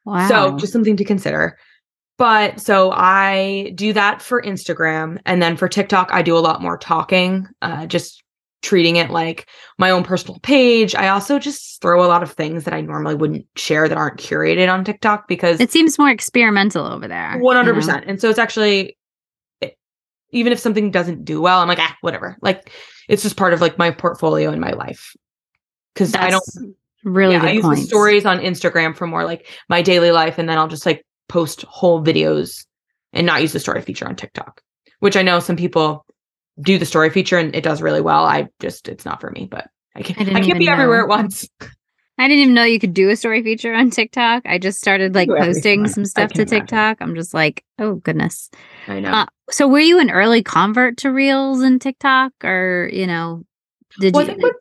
wow. 0.05 0.27
So 0.27 0.57
just 0.57 0.73
something 0.73 0.97
to 0.97 1.03
consider. 1.03 1.57
But 2.17 2.59
so 2.59 2.91
I 2.91 3.71
do 3.75 3.93
that 3.93 4.21
for 4.21 4.41
Instagram. 4.41 5.19
And 5.25 5.41
then 5.41 5.55
for 5.55 5.67
TikTok, 5.67 6.09
I 6.11 6.21
do 6.21 6.37
a 6.37 6.39
lot 6.39 6.61
more 6.61 6.77
talking, 6.77 7.47
uh, 7.61 7.85
just 7.85 8.23
treating 8.63 8.95
it 8.95 9.11
like 9.11 9.47
my 9.77 9.91
own 9.91 10.03
personal 10.03 10.39
page. 10.39 10.95
I 10.95 11.09
also 11.09 11.37
just 11.37 11.79
throw 11.79 12.03
a 12.03 12.07
lot 12.07 12.23
of 12.23 12.31
things 12.31 12.63
that 12.63 12.73
I 12.73 12.81
normally 12.81 13.13
wouldn't 13.13 13.45
share 13.55 13.87
that 13.87 13.97
aren't 13.97 14.19
curated 14.19 14.71
on 14.71 14.83
TikTok 14.83 15.27
because 15.27 15.61
it 15.61 15.71
seems 15.71 15.99
more 15.99 16.09
experimental 16.09 16.85
over 16.85 17.07
there. 17.07 17.35
you 17.37 17.43
one 17.43 17.55
hundred 17.55 17.75
know? 17.85 18.01
And 18.07 18.19
so 18.19 18.29
it's 18.29 18.39
actually 18.39 18.97
even 20.31 20.51
if 20.51 20.59
something 20.59 20.91
doesn't 20.91 21.23
do 21.23 21.39
well, 21.39 21.59
I'm 21.59 21.67
like, 21.67 21.79
ah, 21.79 21.95
whatever. 22.01 22.37
Like 22.41 22.71
it's 23.07 23.23
just 23.23 23.37
part 23.37 23.53
of 23.53 23.61
like 23.61 23.77
my 23.77 23.91
portfolio 23.91 24.51
in 24.51 24.59
my 24.59 24.71
life. 24.71 25.15
Because 25.93 26.13
I 26.15 26.29
don't 26.29 26.43
really 27.03 27.35
yeah, 27.35 27.43
I 27.43 27.51
use 27.51 27.63
points. 27.63 27.81
the 27.81 27.87
stories 27.87 28.25
on 28.25 28.39
Instagram 28.39 28.95
for 28.95 29.07
more 29.07 29.23
like 29.23 29.47
my 29.69 29.81
daily 29.81 30.11
life, 30.11 30.37
and 30.37 30.47
then 30.49 30.57
I'll 30.57 30.67
just 30.67 30.85
like 30.85 31.05
post 31.27 31.63
whole 31.63 32.03
videos 32.03 32.65
and 33.13 33.25
not 33.25 33.41
use 33.41 33.53
the 33.53 33.59
story 33.59 33.81
feature 33.81 34.07
on 34.07 34.15
TikTok, 34.15 34.61
which 34.99 35.17
I 35.17 35.21
know 35.21 35.39
some 35.39 35.55
people 35.55 36.05
do 36.61 36.77
the 36.77 36.85
story 36.85 37.09
feature 37.09 37.37
and 37.37 37.55
it 37.55 37.63
does 37.63 37.81
really 37.81 38.01
well. 38.01 38.25
I 38.25 38.47
just 38.59 38.87
it's 38.87 39.05
not 39.05 39.21
for 39.21 39.31
me, 39.31 39.47
but 39.49 39.69
I 39.95 40.01
can't 40.03 40.29
I 40.35 40.39
I, 40.39 40.43
can't 40.43 40.59
be 40.59 40.69
everywhere 40.69 41.01
at 41.01 41.07
once. 41.07 41.47
I 42.19 42.27
didn't 42.27 42.41
even 42.41 42.53
know 42.55 42.63
you 42.63 42.79
could 42.79 42.95
do 42.95 43.09
a 43.09 43.15
story 43.15 43.43
feature 43.43 43.75
on 43.75 43.91
TikTok. 43.91 44.43
I 44.47 44.57
just 44.57 44.79
started 44.79 45.13
like 45.13 45.29
posting 45.29 45.87
some 45.87 46.03
stuff 46.03 46.29
to 46.29 46.33
can 46.33 46.47
imagine. 46.47 46.59
TikTok. 46.61 46.97
I'm 46.99 47.13
just 47.13 47.31
like, 47.33 47.63
oh 47.77 47.95
goodness. 47.95 48.49
I 48.87 48.99
know. 48.99 49.11
Uh, 49.11 49.25
so 49.51 49.67
were 49.67 49.79
you 49.79 49.99
an 49.99 50.09
early 50.09 50.41
convert 50.41 50.97
to 50.97 51.11
Reels 51.11 51.61
and 51.61 51.79
TikTok, 51.79 52.33
or 52.43 52.89
you 52.91 53.05
know, 53.05 53.43
did 53.99 54.15
well, 54.15 54.27
you? 54.27 54.51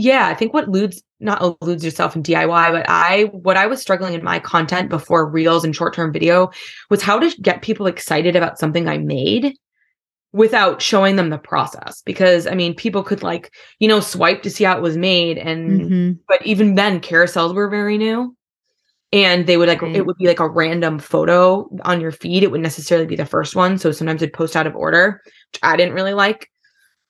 Yeah, 0.00 0.26
I 0.28 0.34
think 0.34 0.52
what 0.54 0.64
eludes 0.68 1.02
not 1.20 1.42
eludes 1.42 1.84
yourself 1.84 2.16
in 2.16 2.22
DIY, 2.22 2.72
but 2.72 2.86
I 2.88 3.24
what 3.32 3.56
I 3.56 3.66
was 3.66 3.80
struggling 3.82 4.14
in 4.14 4.24
my 4.24 4.38
content 4.40 4.88
before 4.88 5.28
reels 5.28 5.64
and 5.64 5.76
short 5.76 5.94
term 5.94 6.12
video 6.12 6.50
was 6.88 7.02
how 7.02 7.18
to 7.18 7.30
get 7.42 7.62
people 7.62 7.86
excited 7.86 8.36
about 8.36 8.58
something 8.58 8.88
I 8.88 8.98
made 8.98 9.54
without 10.32 10.80
showing 10.80 11.16
them 11.16 11.30
the 11.30 11.38
process. 11.38 12.02
Because 12.06 12.46
I 12.46 12.54
mean, 12.54 12.74
people 12.74 13.02
could 13.02 13.22
like 13.22 13.52
you 13.80 13.88
know 13.88 14.00
swipe 14.00 14.42
to 14.44 14.50
see 14.50 14.64
how 14.64 14.76
it 14.76 14.82
was 14.82 14.96
made, 14.96 15.38
and 15.38 15.80
Mhm. 15.90 16.18
but 16.28 16.44
even 16.46 16.74
then, 16.76 17.00
carousels 17.00 17.54
were 17.54 17.68
very 17.68 17.98
new. 17.98 18.34
And 19.12 19.46
they 19.46 19.56
would 19.56 19.68
like 19.68 19.82
Right. 19.82 19.96
it 19.96 20.06
would 20.06 20.16
be 20.18 20.26
like 20.28 20.40
a 20.40 20.48
random 20.48 20.98
photo 21.00 21.68
on 21.84 22.00
your 22.00 22.12
feed. 22.12 22.44
It 22.44 22.50
wouldn't 22.52 22.62
necessarily 22.62 23.06
be 23.08 23.16
the 23.16 23.26
first 23.26 23.56
one. 23.56 23.76
So 23.76 23.90
sometimes 23.92 24.22
it'd 24.22 24.32
post 24.32 24.54
out 24.56 24.68
of 24.68 24.76
order, 24.76 25.20
which 25.52 25.60
I 25.64 25.76
didn't 25.76 25.94
really 25.94 26.14
like. 26.14 26.48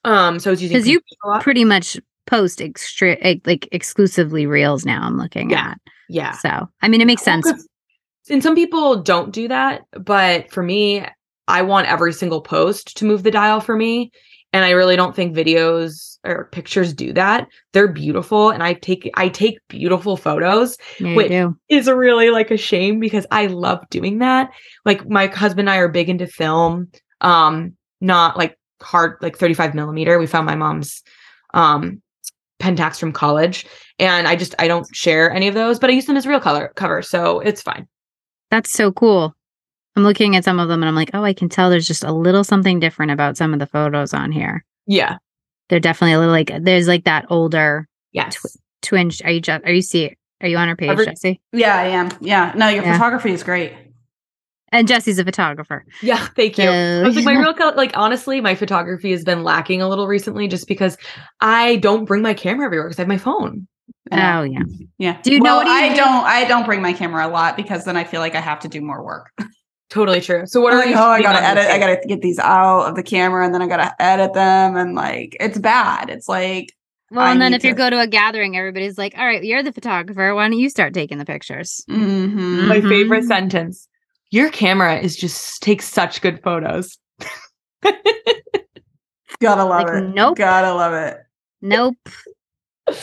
Um, 0.04 0.38
so 0.40 0.50
I 0.50 0.52
was 0.52 0.62
using 0.62 0.78
'Cause 0.78 0.88
you 0.88 0.98
pictures 1.00 1.18
a 1.24 1.28
lot. 1.28 1.42
pretty 1.42 1.64
much 1.64 1.98
post 2.30 2.62
extra 2.62 3.16
like 3.44 3.68
exclusively 3.72 4.46
Reels 4.46 4.86
now. 4.86 5.02
I'm 5.02 5.18
looking 5.18 5.50
Yeah. 5.50 5.70
at. 5.72 5.78
yeah. 6.08 6.32
So 6.32 6.68
I 6.80 6.88
mean, 6.88 7.00
it 7.00 7.06
makes 7.06 7.22
sense. 7.22 7.50
And 8.30 8.42
some 8.42 8.54
people 8.54 9.02
don't 9.02 9.32
do 9.32 9.48
that, 9.48 9.82
but 9.92 10.50
for 10.52 10.62
me, 10.62 11.04
I 11.48 11.62
want 11.62 11.88
every 11.88 12.12
single 12.12 12.40
post 12.40 12.96
to 12.98 13.04
move 13.04 13.24
the 13.24 13.30
dial 13.32 13.60
for 13.60 13.74
me. 13.76 14.12
And 14.52 14.64
I 14.64 14.70
really 14.70 14.96
don't 14.96 15.14
think 15.16 15.34
videos 15.36 16.18
or 16.24 16.48
pictures 16.52 16.92
do 16.92 17.12
that. 17.12 17.46
They're 17.72 17.92
beautiful 17.92 18.50
and 18.50 18.62
I 18.62 18.74
take 18.74 19.10
I 19.14 19.28
take 19.28 19.58
beautiful 19.68 20.16
photos. 20.16 20.76
Yeah, 20.98 21.28
do. 21.28 21.56
Is 21.68 21.88
really 21.88 22.30
like 22.30 22.50
a 22.50 22.56
shame 22.56 23.00
because 23.00 23.26
I 23.30 23.46
love 23.46 23.80
doing 23.90 24.18
that. 24.18 24.50
Like 24.84 25.08
my 25.08 25.26
husband 25.26 25.68
and 25.68 25.70
I 25.70 25.76
are 25.78 25.88
big 25.88 26.08
into 26.08 26.26
film. 26.26 26.88
Um, 27.20 27.76
not 28.00 28.36
like 28.36 28.58
hard 28.82 29.16
like 29.20 29.36
35 29.38 29.74
millimeter. 29.74 30.18
We 30.18 30.26
found 30.26 30.46
my 30.46 30.56
mom's 30.56 31.02
um 31.54 32.00
Pentax 32.60 32.98
from 33.00 33.12
college. 33.12 33.66
And 33.98 34.28
I 34.28 34.36
just 34.36 34.54
I 34.58 34.68
don't 34.68 34.86
share 34.94 35.30
any 35.32 35.48
of 35.48 35.54
those, 35.54 35.78
but 35.78 35.90
I 35.90 35.92
use 35.94 36.06
them 36.06 36.16
as 36.16 36.26
real 36.26 36.40
color 36.40 36.72
cover. 36.76 37.02
So 37.02 37.40
it's 37.40 37.60
fine. 37.62 37.86
That's 38.50 38.70
so 38.72 38.92
cool. 38.92 39.34
I'm 39.96 40.04
looking 40.04 40.36
at 40.36 40.44
some 40.44 40.60
of 40.60 40.68
them 40.68 40.82
and 40.82 40.88
I'm 40.88 40.94
like, 40.94 41.10
oh, 41.14 41.24
I 41.24 41.32
can 41.32 41.48
tell 41.48 41.68
there's 41.70 41.86
just 41.86 42.04
a 42.04 42.12
little 42.12 42.44
something 42.44 42.78
different 42.78 43.10
about 43.12 43.36
some 43.36 43.52
of 43.52 43.58
the 43.58 43.66
photos 43.66 44.14
on 44.14 44.30
here. 44.32 44.64
Yeah. 44.86 45.16
They're 45.68 45.80
definitely 45.80 46.14
a 46.14 46.18
little 46.18 46.32
like 46.32 46.52
there's 46.62 46.88
like 46.88 47.04
that 47.04 47.26
older 47.30 47.88
Yes. 48.12 48.36
twinge. 48.82 49.22
Are 49.24 49.30
you 49.30 49.40
Je- 49.40 49.52
are 49.64 49.72
you 49.72 49.82
see 49.82 50.16
are 50.40 50.48
you 50.48 50.56
on 50.56 50.68
her 50.68 50.76
page, 50.76 50.88
Every- 50.90 51.04
Jesse? 51.06 51.40
Yeah, 51.52 51.76
I 51.76 51.84
am. 51.88 52.08
Yeah. 52.20 52.52
No, 52.56 52.68
your 52.68 52.82
Yeah. 52.84 52.92
photography 52.94 53.32
is 53.32 53.42
great. 53.42 53.72
And 54.72 54.86
Jesse's 54.86 55.18
a 55.18 55.24
photographer. 55.24 55.84
Yeah, 56.00 56.26
thank 56.36 56.56
you. 56.56 56.64
I 56.64 56.66
So- 56.66 57.02
was 57.04 57.16
like, 57.16 57.24
my 57.24 57.32
real 57.38 57.54
like 57.76 57.92
honestly, 57.94 58.40
my 58.40 58.54
photography 58.54 59.10
has 59.10 59.24
been 59.24 59.42
lacking 59.42 59.82
a 59.82 59.88
little 59.88 60.06
recently 60.06 60.46
just 60.48 60.68
because 60.68 60.96
I 61.40 61.76
don't 61.76 62.04
bring 62.04 62.22
my 62.22 62.34
camera 62.34 62.66
everywhere 62.66 62.88
because 62.88 62.98
I 62.98 63.02
have 63.02 63.08
my 63.08 63.18
phone. 63.18 63.66
Yeah. 64.12 64.40
Oh 64.40 64.42
yeah. 64.44 64.62
Yeah. 64.98 65.18
Do 65.22 65.32
you 65.32 65.40
know 65.40 65.56
what 65.56 65.64
do 65.64 65.70
you 65.70 65.76
I 65.76 65.88
do? 65.90 65.96
don't 65.96 66.24
I 66.24 66.44
don't 66.44 66.64
bring 66.66 66.82
my 66.82 66.92
camera 66.92 67.26
a 67.26 67.28
lot 67.30 67.56
because 67.56 67.84
then 67.84 67.96
I 67.96 68.04
feel 68.04 68.20
like 68.20 68.34
I 68.34 68.40
have 68.40 68.60
to 68.60 68.68
do 68.68 68.80
more 68.80 69.04
work. 69.04 69.30
Totally 69.90 70.20
true. 70.20 70.44
So 70.46 70.60
what 70.60 70.72
I'm 70.72 70.78
are 70.78 70.82
like, 70.82 70.90
you? 70.90 70.96
oh, 70.96 71.08
I 71.10 71.20
gotta 71.22 71.42
edit. 71.44 71.64
I 71.66 71.78
gotta 71.78 72.00
get 72.06 72.20
these 72.22 72.38
out 72.38 72.88
of 72.88 72.94
the 72.94 73.02
camera 73.02 73.44
and 73.44 73.52
then 73.52 73.62
I 73.62 73.66
gotta 73.66 73.92
edit 74.00 74.32
them 74.34 74.76
and 74.76 74.94
like 74.94 75.36
it's 75.40 75.58
bad. 75.58 76.10
It's 76.10 76.28
like 76.28 76.72
Well, 77.10 77.24
I 77.26 77.32
and 77.32 77.42
then 77.42 77.50
need 77.50 77.56
if 77.56 77.64
you 77.64 77.74
go 77.74 77.90
to 77.90 78.00
a 78.00 78.06
gathering, 78.06 78.56
everybody's 78.56 78.96
like, 78.96 79.14
"All 79.18 79.26
right, 79.26 79.42
you're 79.42 79.64
the 79.64 79.72
photographer. 79.72 80.32
Why 80.32 80.48
don't 80.48 80.58
you 80.58 80.70
start 80.70 80.94
taking 80.94 81.18
the 81.18 81.24
pictures?" 81.24 81.84
mhm. 81.90 82.68
My 82.68 82.80
favorite 82.80 83.24
sentence. 83.24 83.88
Your 84.30 84.50
camera 84.50 84.98
is 84.98 85.16
just 85.16 85.60
takes 85.62 85.86
such 85.88 86.20
good 86.20 86.40
photos. 86.42 86.98
gotta 89.40 89.64
love 89.64 89.86
Like, 89.88 90.02
it. 90.02 90.14
nope. 90.14 90.36
Gotta 90.36 90.72
love 90.74 90.92
it. 90.94 91.18
Nope, 91.62 91.96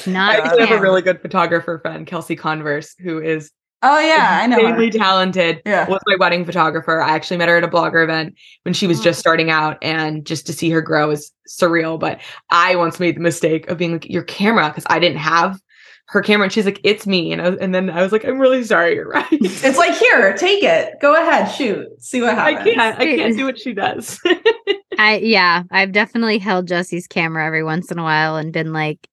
not 0.08 0.36
I 0.36 0.38
actually 0.40 0.66
have 0.66 0.80
a 0.80 0.82
really 0.82 1.02
good 1.04 1.22
photographer 1.22 1.80
friend, 1.80 2.08
Kelsey 2.08 2.36
Converse, 2.36 2.96
who 3.00 3.22
is 3.22 3.52
Oh 3.84 4.00
yeah, 4.00 4.40
I 4.42 4.48
know. 4.48 4.56
her. 4.56 4.62
insanely 4.70 4.90
talented. 4.90 5.62
Yeah. 5.64 5.88
Was 5.88 6.02
my 6.08 6.16
wedding 6.20 6.44
photographer. 6.44 7.00
I 7.00 7.10
actually 7.12 7.38
met 7.38 7.48
her 7.50 7.58
at 7.58 7.64
a 7.64 7.68
blogger 7.68 8.04
event 8.04 8.34
when 8.64 8.74
she 8.74 8.88
was 8.88 9.00
Oh. 9.00 9.04
just 9.04 9.20
starting 9.20 9.52
out, 9.52 9.78
and 9.84 10.26
just 10.26 10.48
to 10.48 10.54
see 10.54 10.72
her 10.72 10.82
grow 10.82 11.12
is 11.12 11.32
surreal. 11.48 12.00
But 12.00 12.20
I 12.50 12.76
once 12.76 13.00
made 13.00 13.16
the 13.18 13.22
mistake 13.22 13.68
of 13.70 13.78
being 13.78 13.92
like, 13.94 14.10
"Your 14.10 14.24
camera," 14.24 14.68
because 14.70 14.86
I 14.90 14.98
didn't 14.98 15.20
have 15.20 15.60
her 16.08 16.22
camera, 16.22 16.46
and 16.46 16.54
she's 16.54 16.66
like, 16.66 16.80
"It's 16.84 17.06
me," 17.06 17.32
and 17.32 17.42
I 17.42 17.50
was, 17.50 17.60
and 17.60 17.76
then 17.76 17.90
I 17.90 18.02
was 18.02 18.12
like, 18.12 18.26
"I'm 18.26 18.40
really 18.40 18.64
sorry. 18.64 18.96
You're 18.96 19.10
right. 19.10 19.28
It's 19.32 19.78
like 19.78 19.96
here, 19.96 20.36
take 20.38 20.64
it. 20.64 20.94
Go 21.02 21.14
ahead, 21.14 21.52
shoot. 21.52 21.88
See 22.00 22.22
what 22.22 22.36
happens. 22.36 22.60
I 22.60 22.64
can't. 22.64 23.00
I 23.00 23.06
can't 23.06 23.38
do 23.38 23.46
what 23.46 23.60
she 23.60 23.74
does." 23.74 24.20
I 25.00 25.18
yeah, 25.18 25.64
I've 25.72 25.92
definitely 25.92 26.40
held 26.40 26.68
Jesse's 26.68 27.08
camera 27.08 27.46
every 27.46 27.64
once 27.64 27.92
in 27.92 28.00
a 28.00 28.04
while 28.04 28.38
and 28.38 28.52
been 28.52 28.74
like, 28.74 29.08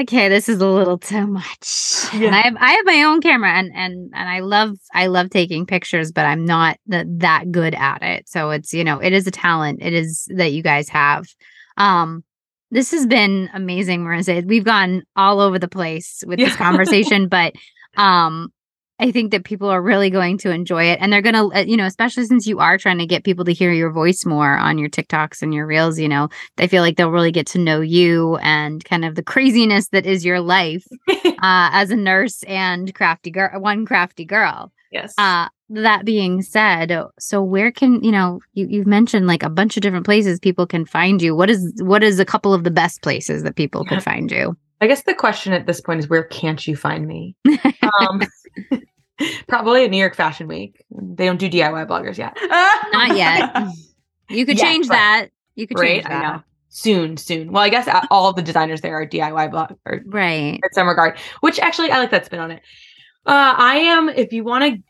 okay, 0.00 0.28
this 0.28 0.48
is 0.48 0.60
a 0.60 0.66
little 0.66 0.98
too 0.98 1.26
much. 1.26 2.08
And 2.12 2.34
I 2.34 2.40
have 2.40 2.56
I 2.58 2.72
have 2.72 2.84
my 2.84 3.02
own 3.02 3.20
camera 3.20 3.50
and 3.50 3.70
and 3.74 4.10
and 4.14 4.28
I 4.28 4.40
love 4.40 4.76
I 4.92 5.06
love 5.06 5.30
taking 5.30 5.66
pictures, 5.66 6.12
but 6.12 6.26
I'm 6.26 6.44
not 6.44 6.78
th- 6.90 7.06
that 7.08 7.50
good 7.50 7.74
at 7.74 8.02
it. 8.02 8.28
So 8.28 8.50
it's 8.50 8.72
you 8.72 8.84
know 8.84 8.98
it 8.98 9.12
is 9.12 9.26
a 9.26 9.30
talent. 9.30 9.80
It 9.82 9.94
is 9.94 10.28
that 10.34 10.52
you 10.52 10.62
guys 10.62 10.88
have. 10.88 11.26
Um, 11.76 12.22
this 12.72 12.90
has 12.90 13.06
been 13.06 13.50
amazing, 13.54 14.02
Marissa. 14.02 14.44
We've 14.44 14.64
gone 14.64 15.04
all 15.14 15.40
over 15.40 15.58
the 15.58 15.68
place 15.68 16.24
with 16.26 16.38
this 16.38 16.56
conversation, 16.66 17.28
but 17.28 17.54
um. 17.96 18.52
I 19.00 19.10
think 19.10 19.32
that 19.32 19.44
people 19.44 19.68
are 19.68 19.82
really 19.82 20.10
going 20.10 20.38
to 20.38 20.52
enjoy 20.52 20.84
it. 20.84 20.98
And 21.00 21.12
they're 21.12 21.22
going 21.22 21.34
to, 21.34 21.68
you 21.68 21.76
know, 21.76 21.86
especially 21.86 22.24
since 22.24 22.46
you 22.46 22.60
are 22.60 22.78
trying 22.78 22.98
to 22.98 23.06
get 23.06 23.24
people 23.24 23.44
to 23.46 23.52
hear 23.52 23.72
your 23.72 23.90
voice 23.90 24.24
more 24.24 24.56
on 24.56 24.78
your 24.78 24.88
TikToks 24.88 25.42
and 25.42 25.52
your 25.52 25.66
Reels, 25.66 25.98
you 25.98 26.08
know, 26.08 26.28
they 26.56 26.68
feel 26.68 26.82
like 26.82 26.96
they'll 26.96 27.10
really 27.10 27.32
get 27.32 27.48
to 27.48 27.58
know 27.58 27.80
you 27.80 28.36
and 28.36 28.84
kind 28.84 29.04
of 29.04 29.16
the 29.16 29.22
craziness 29.22 29.88
that 29.88 30.06
is 30.06 30.24
your 30.24 30.38
life 30.38 30.86
uh, 31.08 31.20
as 31.42 31.90
a 31.90 31.96
nurse 31.96 32.44
and 32.44 32.94
crafty 32.94 33.32
girl, 33.32 33.60
one 33.60 33.86
crafty 33.86 34.24
girl. 34.24 34.70
Yes. 34.92 35.14
Uh, 35.18 35.48
that 35.74 36.04
being 36.04 36.42
said, 36.42 36.92
so 37.18 37.42
where 37.42 37.70
can, 37.72 38.02
you 38.04 38.12
know, 38.12 38.40
you, 38.54 38.66
you've 38.68 38.86
mentioned 38.86 39.26
like 39.26 39.42
a 39.42 39.50
bunch 39.50 39.76
of 39.76 39.82
different 39.82 40.04
places 40.04 40.38
people 40.38 40.66
can 40.66 40.84
find 40.84 41.20
you. 41.22 41.34
What 41.34 41.50
is, 41.50 41.72
what 41.82 42.02
is 42.02 42.18
a 42.20 42.24
couple 42.24 42.52
of 42.54 42.64
the 42.64 42.70
best 42.70 43.02
places 43.02 43.42
that 43.42 43.56
people 43.56 43.82
Yeah. 43.84 43.88
could 43.96 44.02
find 44.04 44.30
you? 44.30 44.56
I 44.80 44.86
guess 44.86 45.02
the 45.04 45.14
question 45.14 45.52
at 45.52 45.66
this 45.66 45.80
point 45.80 46.00
is 46.00 46.08
where 46.08 46.24
can't 46.24 46.66
you 46.66 46.76
find 46.76 47.06
me? 47.06 47.36
Um, 48.00 48.22
probably 49.48 49.84
at 49.84 49.90
New 49.90 49.96
York 49.98 50.14
Fashion 50.14 50.48
Week. 50.48 50.84
They 50.90 51.26
don't 51.26 51.38
do 51.38 51.48
DIY 51.50 51.86
bloggers 51.88 52.16
yet. 52.18 52.36
Not 52.92 53.16
yet. 53.16 53.52
You 54.30 54.46
could 54.46 54.56
Yeah, 54.56 54.64
change 54.64 54.88
that. 54.88 55.26
You 55.56 55.66
could 55.66 55.76
change 55.76 56.04
Right? 56.04 56.12
I 56.12 56.20
that. 56.20 56.36
know. 56.36 56.42
Soon, 56.70 57.18
soon. 57.18 57.52
Well, 57.52 57.62
I 57.62 57.68
guess 57.68 57.86
all 58.10 58.30
of 58.30 58.36
the 58.36 58.40
designers 58.40 58.80
there 58.80 58.94
are 58.98 59.06
DIY 59.06 59.50
bloggers, 59.52 60.02
Right. 60.06 60.54
in 60.54 60.60
some 60.72 60.88
regard, 60.88 61.18
which 61.40 61.58
actually 61.58 61.90
I 61.90 61.98
like 61.98 62.10
that 62.12 62.24
spin 62.24 62.38
on 62.40 62.50
it. 62.50 62.62
Uh, 63.26 63.54
I 63.58 63.74
am, 63.76 64.08
if 64.08 64.32
you 64.32 64.42
want 64.42 64.64
to 64.76 64.82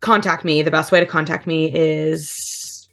contact 0.00 0.44
me, 0.44 0.62
the 0.62 0.70
best 0.70 0.92
way 0.92 1.00
to 1.00 1.06
contact 1.06 1.46
me 1.46 1.72
is 1.74 2.88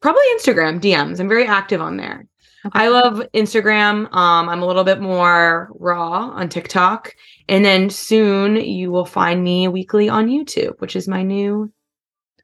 probably 0.00 0.22
Instagram 0.36 0.80
DMs. 0.80 1.20
I'm 1.20 1.28
very 1.28 1.46
active 1.46 1.80
on 1.80 1.96
there. 1.96 2.26
Okay. 2.66 2.78
I 2.78 2.88
love 2.88 3.22
Instagram. 3.34 4.12
Um, 4.14 4.48
I'm 4.48 4.62
a 4.62 4.66
little 4.66 4.84
bit 4.84 5.00
more 5.00 5.70
raw 5.74 6.30
on 6.30 6.48
TikTok. 6.48 7.14
And 7.48 7.64
then 7.64 7.90
soon 7.90 8.56
you 8.56 8.90
will 8.90 9.04
find 9.04 9.44
me 9.44 9.68
weekly 9.68 10.08
on 10.08 10.28
YouTube, 10.28 10.80
which 10.80 10.96
is 10.96 11.06
my 11.06 11.22
new 11.22 11.70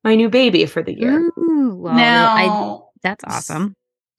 my 0.05 0.15
new 0.15 0.29
baby 0.29 0.67
for 0.67 0.83
the 0.83 0.99
year. 0.99 1.21
Ooh, 1.39 1.77
well, 1.79 1.95
now, 1.95 2.35
I, 2.35 2.79
that's 3.03 3.25
awesome. 3.25 3.75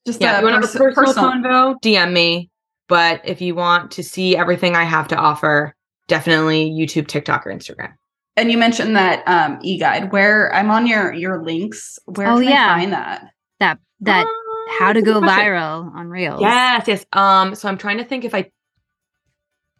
just 0.05 0.21
Yeah, 0.21 0.33
a 0.33 0.37
if 0.37 0.41
you 0.41 0.49
want 0.49 0.61
pers- 0.61 0.75
a 0.75 0.79
personal, 0.79 1.05
personal 1.05 1.31
convo, 1.31 1.75
DM 1.81 2.13
me. 2.13 2.49
But 2.87 3.21
if 3.23 3.41
you 3.41 3.55
want 3.55 3.91
to 3.91 4.03
see 4.03 4.35
everything 4.35 4.75
I 4.75 4.83
have 4.83 5.07
to 5.09 5.15
offer, 5.15 5.75
definitely 6.07 6.69
YouTube, 6.69 7.07
TikTok, 7.07 7.47
or 7.47 7.51
Instagram. 7.51 7.93
And 8.37 8.49
you 8.51 8.57
mentioned 8.57 8.95
that 8.95 9.23
um, 9.27 9.59
e-guide 9.61 10.11
where 10.11 10.53
I'm 10.55 10.71
on 10.71 10.87
your 10.87 11.13
your 11.13 11.43
links. 11.43 11.99
Where 12.05 12.27
Oh, 12.29 12.35
can 12.39 12.43
yeah. 12.47 12.73
I 12.75 12.79
find 12.79 12.93
that? 12.93 13.25
That 13.59 13.79
that 14.01 14.25
Uh, 14.25 14.73
how 14.79 14.93
to 14.93 15.01
go 15.01 15.19
viral 15.19 15.93
on 15.93 16.07
Reels. 16.07 16.39
Yes, 16.41 16.85
yes. 16.87 17.05
Um, 17.13 17.55
so 17.55 17.67
I'm 17.67 17.77
trying 17.77 17.97
to 17.97 18.05
think 18.05 18.23
if 18.23 18.33
I 18.33 18.49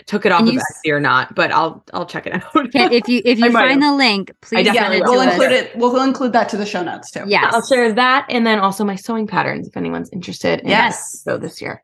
took 0.07 0.25
it 0.25 0.31
off 0.31 0.39
And 0.41 0.49
of 0.49 0.53
you 0.55 0.59
s- 0.59 0.81
Etsy 0.85 0.91
or 0.91 0.99
not, 0.99 1.33
but 1.35 1.51
I'll 1.51 1.83
I'll 1.93 2.05
check 2.05 2.27
it 2.27 2.33
out. 2.43 2.43
If 2.73 3.07
you 3.07 3.21
if 3.23 3.39
you 3.39 3.49
might 3.51 3.67
find 3.69 3.81
the 3.81 3.93
link, 3.95 4.31
please 4.41 4.65
send 4.65 4.75
definitely 4.75 4.97
it 4.97 5.03
will. 5.03 5.11
to 5.13 5.17
we'll 5.19 5.27
us. 5.27 5.33
include 5.33 5.51
it. 5.51 5.75
We'll 5.77 6.01
include 6.03 6.33
that 6.33 6.49
to 6.49 6.57
the 6.57 6.65
show 6.65 6.83
notes 6.83 7.09
too. 7.11 7.23
Yes. 7.27 7.53
I'll 7.53 7.65
share 7.65 7.93
that, 7.93 8.25
and 8.29 8.45
then 8.45 8.59
also 8.59 8.83
my 8.83 8.95
sewing 8.95 9.27
patterns 9.27 9.67
if 9.67 9.77
anyone's 9.77 10.09
interested. 10.11 10.59
in 10.61 10.67
Yes. 10.67 11.21
So 11.23 11.37
this 11.37 11.61
year. 11.61 11.83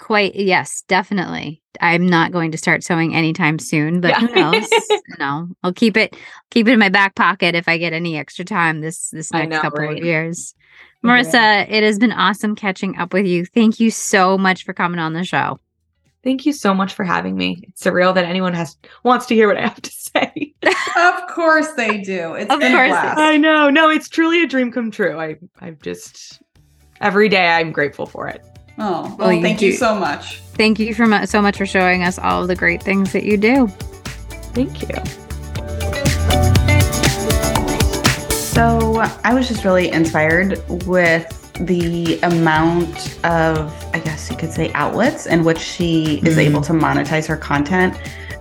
Quite 0.00 0.34
yes, 0.34 0.82
definitely. 0.88 1.62
I'm 1.80 2.06
not 2.06 2.32
going 2.32 2.50
to 2.52 2.58
start 2.58 2.82
sewing 2.82 3.14
anytime 3.14 3.58
soon, 3.58 4.00
but 4.00 4.08
Yeah. 4.10 4.20
who 4.20 4.34
knows? 4.34 4.68
you 4.90 4.98
know, 5.18 5.48
I'll 5.62 5.72
keep 5.74 5.96
it 5.96 6.16
keep 6.50 6.66
it 6.66 6.72
in 6.72 6.78
my 6.78 6.88
back 6.88 7.14
pocket 7.14 7.54
if 7.54 7.68
I 7.68 7.76
get 7.76 7.92
any 7.92 8.16
extra 8.16 8.44
time 8.44 8.80
this 8.80 9.10
this 9.10 9.30
next 9.32 9.50
know, 9.50 9.60
couple 9.60 9.80
right? 9.80 9.98
of 9.98 10.04
years. 10.04 10.54
Yeah. 11.04 11.10
Marissa, 11.10 11.66
it 11.70 11.82
has 11.82 11.98
been 11.98 12.12
awesome 12.12 12.54
catching 12.56 12.96
up 12.98 13.12
with 13.12 13.26
you. 13.26 13.44
Thank 13.46 13.78
you 13.78 13.90
so 13.90 14.36
much 14.36 14.64
for 14.64 14.72
coming 14.72 14.98
on 14.98 15.12
the 15.12 15.24
show. 15.24 15.58
Thank 16.24 16.44
you 16.44 16.52
so 16.52 16.74
much 16.74 16.92
for 16.94 17.04
having 17.04 17.36
me. 17.36 17.62
It's 17.68 17.82
surreal 17.82 18.14
that 18.14 18.24
anyone 18.24 18.52
has 18.54 18.76
wants 19.04 19.26
to 19.26 19.34
hear 19.34 19.48
what 19.48 19.56
I 19.58 19.62
have 19.62 19.80
to 19.82 19.90
say. 19.92 20.54
Of 20.96 21.28
course 21.28 21.68
they 21.72 21.98
do. 21.98 22.34
It's 22.34 22.52
Of 22.52 22.58
been 22.60 22.72
a 22.72 22.74
course. 22.74 22.92
I 22.92 23.36
know. 23.36 23.70
No, 23.70 23.88
it's 23.90 24.08
truly 24.08 24.42
a 24.42 24.46
dream 24.46 24.72
come 24.72 24.90
true. 24.90 25.18
I 25.18 25.36
I've 25.60 25.80
just 25.80 26.42
every 27.00 27.28
day 27.28 27.48
I'm 27.48 27.70
grateful 27.70 28.06
for 28.06 28.26
it. 28.26 28.42
Oh, 28.82 29.02
well, 29.02 29.16
Well, 29.18 29.32
you 29.32 29.42
thank 29.42 29.60
you 29.60 29.72
so 29.74 29.94
much. 29.94 30.38
Thank 30.54 30.78
you 30.78 30.94
for 30.94 31.06
mu- 31.06 31.26
so 31.26 31.42
much 31.42 31.58
for 31.58 31.66
showing 31.66 32.02
us 32.02 32.18
all 32.18 32.40
of 32.42 32.48
the 32.48 32.56
great 32.56 32.82
things 32.82 33.12
that 33.12 33.24
you 33.24 33.36
do. 33.36 33.66
Thank 34.54 34.80
you. 34.82 34.88
So 38.32 39.00
I 39.24 39.32
was 39.34 39.48
just 39.48 39.64
really 39.64 39.90
inspired 39.90 40.62
with 40.86 41.36
the 41.66 42.18
amount 42.22 43.18
of, 43.24 43.72
I 43.94 44.00
guess 44.00 44.30
you 44.30 44.36
could 44.36 44.50
say, 44.52 44.72
outlets 44.74 45.26
in 45.26 45.44
which 45.44 45.58
she 45.58 46.20
is 46.24 46.36
Mhm. 46.36 46.46
able 46.46 46.60
to 46.62 46.72
monetize 46.72 47.26
her 47.26 47.36
content. 47.36 47.94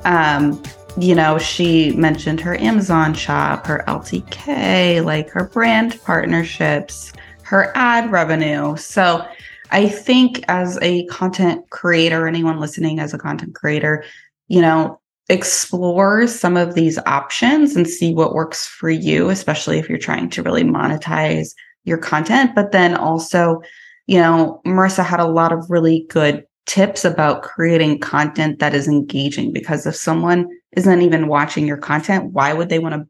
Um, 0.06 0.62
you 0.98 1.16
know, 1.16 1.38
she 1.38 1.92
mentioned 1.98 2.40
her 2.42 2.60
Amazon 2.60 3.14
shop, 3.14 3.68
her 3.68 3.84
LTK, 3.88 5.02
like 5.02 5.30
her 5.32 5.46
brand 5.46 6.02
partnerships, 6.06 7.14
her 7.44 7.72
ad 7.76 8.12
revenue. 8.12 8.76
So 8.78 9.24
I 9.72 9.88
think 9.88 10.44
as 10.48 10.80
a 10.82 11.06
content 11.06 11.70
creator, 11.70 12.28
anyone 12.28 12.60
listening 12.60 13.00
as 13.00 13.14
a 13.14 13.18
content 13.18 13.56
creator, 13.56 14.04
you 14.48 14.62
know, 14.62 15.00
explore 15.30 16.26
some 16.28 16.58
of 16.58 16.74
these 16.74 16.98
options 17.06 17.76
and 17.76 17.88
see 17.88 18.14
what 18.14 18.34
works 18.34 18.66
for 18.66 18.90
you, 18.90 19.30
especially 19.30 19.78
if 19.78 19.88
you're 19.88 20.00
trying 20.00 20.30
to 20.32 20.44
really 20.44 20.64
monetize 20.64 21.54
your 21.84 22.00
content. 22.00 22.56
But 22.56 22.72
then 22.72 22.96
also, 22.96 23.62
you 24.08 24.18
know, 24.18 24.60
Marissa 24.66 25.06
had 25.06 25.20
a 25.20 25.28
lot 25.28 25.52
of 25.52 25.70
really 25.70 26.06
good 26.10 26.46
tips 26.66 27.06
about 27.06 27.44
creating 27.44 28.00
content 28.00 28.60
that 28.60 28.74
is 28.74 28.88
engaging 28.88 29.54
because 29.54 29.86
if 29.86 29.96
someone 29.96 30.48
isn't 30.76 31.02
even 31.02 31.28
watching 31.28 31.68
your 31.68 31.78
content, 31.78 32.32
why 32.34 32.54
would 32.54 32.70
they 32.70 32.80
want 32.80 32.96
to 32.96 33.08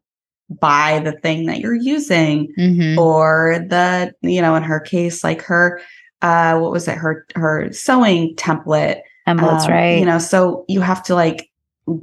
buy 0.54 0.98
the 0.98 1.12
thing 1.12 1.46
that 1.46 1.60
you're 1.60 1.74
using? 1.74 2.52
Mm-hmm. 2.58 2.98
or 2.98 3.64
the 3.68 4.12
you 4.22 4.42
know 4.42 4.54
in 4.56 4.62
her 4.62 4.80
case 4.80 5.22
like 5.22 5.42
her 5.42 5.80
uh 6.22 6.58
what 6.58 6.70
was 6.72 6.86
it 6.88 6.96
her 6.96 7.26
her 7.34 7.72
sewing 7.72 8.34
template 8.36 9.00
Templates, 9.26 9.64
um, 9.66 9.70
right? 9.70 9.98
you 9.98 10.04
know 10.04 10.18
so 10.18 10.64
you 10.68 10.80
have 10.80 11.02
to 11.04 11.14
like 11.14 11.50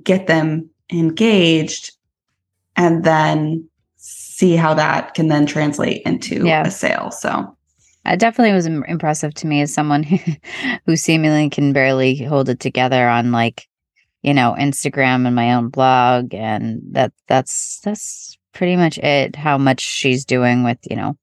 get 0.03 0.27
them 0.27 0.69
engaged 0.91 1.91
and 2.75 3.03
then 3.03 3.67
see 3.97 4.55
how 4.55 4.73
that 4.73 5.13
can 5.13 5.27
then 5.27 5.45
translate 5.45 6.01
into 6.05 6.45
Yeah. 6.45 6.65
a 6.67 6.71
sale 6.71 7.11
so 7.11 7.55
It 8.05 8.19
definitely 8.19 8.53
was 8.53 8.65
impressive 8.67 9.33
to 9.35 9.47
me 9.47 9.61
as 9.61 9.73
someone 9.73 10.03
who, 10.03 10.17
who 10.85 10.95
seemingly 10.95 11.49
can 11.49 11.73
barely 11.73 12.15
hold 12.23 12.47
it 12.49 12.59
together 12.59 13.07
on 13.09 13.31
like, 13.31 13.67
you 14.21 14.33
know, 14.33 14.55
Instagram 14.57 15.25
and 15.27 15.35
my 15.35 15.53
own 15.53 15.69
blog, 15.69 16.33
and 16.33 16.81
that 16.91 17.11
that's 17.27 17.79
that's 17.83 18.37
pretty 18.53 18.75
much 18.75 18.97
it. 18.97 19.35
How 19.35 19.57
much 19.57 19.79
she's 19.81 20.25
doing 20.25 20.63
with 20.63 20.79
you 20.89 20.95
know, 20.95 21.17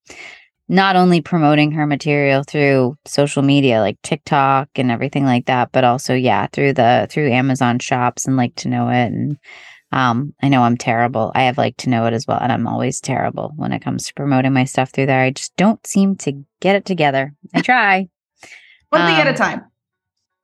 not 0.68 0.96
only 0.96 1.20
promoting 1.20 1.72
her 1.72 1.86
material 1.86 2.42
through 2.42 2.96
social 3.04 3.42
media 3.42 3.80
like 3.80 4.00
TikTok 4.02 4.68
and 4.76 4.90
everything 4.90 5.24
like 5.24 5.46
that, 5.46 5.70
but 5.72 5.84
also 5.84 6.14
yeah 6.14 6.46
through 6.52 6.74
the 6.74 7.06
through 7.10 7.30
Amazon 7.30 7.78
shops 7.78 8.26
and 8.26 8.36
like 8.36 8.54
to 8.56 8.68
know 8.68 8.88
it 8.88 9.06
and. 9.06 9.38
Um, 9.92 10.34
I 10.42 10.48
know 10.48 10.62
I'm 10.62 10.76
terrible. 10.76 11.30
I 11.36 11.42
have 11.44 11.56
like 11.56 11.76
to 11.76 11.88
know 11.88 12.06
it 12.06 12.14
as 12.14 12.26
well, 12.26 12.40
and 12.40 12.50
I'm 12.50 12.66
always 12.66 13.00
terrible 13.00 13.52
when 13.54 13.70
it 13.70 13.80
comes 13.80 14.08
to 14.08 14.14
promoting 14.14 14.52
my 14.52 14.64
stuff 14.64 14.90
through 14.90 15.06
there. 15.06 15.20
I 15.20 15.30
just 15.30 15.54
don't 15.54 15.86
seem 15.86 16.16
to 16.16 16.32
get 16.58 16.74
it 16.74 16.84
together. 16.84 17.32
I 17.54 17.60
try. 17.60 18.08
one 18.88 19.06
thing 19.06 19.20
at 19.20 19.28
a 19.28 19.30
Um, 19.30 19.36
time 19.36 19.64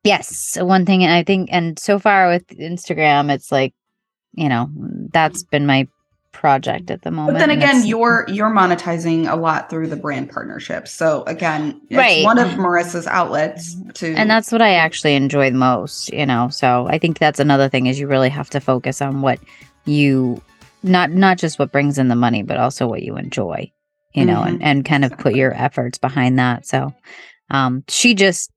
yes, 0.04 0.56
one 0.60 0.86
thing, 0.86 1.04
and 1.04 1.12
I 1.12 1.22
think, 1.22 1.48
and 1.52 1.78
so 1.78 1.98
far 1.98 2.28
with 2.28 2.46
Instagram, 2.48 3.32
it's 3.32 3.52
like, 3.52 3.74
you 4.32 4.48
know, 4.48 4.70
that's 5.12 5.42
been 5.44 5.66
my 5.66 5.88
project 6.32 6.90
at 6.90 7.02
the 7.02 7.10
moment. 7.10 7.34
but 7.34 7.40
then 7.40 7.50
again 7.50 7.70
it's- 7.70 7.86
you're 7.86 8.24
you're 8.28 8.50
monetizing 8.50 9.30
a 9.30 9.34
lot 9.36 9.68
through 9.68 9.88
the 9.88 9.96
brand 9.96 10.30
partnerships 10.30 10.92
so 10.92 11.24
again 11.26 11.80
it's 11.90 11.98
Right. 11.98 12.24
one 12.24 12.38
of 12.38 12.48
marissa's 12.52 13.06
outlets 13.08 13.74
to 13.94 14.14
and 14.14 14.30
that's 14.30 14.52
what 14.52 14.62
I 14.62 14.74
actually 14.74 15.14
enjoy 15.16 15.50
the 15.50 15.56
most, 15.58 16.12
you 16.12 16.24
know. 16.26 16.48
So 16.48 16.86
I 16.88 16.98
think 16.98 17.18
that's 17.18 17.40
another 17.40 17.68
thing 17.68 17.86
is 17.86 17.98
you 17.98 18.06
really 18.06 18.28
have 18.28 18.48
to 18.50 18.60
focus 18.60 19.02
on 19.02 19.22
what 19.22 19.40
you 19.86 20.40
not 20.82 21.10
not 21.10 21.36
just 21.36 21.58
what 21.58 21.72
brings 21.72 21.98
in 21.98 22.08
the 22.08 22.14
money, 22.16 22.42
but 22.42 22.56
also 22.58 22.86
what 22.86 23.02
you 23.02 23.16
enjoy, 23.16 23.70
you 24.14 24.24
know, 24.24 24.42
and, 24.42 24.62
and 24.62 24.84
kind 24.84 25.04
of 25.04 25.18
put 25.18 25.34
your 25.34 25.52
efforts 25.52 25.98
behind 25.98 26.38
that. 26.38 26.64
So 26.64 26.94
um 27.50 27.82
she 27.88 28.14
just 28.14 28.50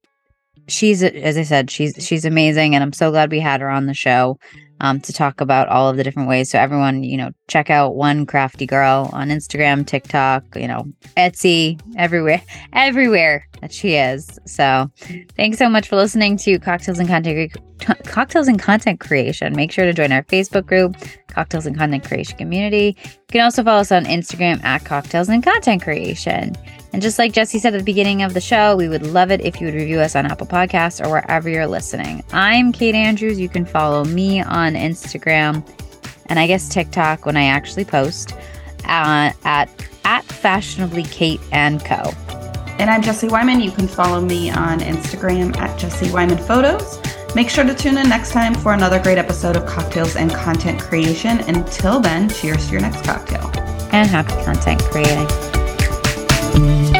she's 0.67 1.01
as 1.01 1.37
I 1.37 1.43
said, 1.43 1.71
she's 1.71 1.95
she's 1.99 2.23
amazing 2.23 2.75
and 2.75 2.83
I'm 2.83 2.93
so 2.93 3.09
glad 3.09 3.31
we 3.31 3.39
had 3.39 3.61
her 3.61 3.69
on 3.69 3.87
the 3.87 3.93
show 3.95 4.37
um 4.83 4.99
to 4.99 5.13
talk 5.13 5.41
about 5.41 5.67
all 5.69 5.89
of 5.89 5.97
the 5.97 6.03
different 6.03 6.29
ways. 6.29 6.51
So 6.51 6.59
everyone, 6.59 7.03
you 7.03 7.17
know, 7.17 7.31
check 7.47 7.71
out 7.71 7.95
one 7.95 8.27
crafty 8.27 8.67
girl 8.67 9.09
on 9.13 9.29
Instagram, 9.29 9.87
TikTok, 9.87 10.43
you 10.55 10.67
know, 10.67 10.85
Etsy, 11.17 11.79
everywhere, 11.97 12.41
everywhere 12.73 13.47
that 13.61 13.73
she 13.73 13.95
is. 13.95 14.39
So 14.45 14.91
Thanks 15.35 15.57
so 15.57 15.69
much 15.69 15.87
for 15.87 15.95
listening 15.95 16.37
to 16.37 16.59
Cocktails 16.59 16.99
and 16.99 17.07
Content 17.07 17.55
Cocktails 18.05 18.47
and 18.47 18.59
Content 18.59 18.99
Creation. 18.99 19.55
Make 19.55 19.71
sure 19.71 19.85
to 19.85 19.93
join 19.93 20.11
our 20.11 20.23
Facebook 20.23 20.65
group, 20.65 20.95
Cocktails 21.27 21.65
and 21.65 21.77
Content 21.77 22.03
Creation 22.05 22.37
Community. 22.37 22.97
You 23.03 23.21
can 23.31 23.41
also 23.41 23.63
follow 23.63 23.81
us 23.81 23.91
on 23.91 24.05
Instagram 24.05 24.63
at 24.63 24.85
Cocktails 24.85 25.29
and 25.29 25.43
Content 25.43 25.81
Creation. 25.81 26.55
And 26.93 27.01
just 27.01 27.17
like 27.17 27.33
Jesse 27.33 27.57
said 27.57 27.73
at 27.73 27.79
the 27.79 27.83
beginning 27.83 28.21
of 28.21 28.35
the 28.35 28.39
show, 28.39 28.75
we 28.75 28.87
would 28.87 29.05
love 29.05 29.31
it 29.31 29.41
if 29.41 29.59
you 29.59 29.65
would 29.65 29.73
review 29.73 29.99
us 29.99 30.15
on 30.15 30.27
Apple 30.27 30.45
Podcasts 30.45 31.03
or 31.03 31.09
wherever 31.09 31.49
you're 31.49 31.67
listening. 31.67 32.23
I'm 32.31 32.71
Kate 32.71 32.93
Andrews. 32.93 33.39
You 33.39 33.49
can 33.49 33.65
follow 33.65 34.05
me 34.05 34.41
on 34.41 34.75
Instagram 34.75 35.67
and 36.27 36.39
I 36.39 36.47
guess 36.47 36.69
TikTok 36.69 37.25
when 37.25 37.35
I 37.35 37.45
actually 37.45 37.85
post 37.85 38.33
uh, 38.85 39.31
at 39.43 39.69
at 40.05 40.23
fashionably 40.25 41.03
Kate 41.03 41.39
and 41.51 41.83
Co. 41.83 42.11
And 42.79 42.89
I'm 42.89 43.01
Jesse 43.01 43.27
Wyman. 43.27 43.61
You 43.61 43.71
can 43.71 43.87
follow 43.87 44.21
me 44.21 44.49
on 44.49 44.79
Instagram 44.79 45.55
at 45.57 45.79
Jesse 45.79 46.11
Wyman 46.11 46.37
Photos. 46.37 46.99
Make 47.35 47.49
sure 47.49 47.63
to 47.63 47.73
tune 47.73 47.97
in 47.97 48.09
next 48.09 48.31
time 48.31 48.53
for 48.53 48.73
another 48.73 49.01
great 49.01 49.17
episode 49.17 49.55
of 49.55 49.65
Cocktails 49.65 50.15
and 50.15 50.31
Content 50.31 50.81
Creation. 50.81 51.39
Until 51.41 51.99
then, 51.99 52.29
cheers 52.29 52.67
to 52.67 52.71
your 52.71 52.81
next 52.81 53.03
cocktail. 53.03 53.49
And 53.91 54.09
happy 54.09 54.33
content 54.43 54.81
creating. 54.83 55.52
Mm-hmm. 56.53 56.92